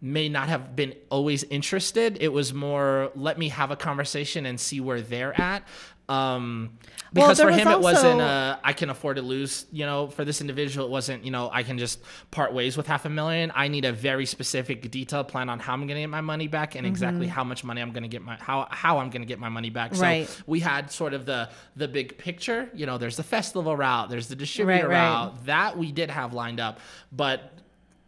may 0.00 0.28
not 0.28 0.48
have 0.48 0.74
been 0.74 0.94
always 1.10 1.44
interested. 1.44 2.18
It 2.20 2.32
was 2.32 2.52
more, 2.52 3.12
let 3.14 3.38
me 3.38 3.48
have 3.50 3.70
a 3.70 3.76
conversation 3.76 4.46
and 4.46 4.58
see 4.58 4.80
where 4.80 5.00
they're 5.00 5.38
at. 5.40 5.66
Um, 6.12 6.78
because 7.12 7.36
there 7.36 7.48
for 7.48 7.52
him, 7.52 7.68
it 7.68 7.80
wasn't, 7.80 8.20
also- 8.20 8.24
uh, 8.24 8.56
I 8.64 8.72
can 8.72 8.88
afford 8.88 9.16
to 9.16 9.22
lose, 9.22 9.66
you 9.70 9.84
know, 9.84 10.06
for 10.08 10.24
this 10.24 10.40
individual, 10.40 10.86
it 10.86 10.90
wasn't, 10.90 11.24
you 11.24 11.30
know, 11.30 11.50
I 11.52 11.62
can 11.62 11.76
just 11.76 12.00
part 12.30 12.54
ways 12.54 12.76
with 12.76 12.86
half 12.86 13.04
a 13.04 13.10
million. 13.10 13.52
I 13.54 13.68
need 13.68 13.84
a 13.84 13.92
very 13.92 14.24
specific 14.24 14.90
detailed 14.90 15.28
plan 15.28 15.50
on 15.50 15.58
how 15.58 15.74
I'm 15.74 15.80
going 15.80 15.96
to 15.96 16.00
get 16.00 16.08
my 16.08 16.22
money 16.22 16.48
back 16.48 16.74
and 16.74 16.86
exactly 16.86 17.26
how 17.26 17.44
much 17.44 17.64
money 17.64 17.82
I'm 17.82 17.92
going 17.92 18.04
to 18.04 18.08
get 18.08 18.22
my, 18.22 18.36
how, 18.40 18.66
how 18.70 18.98
I'm 18.98 19.10
going 19.10 19.20
to 19.20 19.26
get 19.26 19.38
my 19.38 19.50
money 19.50 19.68
back. 19.68 19.94
So 19.94 20.26
we 20.46 20.60
had 20.60 20.90
sort 20.90 21.12
of 21.12 21.26
the, 21.26 21.50
the 21.76 21.86
big 21.86 22.16
picture, 22.16 22.70
you 22.72 22.86
know, 22.86 22.96
there's 22.96 23.18
the 23.18 23.22
festival 23.22 23.76
route, 23.76 24.08
there's 24.08 24.28
the 24.28 24.36
distributor 24.36 24.88
Right, 24.88 24.96
right. 24.96 25.24
route 25.24 25.44
that 25.46 25.76
we 25.76 25.92
did 25.92 26.10
have 26.10 26.32
lined 26.32 26.60
up, 26.60 26.80
but 27.10 27.52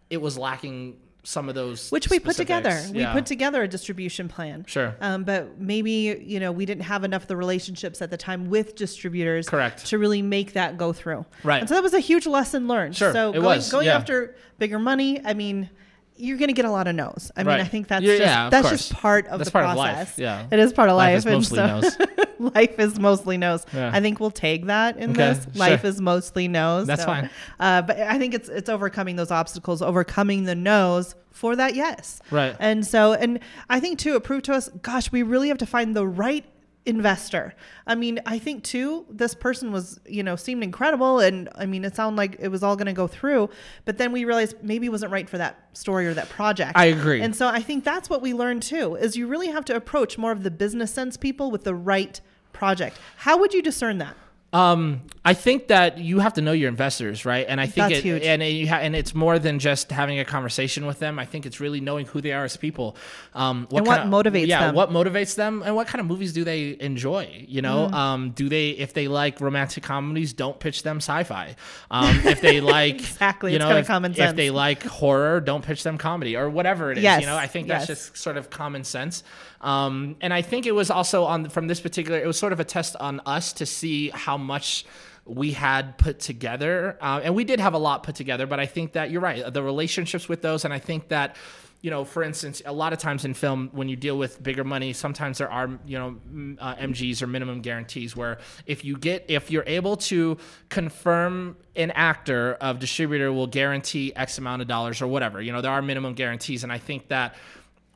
it 0.09 0.17
was 0.21 0.39
lacking 0.39 0.97
some 1.27 1.49
of 1.49 1.55
those 1.55 1.91
which 1.91 2.11
we 2.11 2.19
put 2.21 2.37
together. 2.37 2.71
specifics. 2.71 2.95
We 2.97 3.07
put 3.07 3.27
together 3.27 3.63
a 3.63 3.69
distribution 3.69 4.29
plan. 4.29 4.65
Sure. 4.69 4.95
Um, 5.01 5.25
but 5.25 5.59
maybe 5.59 6.23
you 6.25 6.39
know 6.39 6.53
we 6.53 6.67
didn't 6.67 6.85
have 6.85 7.03
enough 7.03 7.23
of 7.23 7.29
the 7.29 7.37
relationships 7.37 8.01
at 8.03 8.11
the 8.11 8.17
time 8.17 8.51
with 8.51 8.77
distributors. 8.77 9.49
Correct. 9.49 9.87
To 9.87 9.99
really 9.99 10.23
make 10.23 10.53
that 10.53 10.77
go 10.79 10.93
through. 10.93 11.25
Right. 11.43 11.61
And 11.61 11.69
so 11.69 11.75
that 11.75 11.83
was 11.83 11.95
a 11.95 12.01
huge 12.01 12.27
lesson 12.27 12.69
learned. 12.69 12.95
Sure, 12.97 13.13
So 13.13 13.31
it 13.31 13.35
going, 13.35 13.45
was, 13.45 13.71
going 13.73 13.87
yeah. 13.87 13.97
after 13.97 14.37
bigger 14.59 14.79
money. 14.79 15.21
I 15.25 15.35
mean. 15.35 15.71
You're 16.17 16.39
going 16.39 16.47
to 16.47 16.55
get 16.55 16.65
a 16.65 16.71
lot 16.71 16.87
of 16.87 16.95
no's. 16.95 17.33
I 17.37 17.41
mean, 17.43 17.49
Right. 17.49 17.61
I 17.61 17.65
think 17.65 17.89
that's 17.89 18.05
Yeah, 18.05 18.13
just 18.13 18.21
yeah, 18.23 18.49
that's 18.49 18.69
course. 18.69 18.89
just 18.89 18.93
part 18.93 19.27
of 19.27 19.39
That's 19.41 19.49
the 19.49 19.53
part 19.53 19.65
of 19.65 19.73
process. 19.75 19.97
life, 20.11 20.15
yeah. 20.17 20.47
it 20.49 20.61
is 20.61 20.73
part 20.73 20.89
of 20.89 20.97
Life 20.97 21.25
life. 21.25 21.27
and 21.27 21.35
mostly 21.35 21.57
so-. 21.59 22.05
life 22.55 22.79
is 22.79 22.99
mostly 22.99 23.37
no's. 23.37 23.65
Yeah. 23.73 23.91
I 23.93 24.01
think 24.01 24.21
we'll 24.21 24.31
take 24.31 24.67
that 24.67 24.97
in 24.97 25.11
Okay, 25.11 25.35
this. 25.35 25.47
Life 25.57 25.81
sure. 25.83 25.91
is 25.91 26.01
mostly 26.01 26.49
no's. 26.49 26.87
That's 26.87 27.05
fine. 27.05 27.31
Uh, 27.59 27.83
but 27.83 27.99
I 28.01 28.19
think 28.19 28.35
it's 28.35 28.49
it's 28.49 28.69
overcoming 28.69 29.17
those 29.17 29.31
obstacles, 29.31 29.83
overcoming 29.83 30.45
the 30.45 30.55
no's 30.55 31.15
for 31.31 31.57
that 31.57 31.75
yes. 31.75 32.21
Right. 32.31 32.57
And 32.61 32.87
so, 32.87 33.13
and 33.13 33.41
I 33.69 33.81
think 33.81 33.99
too, 33.99 34.15
it 34.15 34.23
proved 34.25 34.45
to 34.47 34.55
us, 34.55 34.69
gosh, 34.83 35.11
we 35.11 35.23
really 35.23 35.49
have 35.49 35.59
to 35.59 35.67
find 35.67 35.95
the 35.97 36.07
right 36.07 36.45
investor. 36.87 37.55
I 37.87 37.95
mean, 37.95 38.21
I 38.27 38.39
think 38.39 38.63
too, 38.63 39.07
this 39.09 39.35
person 39.35 39.73
was, 39.73 39.99
you 40.07 40.23
know, 40.23 40.37
seemed 40.37 40.63
incredible. 40.63 41.21
And 41.21 41.49
I 41.55 41.67
mean, 41.67 41.85
it 41.85 41.97
sounded 41.97 42.17
like 42.17 42.37
it 42.39 42.49
was 42.49 42.63
all 42.63 42.77
going 42.77 42.87
to 42.87 42.93
go 42.93 43.07
through, 43.07 43.49
but 43.85 43.97
then 43.99 44.13
we 44.13 44.25
realized 44.25 44.57
maybe 44.63 44.87
it 44.87 44.91
wasn't 44.91 45.13
right 45.13 45.29
for 45.29 45.39
that 45.39 45.69
story 45.73 46.07
or 46.07 46.15
that 46.15 46.29
project. 46.29 46.73
I 46.75 46.87
agree. 46.87 47.23
And 47.23 47.35
so 47.35 47.49
I 47.49 47.61
think 47.61 47.85
that's 47.85 48.11
what 48.11 48.21
we 48.21 48.35
learned 48.35 48.63
too, 48.63 48.97
is 48.97 49.17
you 49.17 49.27
really 49.27 49.49
have 49.49 49.65
to 49.67 49.77
approach 49.77 50.19
more 50.19 50.33
of 50.33 50.43
the 50.43 50.51
business 50.51 50.93
sense 50.93 51.17
people 51.17 51.51
with 51.51 51.65
the 51.65 51.75
right 51.75 52.21
project. 52.53 52.99
How 53.17 53.39
would 53.39 53.55
you 53.55 53.63
discern 53.63 53.99
that? 53.99 54.17
Um, 54.55 55.03
I 55.27 55.35
think 55.35 55.69
that 55.69 55.99
you 55.99 56.21
have 56.21 56.35
to 56.35 56.43
know 56.43 56.53
your 56.53 56.69
investors, 56.69 57.25
right? 57.25 57.45
And 57.49 57.61
I 57.61 57.65
think 57.67 57.89
That's 57.89 57.99
it, 57.99 58.05
huge. 58.05 58.23
and 58.23 58.43
it, 58.43 58.51
you 58.51 58.69
ha- 58.69 58.77
and 58.77 58.95
it's 58.95 59.15
more 59.15 59.39
than 59.39 59.59
just 59.59 59.91
having 59.91 60.19
a 60.21 60.25
conversation 60.25 60.87
with 60.87 60.99
them. 61.01 61.19
I 61.19 61.25
think 61.25 61.45
it's 61.45 61.59
really 61.61 61.81
knowing 61.81 62.07
who 62.07 62.21
they 62.21 62.33
are 62.33 62.45
as 62.45 62.57
people. 62.57 62.95
Um, 63.35 63.67
And 63.73 63.85
what 63.87 63.99
kind 63.99 64.13
motivates 64.13 64.47
yeah, 64.47 64.67
them. 64.67 64.75
what 64.77 64.91
motivates 64.91 65.35
them, 65.35 65.63
and 65.65 65.75
what 65.75 65.87
kind 65.89 66.01
of 66.01 66.07
movies 66.07 66.33
do 66.35 66.45
they 66.45 66.77
enjoy? 66.79 67.47
You 67.49 67.63
know, 67.63 67.87
Mm-hmm. 67.87 67.95
um, 67.95 68.31
do 68.31 68.49
they 68.49 68.71
if 68.71 68.93
they 68.93 69.09
like 69.09 69.41
romantic 69.41 69.83
comedies, 69.83 70.33
don't 70.35 70.61
pitch 70.61 70.83
them 70.85 70.99
sci-fi. 70.99 71.57
Um, 71.91 72.21
if 72.25 72.41
they 72.41 72.61
like 72.77 72.97
Exactly, 73.01 73.53
you 73.53 73.57
it's 73.57 73.63
know, 73.63 73.69
kinda 73.69 73.81
if, 73.81 73.87
common 73.89 74.13
if 74.17 74.37
they 74.37 74.51
like 74.51 74.85
horror, 74.85 75.41
don't 75.41 75.65
pitch 75.65 75.83
them 75.83 75.99
comedy 75.99 76.37
or 76.37 76.49
whatever 76.49 76.93
it 76.93 76.99
is. 76.99 77.03
Yes, 77.05 77.23
You 77.23 77.27
know, 77.27 77.37
I 77.37 77.49
think 77.49 77.67
that's 77.67 77.89
yes. 77.89 77.99
just 77.99 78.17
sort 78.19 78.37
of 78.37 78.51
common 78.51 78.85
sense. 78.85 79.25
Um, 79.65 80.17
and 80.21 80.33
I 80.33 80.43
think 80.43 80.67
it 80.67 80.73
was 80.73 80.91
also 80.91 81.25
on 81.25 81.49
from 81.49 81.67
this 81.67 81.81
particular, 81.81 82.19
it 82.19 82.27
was 82.27 82.39
sort 82.39 82.53
of 82.53 82.61
a 82.61 82.65
test 82.65 82.97
on 83.01 83.21
us 83.25 83.55
to 83.55 83.67
see 83.67 84.11
how 84.11 84.37
much 84.37 84.85
we 85.25 85.53
had 85.53 85.97
put 85.97 86.21
together. 86.21 86.99
Uh, 87.01 87.23
and 87.25 87.35
we 87.35 87.45
did 87.45 87.59
have 87.61 87.73
a 87.73 87.79
lot 87.79 88.03
put 88.03 88.15
together, 88.15 88.47
but 88.47 88.61
I 88.61 88.67
think 88.67 88.93
that 88.93 89.11
you're 89.11 89.23
right. 89.23 89.53
The 89.53 89.63
relationships 89.63 90.29
with 90.29 90.43
those, 90.43 90.65
and 90.65 90.73
I 90.73 90.79
think 90.79 91.09
that. 91.09 91.37
You 91.81 91.91
know, 91.91 92.07
for 92.07 92.23
instance, 92.23 92.63
a 92.65 92.73
lot 92.73 92.95
of 92.95 92.99
times 92.99 93.27
in 93.27 93.35
film, 93.35 93.69
when 93.73 93.91
you 93.91 93.97
deal 93.97 94.17
with 94.17 94.43
bigger 94.43 94.65
money, 94.65 94.95
sometimes 94.95 95.37
there 95.37 95.51
are, 95.53 95.69
you 95.85 95.99
know, 95.99 96.17
uh, 96.59 96.77
MGs 96.77 97.21
or 97.21 97.27
minimum 97.27 97.61
guarantees 97.61 98.17
where 98.17 98.39
if 98.65 98.87
you 98.87 98.97
get, 98.97 99.27
if 99.29 99.51
you're 99.51 99.65
able 99.67 99.99
to 99.99 100.39
confirm 100.71 101.59
an 101.77 101.91
actor 101.91 102.55
of 102.55 102.79
distributor 102.79 103.35
will 103.35 103.47
guarantee 103.47 104.15
X 104.17 104.39
amount 104.39 104.63
of 104.63 104.69
dollars 104.69 105.03
or 105.03 105.09
whatever, 105.09 105.43
you 105.43 105.53
know, 105.53 105.61
there 105.61 105.73
are 105.73 105.83
minimum 105.83 106.15
guarantees. 106.15 106.63
And 106.63 106.73
I 106.73 106.79
think 106.79 107.09
that 107.09 107.35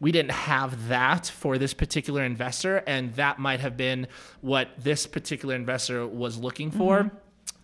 we 0.00 0.12
didn't 0.12 0.32
have 0.32 0.88
that 0.88 1.26
for 1.26 1.58
this 1.58 1.74
particular 1.74 2.22
investor 2.24 2.78
and 2.86 3.14
that 3.14 3.38
might 3.38 3.60
have 3.60 3.76
been 3.76 4.06
what 4.40 4.68
this 4.78 5.06
particular 5.06 5.54
investor 5.54 6.06
was 6.06 6.38
looking 6.38 6.70
for 6.70 7.10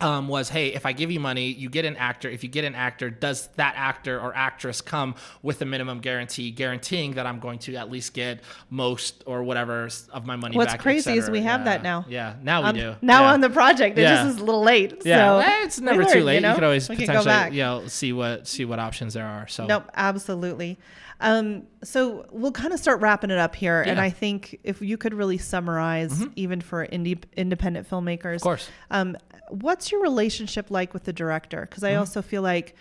um, 0.00 0.26
was 0.26 0.48
hey 0.48 0.68
if 0.74 0.84
i 0.86 0.92
give 0.92 1.10
you 1.12 1.20
money 1.20 1.46
you 1.52 1.68
get 1.70 1.84
an 1.84 1.96
actor 1.96 2.28
if 2.28 2.42
you 2.42 2.48
get 2.50 2.64
an 2.64 2.74
actor 2.74 3.08
does 3.10 3.46
that 3.56 3.74
actor 3.76 4.18
or 4.20 4.34
actress 4.34 4.80
come 4.80 5.14
with 5.42 5.62
a 5.62 5.64
minimum 5.64 6.00
guarantee 6.00 6.50
guaranteeing 6.50 7.12
that 7.12 7.26
i'm 7.26 7.38
going 7.38 7.58
to 7.60 7.76
at 7.76 7.90
least 7.90 8.12
get 8.12 8.40
most 8.70 9.22
or 9.26 9.44
whatever 9.44 9.88
of 10.12 10.26
my 10.26 10.34
money 10.34 10.56
What's 10.56 10.72
back, 10.72 10.80
crazy 10.80 11.12
is 11.12 11.30
we 11.30 11.42
have 11.42 11.60
Yeah. 11.60 11.64
that 11.66 11.82
now. 11.84 12.04
yeah 12.08 12.34
now 12.42 12.62
we 12.62 12.68
On- 12.70 12.74
do 12.74 12.96
Now 13.02 13.22
Yeah. 13.22 13.32
on 13.34 13.40
the 13.40 13.50
project, 13.50 13.96
it 13.96 14.02
Yeah. 14.02 14.16
just 14.24 14.34
is 14.34 14.40
a 14.42 14.44
little 14.44 14.62
late. 14.64 15.02
yeah, 15.04 15.40
so 15.40 15.62
it's 15.64 15.80
never 15.80 16.04
too 16.04 16.24
late. 16.24 16.36
You, 16.36 16.40
know? 16.40 16.54
could 16.56 16.64
always 16.64 16.88
We 16.88 16.96
potentially, 16.96 17.56
you 17.56 17.62
know, 17.62 17.86
see 17.86 18.12
what 18.12 18.48
see 18.48 18.64
what 18.64 18.78
options 18.80 19.14
there 19.14 19.26
are. 19.26 19.46
So 19.46 19.66
Nope, 19.66 19.84
absolutely. 19.94 20.76
Um, 21.20 21.62
so 21.82 22.26
we'll 22.32 22.52
kind 22.52 22.72
of 22.72 22.80
start 22.80 23.00
wrapping 23.00 23.30
it 23.30 23.38
up 23.38 23.54
here, 23.54 23.78
and 23.80 23.86
Yeah. 23.88 23.92
Mm-hmm. 23.94 24.00
I 24.02 24.10
think 24.10 24.58
if 24.64 24.82
you 24.82 24.96
could 24.96 25.14
really 25.14 25.38
summarize, 25.38 26.24
even 26.36 26.60
for 26.60 26.86
indie 26.86 27.22
independent 27.36 27.88
filmmakers, 27.88 28.36
Of 28.36 28.42
course. 28.42 28.68
um, 28.90 29.16
what's 29.48 29.92
your 29.92 30.02
relationship 30.02 30.70
like 30.70 30.92
with 30.92 31.04
the 31.04 31.12
director? 31.12 31.62
Because 31.68 31.84
I 31.84 31.90
Mm-hmm. 31.92 32.00
also 32.00 32.20
feel 32.22 32.42
like, 32.42 32.74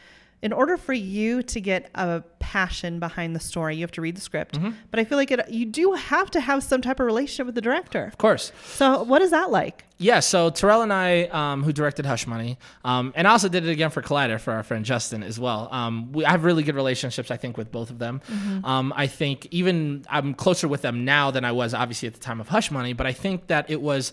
in 0.44 0.52
order 0.52 0.76
for 0.76 0.92
you 0.92 1.42
to 1.42 1.62
get 1.62 1.90
a 1.96 2.22
passion 2.40 3.00
behind 3.00 3.34
the 3.34 3.40
story, 3.40 3.78
you 3.78 3.82
have 3.82 3.94
to 3.94 4.02
read 4.02 4.18
the 4.18 4.22
script. 4.22 4.56
Mm-hmm. 4.56 4.72
But 4.92 5.00
I 5.00 5.06
feel 5.06 5.18
like 5.18 5.32
it, 5.32 5.50
you 5.50 5.66
do 5.66 5.94
have 5.94 6.30
to 6.32 6.42
have 6.42 6.64
some 6.64 6.82
type 6.82 7.00
of 7.00 7.06
relationship 7.06 7.46
with 7.46 7.56
the 7.56 7.62
director. 7.62 8.04
of 8.04 8.18
course. 8.18 8.52
So 8.66 9.04
what 9.04 9.22
is 9.22 9.32
that 9.32 9.52
like? 9.52 9.86
Yeah, 10.00 10.20
so 10.20 10.50
Terrell 10.50 10.82
and 10.82 10.92
I, 10.92 11.24
um, 11.28 11.64
who 11.64 11.72
directed 11.72 12.06
Hush 12.06 12.28
Money, 12.28 12.58
um, 12.84 13.14
and 13.16 13.26
I 13.26 13.32
also 13.32 13.48
did 13.48 13.66
it 13.66 13.72
again 13.72 13.90
for 13.90 14.02
Collider 14.02 14.38
for 14.38 14.52
our 14.52 14.64
friend 14.64 14.84
Justin 14.84 15.24
as 15.24 15.40
well. 15.40 15.70
Um, 15.72 16.12
we 16.12 16.26
I 16.26 16.32
have 16.32 16.44
really 16.44 16.64
good 16.64 16.76
relationships, 16.76 17.32
I 17.32 17.38
think, 17.38 17.56
with 17.56 17.72
both 17.72 17.90
of 17.90 18.00
them. 18.00 18.20
Um, 18.66 18.92
I 18.98 19.08
think 19.08 19.48
even 19.52 20.04
I'm 20.10 20.34
closer 20.34 20.68
with 20.68 20.82
them 20.82 21.06
now 21.06 21.32
than 21.32 21.46
I 21.46 21.54
was 21.54 21.74
obviously 21.74 22.08
at 22.08 22.16
the 22.16 22.20
time 22.20 22.42
of 22.42 22.50
Hush 22.50 22.70
Money, 22.70 22.92
but 22.92 23.08
I 23.08 23.14
think 23.14 23.48
that 23.48 23.70
it 23.70 23.82
was. 23.82 24.12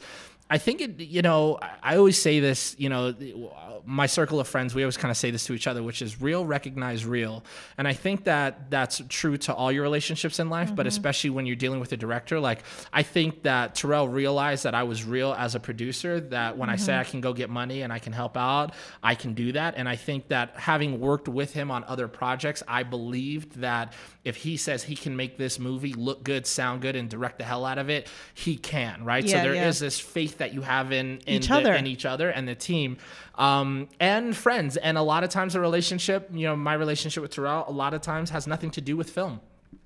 I 0.51 0.59
think 0.59 0.81
it, 0.81 1.01
you 1.01 1.23
know, 1.23 1.61
I 1.81 1.97
always 1.97 2.21
say 2.21 2.41
this, 2.41 2.75
you 2.77 2.89
know, 2.89 3.09
uh, 3.09 3.81
my 3.87 4.07
circle 4.07 4.41
of 4.41 4.49
friends, 4.49 4.75
we 4.75 4.83
always 4.83 4.97
kind 4.97 5.11
of 5.11 5.17
say 5.17 5.31
this 5.31 5.45
to 5.47 5.53
each 5.55 5.69
other, 5.69 5.83
which 5.83 6.03
is 6.03 6.21
real, 6.21 6.45
recognize 6.45 7.07
real. 7.07 7.45
And 7.79 7.87
I 7.87 7.93
think 7.93 8.25
that 8.25 8.69
that's 8.69 9.01
true 9.09 9.37
to 9.39 9.55
all 9.55 9.71
your 9.71 9.85
relationships 9.85 10.41
in 10.41 10.51
life, 10.51 10.75
but 10.75 10.83
mm-hmm. 10.83 10.89
especially 10.89 11.31
when 11.31 11.47
you're 11.47 11.55
dealing 11.57 11.79
with 11.79 11.93
a 11.93 11.97
director. 11.97 12.41
Like, 12.41 12.65
I 12.93 13.05
think 13.05 13.45
that 13.45 13.77
Terrell 13.77 14.09
realized 14.09 14.65
that 14.65 14.75
I 14.75 14.83
was 14.83 15.05
real 15.05 15.35
as 15.39 15.55
a 15.55 15.61
producer, 15.61 16.21
that 16.21 16.59
when 16.59 16.69
I 16.69 16.77
say 16.77 16.93
mm-hmm. 16.93 17.01
I 17.01 17.05
can 17.05 17.21
go 17.21 17.33
get 17.33 17.49
money 17.49 17.83
and 17.83 17.93
I 17.93 18.01
can 18.01 18.13
help 18.13 18.37
out, 18.37 18.75
I 19.05 19.15
can 19.15 19.35
do 19.35 19.53
that. 19.53 19.75
And 19.77 19.89
I 19.89 19.95
think 19.97 20.29
that 20.29 20.57
having 20.57 20.99
worked 20.99 21.29
with 21.29 21.53
him 21.53 21.71
on 21.71 21.85
other 21.85 22.09
projects, 22.09 22.63
I 22.67 22.83
believed 22.83 23.61
that 23.61 23.93
if 24.25 24.37
he 24.37 24.57
says 24.57 24.83
he 24.83 24.95
can 24.97 25.17
make 25.17 25.39
this 25.39 25.59
movie 25.59 25.95
look 25.95 26.23
good, 26.23 26.47
sound 26.47 26.83
good, 26.83 26.97
and 26.97 27.09
direct 27.09 27.39
the 27.39 27.45
hell 27.45 27.65
out 27.65 27.79
of 27.79 27.89
it, 27.89 28.09
he 28.35 28.57
can, 28.57 29.05
right? 29.05 29.25
Yeah, 29.25 29.39
so 29.39 29.43
there 29.43 29.55
is 29.55 29.81
yeah. 29.81 29.87
this 29.87 29.99
faith 29.99 30.39
that 30.39 30.53
you 30.53 30.61
have 30.63 30.93
in, 30.93 31.21
in 31.27 31.37
Each 31.37 31.49
the- 31.49 31.55
other. 31.55 31.73
in 31.75 31.87
each 31.87 32.05
other 32.05 32.31
and 32.31 32.47
the 32.47 32.55
team 32.55 32.99
um, 33.37 33.89
and 33.99 34.37
friends 34.37 34.77
and 34.77 34.99
a 34.99 35.03
lot 35.03 35.25
of 35.25 35.31
times 35.31 35.55
a 35.55 35.61
relationship 35.61 36.29
you 36.33 36.47
know 36.47 36.57
my 36.57 36.75
relationship 36.75 37.23
with 37.23 37.33
terrell 37.33 37.65
a 37.69 37.73
lot 37.73 37.95
of 37.95 38.01
times 38.01 38.31
has 38.31 38.47
nothing 38.47 38.71
to 38.71 38.81
do 38.81 38.97
with 38.97 39.11
film 39.11 39.41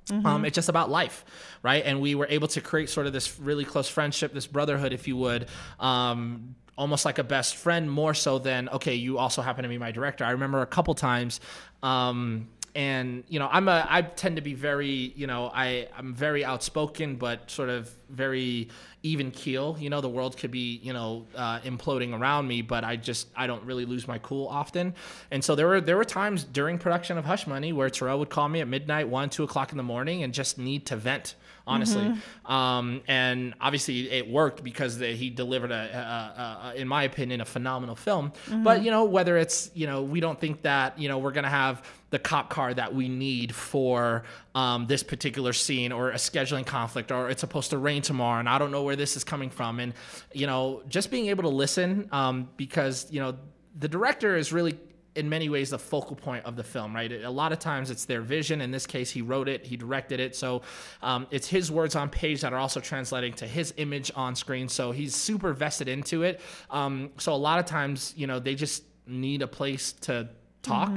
Mm-hmm. 0.09 0.27
Um, 0.27 0.45
it's 0.45 0.55
just 0.55 0.69
about 0.69 0.91
life, 0.91 1.25
right? 1.63 1.83
And 1.85 2.01
we 2.01 2.15
were 2.15 2.27
able 2.29 2.49
to 2.49 2.61
create 2.61 2.91
sort 2.91 3.07
of 3.07 3.13
this 3.13 3.41
really 3.41 3.65
close 3.65 3.89
friendship, 3.89 4.35
this 4.35 4.47
brotherhood, 4.47 4.93
if 4.93 5.09
you 5.09 5.17
would, 5.17 5.47
um, 5.81 6.55
almost 6.77 7.05
like 7.05 7.19
a 7.19 7.25
best 7.25 7.57
friend, 7.57 7.91
more 7.91 8.13
so 8.13 8.39
than 8.39 8.69
okay, 8.69 8.95
you 8.95 9.17
also 9.17 9.41
happen 9.41 9.63
to 9.63 9.69
be 9.69 9.79
my 9.79 9.93
director. 9.93 10.25
I 10.25 10.33
remember 10.33 10.61
a 10.61 10.67
couple 10.67 10.95
times, 10.95 11.41
um, 11.83 12.49
and 12.75 13.23
you 13.29 13.39
know, 13.39 13.49
I'm 13.51 13.69
a 13.69 13.87
I 13.89 14.03
tend 14.03 14.37
to 14.37 14.43
be 14.43 14.55
very, 14.55 15.13
you 15.15 15.27
know, 15.27 15.51
I 15.55 15.89
I'm 15.97 16.15
very 16.15 16.45
outspoken, 16.45 17.17
but 17.17 17.51
sort 17.51 17.69
of 17.69 17.95
very 18.11 18.69
even 19.03 19.31
keel. 19.31 19.77
You 19.79 19.91
know, 19.91 20.01
the 20.01 20.09
world 20.09 20.37
could 20.37 20.51
be, 20.51 20.81
you 20.83 20.93
know, 20.93 21.27
uh, 21.37 21.61
imploding 21.61 22.19
around 22.19 22.49
me, 22.49 22.63
but 22.63 22.83
I 22.83 22.97
just 22.97 23.29
I 23.37 23.47
don't 23.47 23.63
really 23.65 23.85
lose 23.85 24.09
my 24.09 24.19
cool 24.19 24.49
often. 24.49 24.95
And 25.31 25.45
so 25.45 25.55
there 25.55 25.69
were 25.69 25.81
there 25.81 25.97
were 25.97 26.05
times 26.05 26.43
during 26.43 26.79
production 26.79 27.17
of 27.17 27.25
Hush 27.25 27.47
Money 27.47 27.73
where 27.73 27.91
Terrell 27.91 28.19
would 28.19 28.31
call 28.31 28.49
me 28.49 28.61
at 28.61 28.67
midnight, 28.67 29.09
one, 29.09 29.31
two 29.31 29.45
o'clock 29.45 29.71
in 29.71 29.77
the 29.77 29.85
morning, 29.85 30.25
and 30.25 30.35
just 30.35 30.59
need 30.59 30.87
to 30.87 30.97
vent. 30.97 31.37
Honestly, 31.67 32.13
um, 32.45 33.01
and 33.09 33.55
obviously 33.59 34.11
it 34.11 34.29
worked 34.29 34.63
because 34.63 34.99
the, 34.99 35.17
he 35.17 35.31
delivered 35.31 35.71
a, 35.71 35.75
a, 35.75 36.69
a, 36.69 36.75
in 36.75 36.87
my 36.87 37.05
opinion, 37.05 37.41
a 37.41 37.47
phenomenal 37.47 37.97
film. 37.97 38.33
But 38.63 38.83
you 38.83 38.91
know, 38.91 39.05
whether 39.05 39.39
it's 39.39 39.71
you 39.75 39.87
know, 39.87 40.03
we 40.03 40.21
don't 40.21 40.39
think 40.39 40.61
that 40.63 40.99
you 40.99 41.09
know 41.09 41.19
we're 41.19 41.33
gonna 41.33 41.49
have 41.49 41.83
the 42.11 42.19
cop 42.21 42.49
car 42.49 42.73
that 42.73 42.95
we 42.95 43.09
need 43.09 43.53
for 43.53 44.23
um, 44.55 44.87
this 44.87 45.03
particular 45.03 45.53
scene 45.53 45.91
or 45.91 46.11
a 46.11 46.15
scheduling 46.15 46.65
conflict 46.65 47.11
or 47.11 47.29
it's 47.29 47.41
supposed 47.41 47.71
to 47.71 47.79
rain 47.79 48.03
tomorrow 48.03 48.39
and 48.39 48.49
I 48.49 48.57
don't 48.59 48.71
know 48.71 48.85
where 48.85 48.95
this 48.95 49.17
is 49.17 49.25
coming 49.25 49.51
from. 49.51 49.81
And, 49.81 49.95
you 50.33 50.47
know, 50.47 50.83
just 50.89 51.11
being 51.11 51.27
able 51.27 51.43
to 51.43 51.49
listen 51.49 52.09
um, 52.13 52.49
because, 52.57 53.11
you 53.11 53.19
know, 53.19 53.35
the 53.77 53.89
director 53.89 54.37
is 54.37 54.53
really 54.53 54.79
in 55.17 55.29
many 55.29 55.49
ways 55.49 55.71
the 55.71 55.79
focal 55.79 56.17
point 56.17 56.45
of 56.45 56.57
the 56.57 56.65
film 56.65 56.95
right? 56.95 57.11
A 57.13 57.31
lot 57.31 57.53
of 57.53 57.59
times 57.59 57.91
it's 57.91 58.05
their 58.05 58.21
vision. 58.21 58.61
In 58.61 58.71
this 58.71 58.87
case 58.87 59.11
he 59.11 59.23
wrote 59.23 59.49
it 59.49 59.65
he 59.65 59.77
directed 59.77 60.21
it. 60.21 60.35
So 60.37 60.63
um, 61.03 61.27
it's 61.31 61.49
his 61.49 61.71
words 61.71 61.97
on 61.97 62.09
page 62.11 62.41
that 62.41 62.53
are 62.53 62.59
also 62.59 62.81
translating 62.81 63.33
to 63.35 63.47
his 63.47 63.75
image 63.77 64.11
on 64.15 64.35
screen. 64.35 64.69
So 64.69 64.91
he's 64.91 65.15
super 65.15 65.53
vested 65.53 65.89
into 65.89 66.23
it. 66.23 66.41
Um, 66.71 67.11
so 67.19 67.33
a 67.33 67.37
lot 67.37 67.59
of 67.59 67.67
times 67.67 68.13
you 68.17 68.27
know 68.27 68.39
they 68.39 68.55
just 68.55 68.85
need 69.07 69.43
a 69.43 69.47
place 69.47 69.93
to 69.93 70.29
talk. 70.63 70.91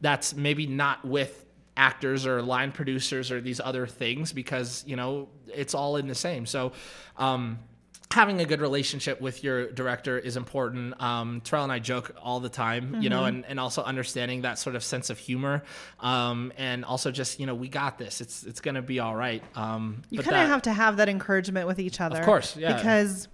That's 0.00 0.34
maybe 0.34 0.66
not 0.66 1.04
with 1.04 1.46
actors 1.76 2.26
or 2.26 2.40
line 2.40 2.70
producers 2.70 3.32
or 3.32 3.40
these 3.40 3.58
other 3.58 3.86
things 3.86 4.32
because 4.32 4.84
you 4.86 4.94
know 4.94 5.28
it's 5.52 5.74
all 5.74 5.96
in 5.96 6.06
the 6.06 6.14
same. 6.14 6.46
So 6.46 6.72
um 7.16 7.58
having 8.10 8.40
a 8.40 8.44
good 8.44 8.60
relationship 8.60 9.20
with 9.20 9.42
your 9.42 9.70
director 9.72 10.18
is 10.18 10.36
important. 10.36 11.00
Um 11.02 11.40
Terrell 11.42 11.64
and 11.64 11.72
I 11.72 11.78
joke 11.80 12.14
all 12.22 12.40
the 12.40 12.48
time 12.48 13.02
you 13.02 13.08
know 13.10 13.24
and, 13.24 13.44
and 13.46 13.58
also 13.58 13.82
understanding 13.82 14.42
that 14.42 14.58
sort 14.58 14.76
of 14.76 14.84
sense 14.84 15.10
of 15.10 15.18
humor. 15.18 15.62
Um 16.00 16.52
and 16.56 16.84
also 16.84 17.10
just 17.10 17.40
you 17.40 17.46
know 17.46 17.54
we 17.54 17.68
got 17.68 17.98
this. 17.98 18.20
It's 18.20 18.44
it's 18.44 18.60
gonna 18.60 18.82
be 18.82 19.00
all 19.00 19.16
right. 19.16 19.42
Um 19.56 20.02
You 20.10 20.20
kind 20.22 20.36
of 20.36 20.48
have 20.48 20.62
to 20.62 20.72
have 20.72 20.98
that 20.98 21.08
encouragement 21.08 21.66
with 21.66 21.78
each 21.80 22.00
other. 22.00 22.18
Of 22.18 22.24
course, 22.24 22.56
yeah. 22.56 22.76
Because 22.76 23.28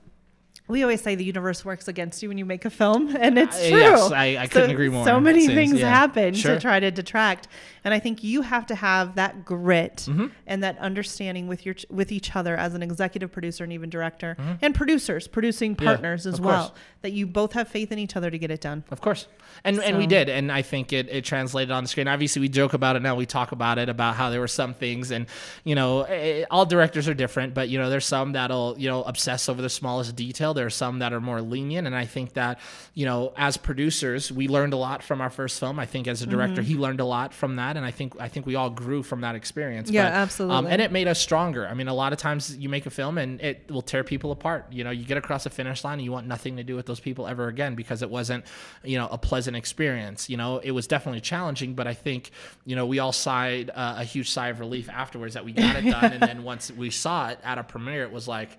we 0.70 0.82
always 0.82 1.00
say 1.02 1.14
the 1.14 1.24
universe 1.24 1.64
works 1.64 1.88
against 1.88 2.22
you 2.22 2.28
when 2.28 2.38
you 2.38 2.44
make 2.44 2.64
a 2.64 2.70
film, 2.70 3.14
and 3.20 3.38
it's 3.38 3.56
Uh, 3.56 3.68
true. 3.68 3.78
yes, 3.80 4.12
I- 4.12 4.36
I 4.40 4.46
couldn't 4.46 4.70
agree 4.70 4.88
more. 4.88 5.04
So 5.04 5.20
many 5.20 5.40
Seems- 5.42 5.54
things 5.54 5.80
yeah. 5.80 5.90
happen 5.90 6.34
Sure. 6.34 6.54
to 6.54 6.60
try 6.60 6.80
to 6.80 6.90
detract, 6.90 7.48
and 7.84 7.92
I 7.92 7.98
think 7.98 8.22
you 8.24 8.42
have 8.42 8.66
to 8.66 8.74
have 8.74 9.16
that 9.16 9.44
grit 9.44 10.06
Mm-hmm. 10.08 10.26
and 10.46 10.62
that 10.62 10.78
understanding 10.78 11.48
with 11.48 11.66
your 11.66 11.74
with 11.90 12.12
each 12.12 12.34
other 12.36 12.56
as 12.56 12.74
an 12.74 12.82
executive 12.82 13.30
producer 13.32 13.64
and 13.64 13.72
even 13.72 13.90
director, 13.90 14.36
and 14.62 14.74
producers, 14.74 15.26
producing 15.28 15.74
Mm-hmm. 15.74 15.82
Yeah, 15.84 15.90
partners 15.90 16.26
as 16.26 16.40
well. 16.40 16.68
course. 16.68 16.78
That 17.02 17.12
you 17.12 17.26
both 17.26 17.54
have 17.54 17.66
faith 17.68 17.90
in 17.92 17.98
each 17.98 18.14
other 18.16 18.30
to 18.30 18.38
get 18.38 18.50
it 18.50 18.60
done. 18.60 18.84
Of 18.90 19.00
course. 19.00 19.26
And 19.64 19.80
and 19.80 19.96
we 19.98 20.06
did. 20.06 20.28
And 20.28 20.52
I 20.52 20.62
think 20.62 20.92
it, 20.92 21.08
it 21.08 21.24
translated 21.24 21.70
on 21.70 21.84
the 21.84 21.88
screen. 21.88 22.08
Obviously, 22.08 22.40
we 22.40 22.48
joke 22.48 22.74
about 22.74 22.94
it 22.96 23.00
now. 23.02 23.14
We 23.14 23.26
talk 23.26 23.52
about 23.52 23.78
it, 23.78 23.88
about 23.88 24.14
how 24.16 24.28
there 24.30 24.40
were 24.40 24.48
some 24.48 24.74
things. 24.74 25.10
And, 25.10 25.26
you 25.64 25.74
know, 25.74 26.02
eh, 26.02 26.44
all 26.50 26.66
directors 26.66 27.08
are 27.08 27.14
different, 27.14 27.54
but, 27.54 27.68
you 27.70 27.78
know, 27.78 27.88
there's 27.90 28.04
some 28.06 28.32
that'll, 28.32 28.74
you 28.78 28.88
know, 28.88 29.02
obsess 29.04 29.48
over 29.48 29.60
the 29.62 29.68
smallest 29.70 30.14
detail. 30.14 30.52
There 30.60 30.66
are 30.66 30.70
some 30.84 30.98
that 30.98 31.12
are 31.12 31.20
more 31.20 31.40
lenient. 31.40 31.86
And 31.86 31.96
I 31.96 32.04
think 32.04 32.34
that, 32.34 32.60
you 32.94 33.06
know, 33.06 33.32
as 33.36 33.56
producers, 33.56 34.30
we 34.30 34.46
learned 34.46 34.74
a 34.74 34.76
lot 34.76 35.02
from 35.02 35.20
our 35.20 35.30
first 35.30 35.58
film. 35.58 35.78
I 35.78 35.86
think 35.86 36.06
as 36.06 36.20
a 36.20 36.24
Mm-hmm. 36.26 36.36
director, 36.36 36.62
he 36.62 36.74
learned 36.76 37.00
a 37.00 37.04
lot 37.04 37.32
from 37.32 37.56
that. 37.56 37.76
And 37.78 37.84
I 37.86 37.90
think 37.90 38.10
I 38.20 38.28
think 38.28 38.44
we 38.46 38.54
all 38.56 38.68
grew 38.70 39.02
from 39.02 39.20
that 39.22 39.34
experience. 39.34 39.90
Yeah, 39.90 40.06
Um, 40.08 40.12
absolutely. 40.14 40.70
and 40.72 40.82
it 40.82 40.92
made 40.92 41.08
us 41.08 41.18
stronger. 41.18 41.66
I 41.66 41.74
mean, 41.74 41.88
a 41.88 41.94
lot 41.94 42.12
of 42.12 42.18
times 42.18 42.56
you 42.56 42.68
make 42.68 42.84
a 42.86 42.90
film 42.90 43.16
and 43.18 43.40
it 43.40 43.70
will 43.70 43.82
tear 43.82 44.04
people 44.04 44.30
apart. 44.32 44.66
You 44.70 44.84
know, 44.84 44.90
you 44.90 45.04
get 45.04 45.16
across 45.16 45.44
the 45.44 45.50
finish 45.50 45.82
line 45.84 45.94
and 45.94 46.02
you 46.04 46.12
want 46.12 46.26
nothing 46.26 46.56
to 46.58 46.62
do 46.62 46.76
with 46.76 46.86
those 46.86 47.00
people 47.00 47.26
ever 47.26 47.48
again 47.48 47.74
because 47.74 48.02
it 48.02 48.10
wasn't, 48.10 48.44
you 48.84 48.98
know, 48.98 49.08
a 49.10 49.18
pleasant 49.18 49.56
experience. 49.56 50.28
You 50.28 50.36
know, 50.36 50.58
it 50.58 50.72
was 50.72 50.86
definitely 50.86 51.20
challenging, 51.22 51.74
but 51.74 51.86
I 51.86 51.94
think, 51.94 52.30
you 52.66 52.76
know, 52.76 52.86
we 52.86 52.98
all 52.98 53.12
sighed 53.12 53.70
uh, 53.70 53.94
a 53.98 54.04
huge 54.04 54.28
sigh 54.30 54.48
of 54.48 54.60
relief 54.60 54.88
afterwards 54.90 55.34
that 55.34 55.44
we 55.44 55.52
got 55.52 55.76
it 55.76 55.90
done. 55.96 56.12
and 56.12 56.22
then 56.22 56.42
once 56.42 56.70
we 56.70 56.90
saw 56.90 57.28
it 57.30 57.38
at 57.42 57.56
a 57.58 57.62
premiere, 57.64 58.02
it 58.04 58.12
was 58.12 58.28
like, 58.28 58.50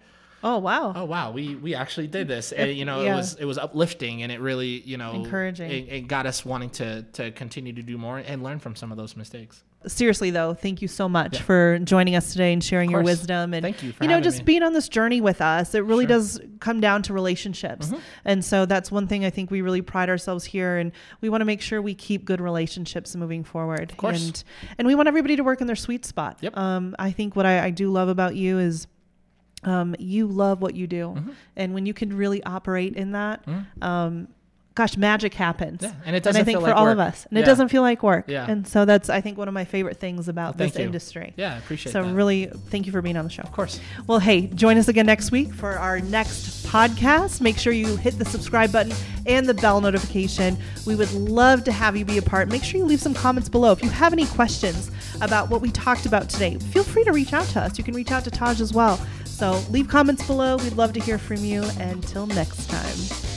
Oh 0.44 0.58
wow! 0.58 0.94
oh 0.96 1.06
wow, 1.06 1.32
we 1.32 1.56
we 1.56 1.76
actually 1.76 2.08
did 2.08 2.28
this. 2.28 2.52
And 2.52 2.72
you 2.72 2.86
know, 2.86 3.02
Yeah. 3.04 3.14
it 3.14 3.18
was 3.18 3.34
it 3.36 3.46
was 3.46 3.58
uplifting 3.58 4.24
and 4.24 4.32
it 4.32 4.40
really, 4.40 4.82
you 4.82 4.98
know, 4.98 5.14
Encouraging. 5.14 5.70
It, 5.72 5.88
it 5.90 6.08
got 6.08 6.26
us 6.26 6.44
wanting 6.46 6.70
to 6.72 7.04
to 7.14 7.32
continue 7.32 7.74
to 7.74 7.82
do 7.84 7.98
more 7.98 8.18
and 8.20 8.42
learn 8.44 8.60
from 8.60 8.76
some 8.76 8.92
of 8.92 8.98
those 8.98 9.16
mistakes. 9.16 9.64
seriously 9.88 10.30
though 10.30 10.54
thank 10.54 10.80
you 10.80 10.88
so 10.88 11.10
much 11.10 11.40
for 11.42 11.80
joining 11.80 12.16
us 12.16 12.32
today 12.34 12.54
and 12.54 12.64
sharing 12.64 12.92
your 12.92 13.02
wisdom 13.02 13.52
and 13.56 13.64
Thank 13.64 13.82
you 13.82 13.92
for 13.94 14.04
know 14.06 14.22
just 14.22 14.38
me. 14.40 14.44
being 14.44 14.62
on 14.62 14.74
this 14.74 14.88
journey 14.88 15.22
with 15.22 15.42
us 15.42 15.74
it 15.74 15.80
really 15.86 16.04
Sure. 16.06 16.18
does 16.18 16.40
come 16.60 16.80
down 16.82 17.02
to 17.04 17.14
relationships 17.14 17.88
Mm-hmm. 17.88 18.00
and 18.26 18.46
so 18.46 18.68
that's 18.68 18.92
one 18.92 19.08
thing 19.08 19.26
i 19.26 19.32
think 19.32 19.50
we 19.50 19.62
really 19.64 19.82
pride 19.82 20.08
ourselves 20.08 20.46
here 20.46 20.78
and 20.78 20.92
we 21.22 21.30
want 21.30 21.42
to 21.42 21.46
make 21.46 21.62
sure 21.62 21.82
we 21.82 21.96
keep 21.96 22.26
good 22.26 22.40
relationships 22.40 23.16
moving 23.16 23.44
forward 23.44 23.90
of 23.90 23.98
course. 23.98 24.24
and 24.24 24.44
and 24.78 24.88
we 24.88 24.94
want 24.94 25.08
everybody 25.08 25.36
to 25.36 25.44
work 25.44 25.62
in 25.62 25.66
their 25.68 25.76
sweet 25.76 26.06
spot 26.06 26.38
Yep. 26.42 26.56
um, 26.56 26.96
i 27.00 27.10
think 27.10 27.36
what 27.36 27.48
I, 27.48 27.66
I 27.66 27.70
do 27.72 27.90
love 27.90 28.08
about 28.08 28.36
you 28.36 28.60
is 28.60 28.86
um, 29.64 29.96
you 30.00 30.28
love 30.28 30.62
what 30.62 30.76
you 30.76 30.88
do 30.88 31.10
Mm-hmm. 31.16 31.32
and 31.56 31.74
when 31.74 31.86
you 31.86 31.94
can 31.94 32.16
really 32.18 32.44
operate 32.44 32.96
in 32.96 33.12
that 33.12 33.44
um, 33.82 34.28
gosh 34.74 34.96
magic 34.96 35.34
happens 35.34 35.82
Yeah, 35.84 35.92
and 36.06 36.16
it 36.16 36.24
doesn't 36.24 36.40
and 36.40 36.44
I 36.44 36.46
think 36.46 36.60
for 36.60 36.68
like 36.68 36.76
all 36.78 36.86
work. 36.86 36.94
of 36.94 37.00
us 37.00 37.28
and 37.30 37.38
it 37.38 37.44
doesn't 37.44 37.68
feel 37.68 37.82
like 37.82 38.02
work 38.04 38.26
Yeah. 38.30 38.50
and 38.50 38.66
so 38.66 38.86
that's 38.86 39.10
i 39.10 39.20
think 39.20 39.38
one 39.38 39.50
of 39.50 39.54
my 39.54 39.66
favorite 39.66 39.98
things 40.00 40.30
about 40.30 40.58
this 40.58 40.78
you. 40.78 40.86
industry 40.86 41.34
Yeah, 41.36 41.56
I 41.56 41.58
appreciate 41.58 41.90
it. 41.90 41.94
so 41.94 42.04
that. 42.04 42.14
really 42.14 42.46
thank 42.70 42.86
you 42.86 42.94
for 42.94 43.02
being 43.02 43.18
on 43.18 43.26
the 43.26 43.30
show 43.30 43.44
Of 43.44 43.52
course. 43.52 43.82
well 44.08 44.20
hey 44.20 44.48
join 44.48 44.78
us 44.78 44.88
again 44.88 45.06
next 45.06 45.30
week 45.30 45.54
for 45.54 45.72
our 45.78 46.00
next 46.00 46.66
podcast 46.68 47.42
make 47.42 47.58
sure 47.58 47.74
you 47.74 47.98
hit 47.98 48.18
the 48.18 48.24
subscribe 48.24 48.72
button 48.72 48.94
and 49.28 49.46
the 49.46 49.54
bell 49.54 49.82
notification 49.82 50.58
we 50.88 50.96
would 50.96 51.12
love 51.14 51.66
to 51.66 51.72
have 51.74 51.98
you 51.98 52.06
be 52.06 52.18
a 52.18 52.22
part 52.22 52.48
make 52.48 52.64
sure 52.64 52.78
you 52.80 52.86
leave 52.86 53.02
some 53.02 53.14
comments 53.14 53.50
below 53.50 53.74
if 53.74 53.84
you 53.84 53.90
have 53.90 54.14
any 54.14 54.26
questions 54.26 54.90
about 55.22 55.50
what 55.50 55.60
we 55.60 55.70
talked 55.70 56.06
about 56.06 56.30
today 56.30 56.56
feel 56.58 56.86
free 56.86 57.04
to 57.04 57.12
reach 57.12 57.34
out 57.34 57.46
to 57.48 57.60
us 57.60 57.78
you 57.78 57.84
can 57.84 57.94
reach 57.94 58.12
out 58.12 58.24
to 58.24 58.32
taj 58.32 58.62
as 58.62 58.74
well 58.74 58.98
so 59.42 59.60
leave 59.72 59.88
comments 59.88 60.28
below. 60.28 60.56
We'd 60.58 60.74
love 60.74 60.94
to 60.94 61.00
hear 61.00 61.18
from 61.18 61.38
you. 61.38 61.64
Until 61.80 62.28
next 62.28 62.70
time 62.70 63.31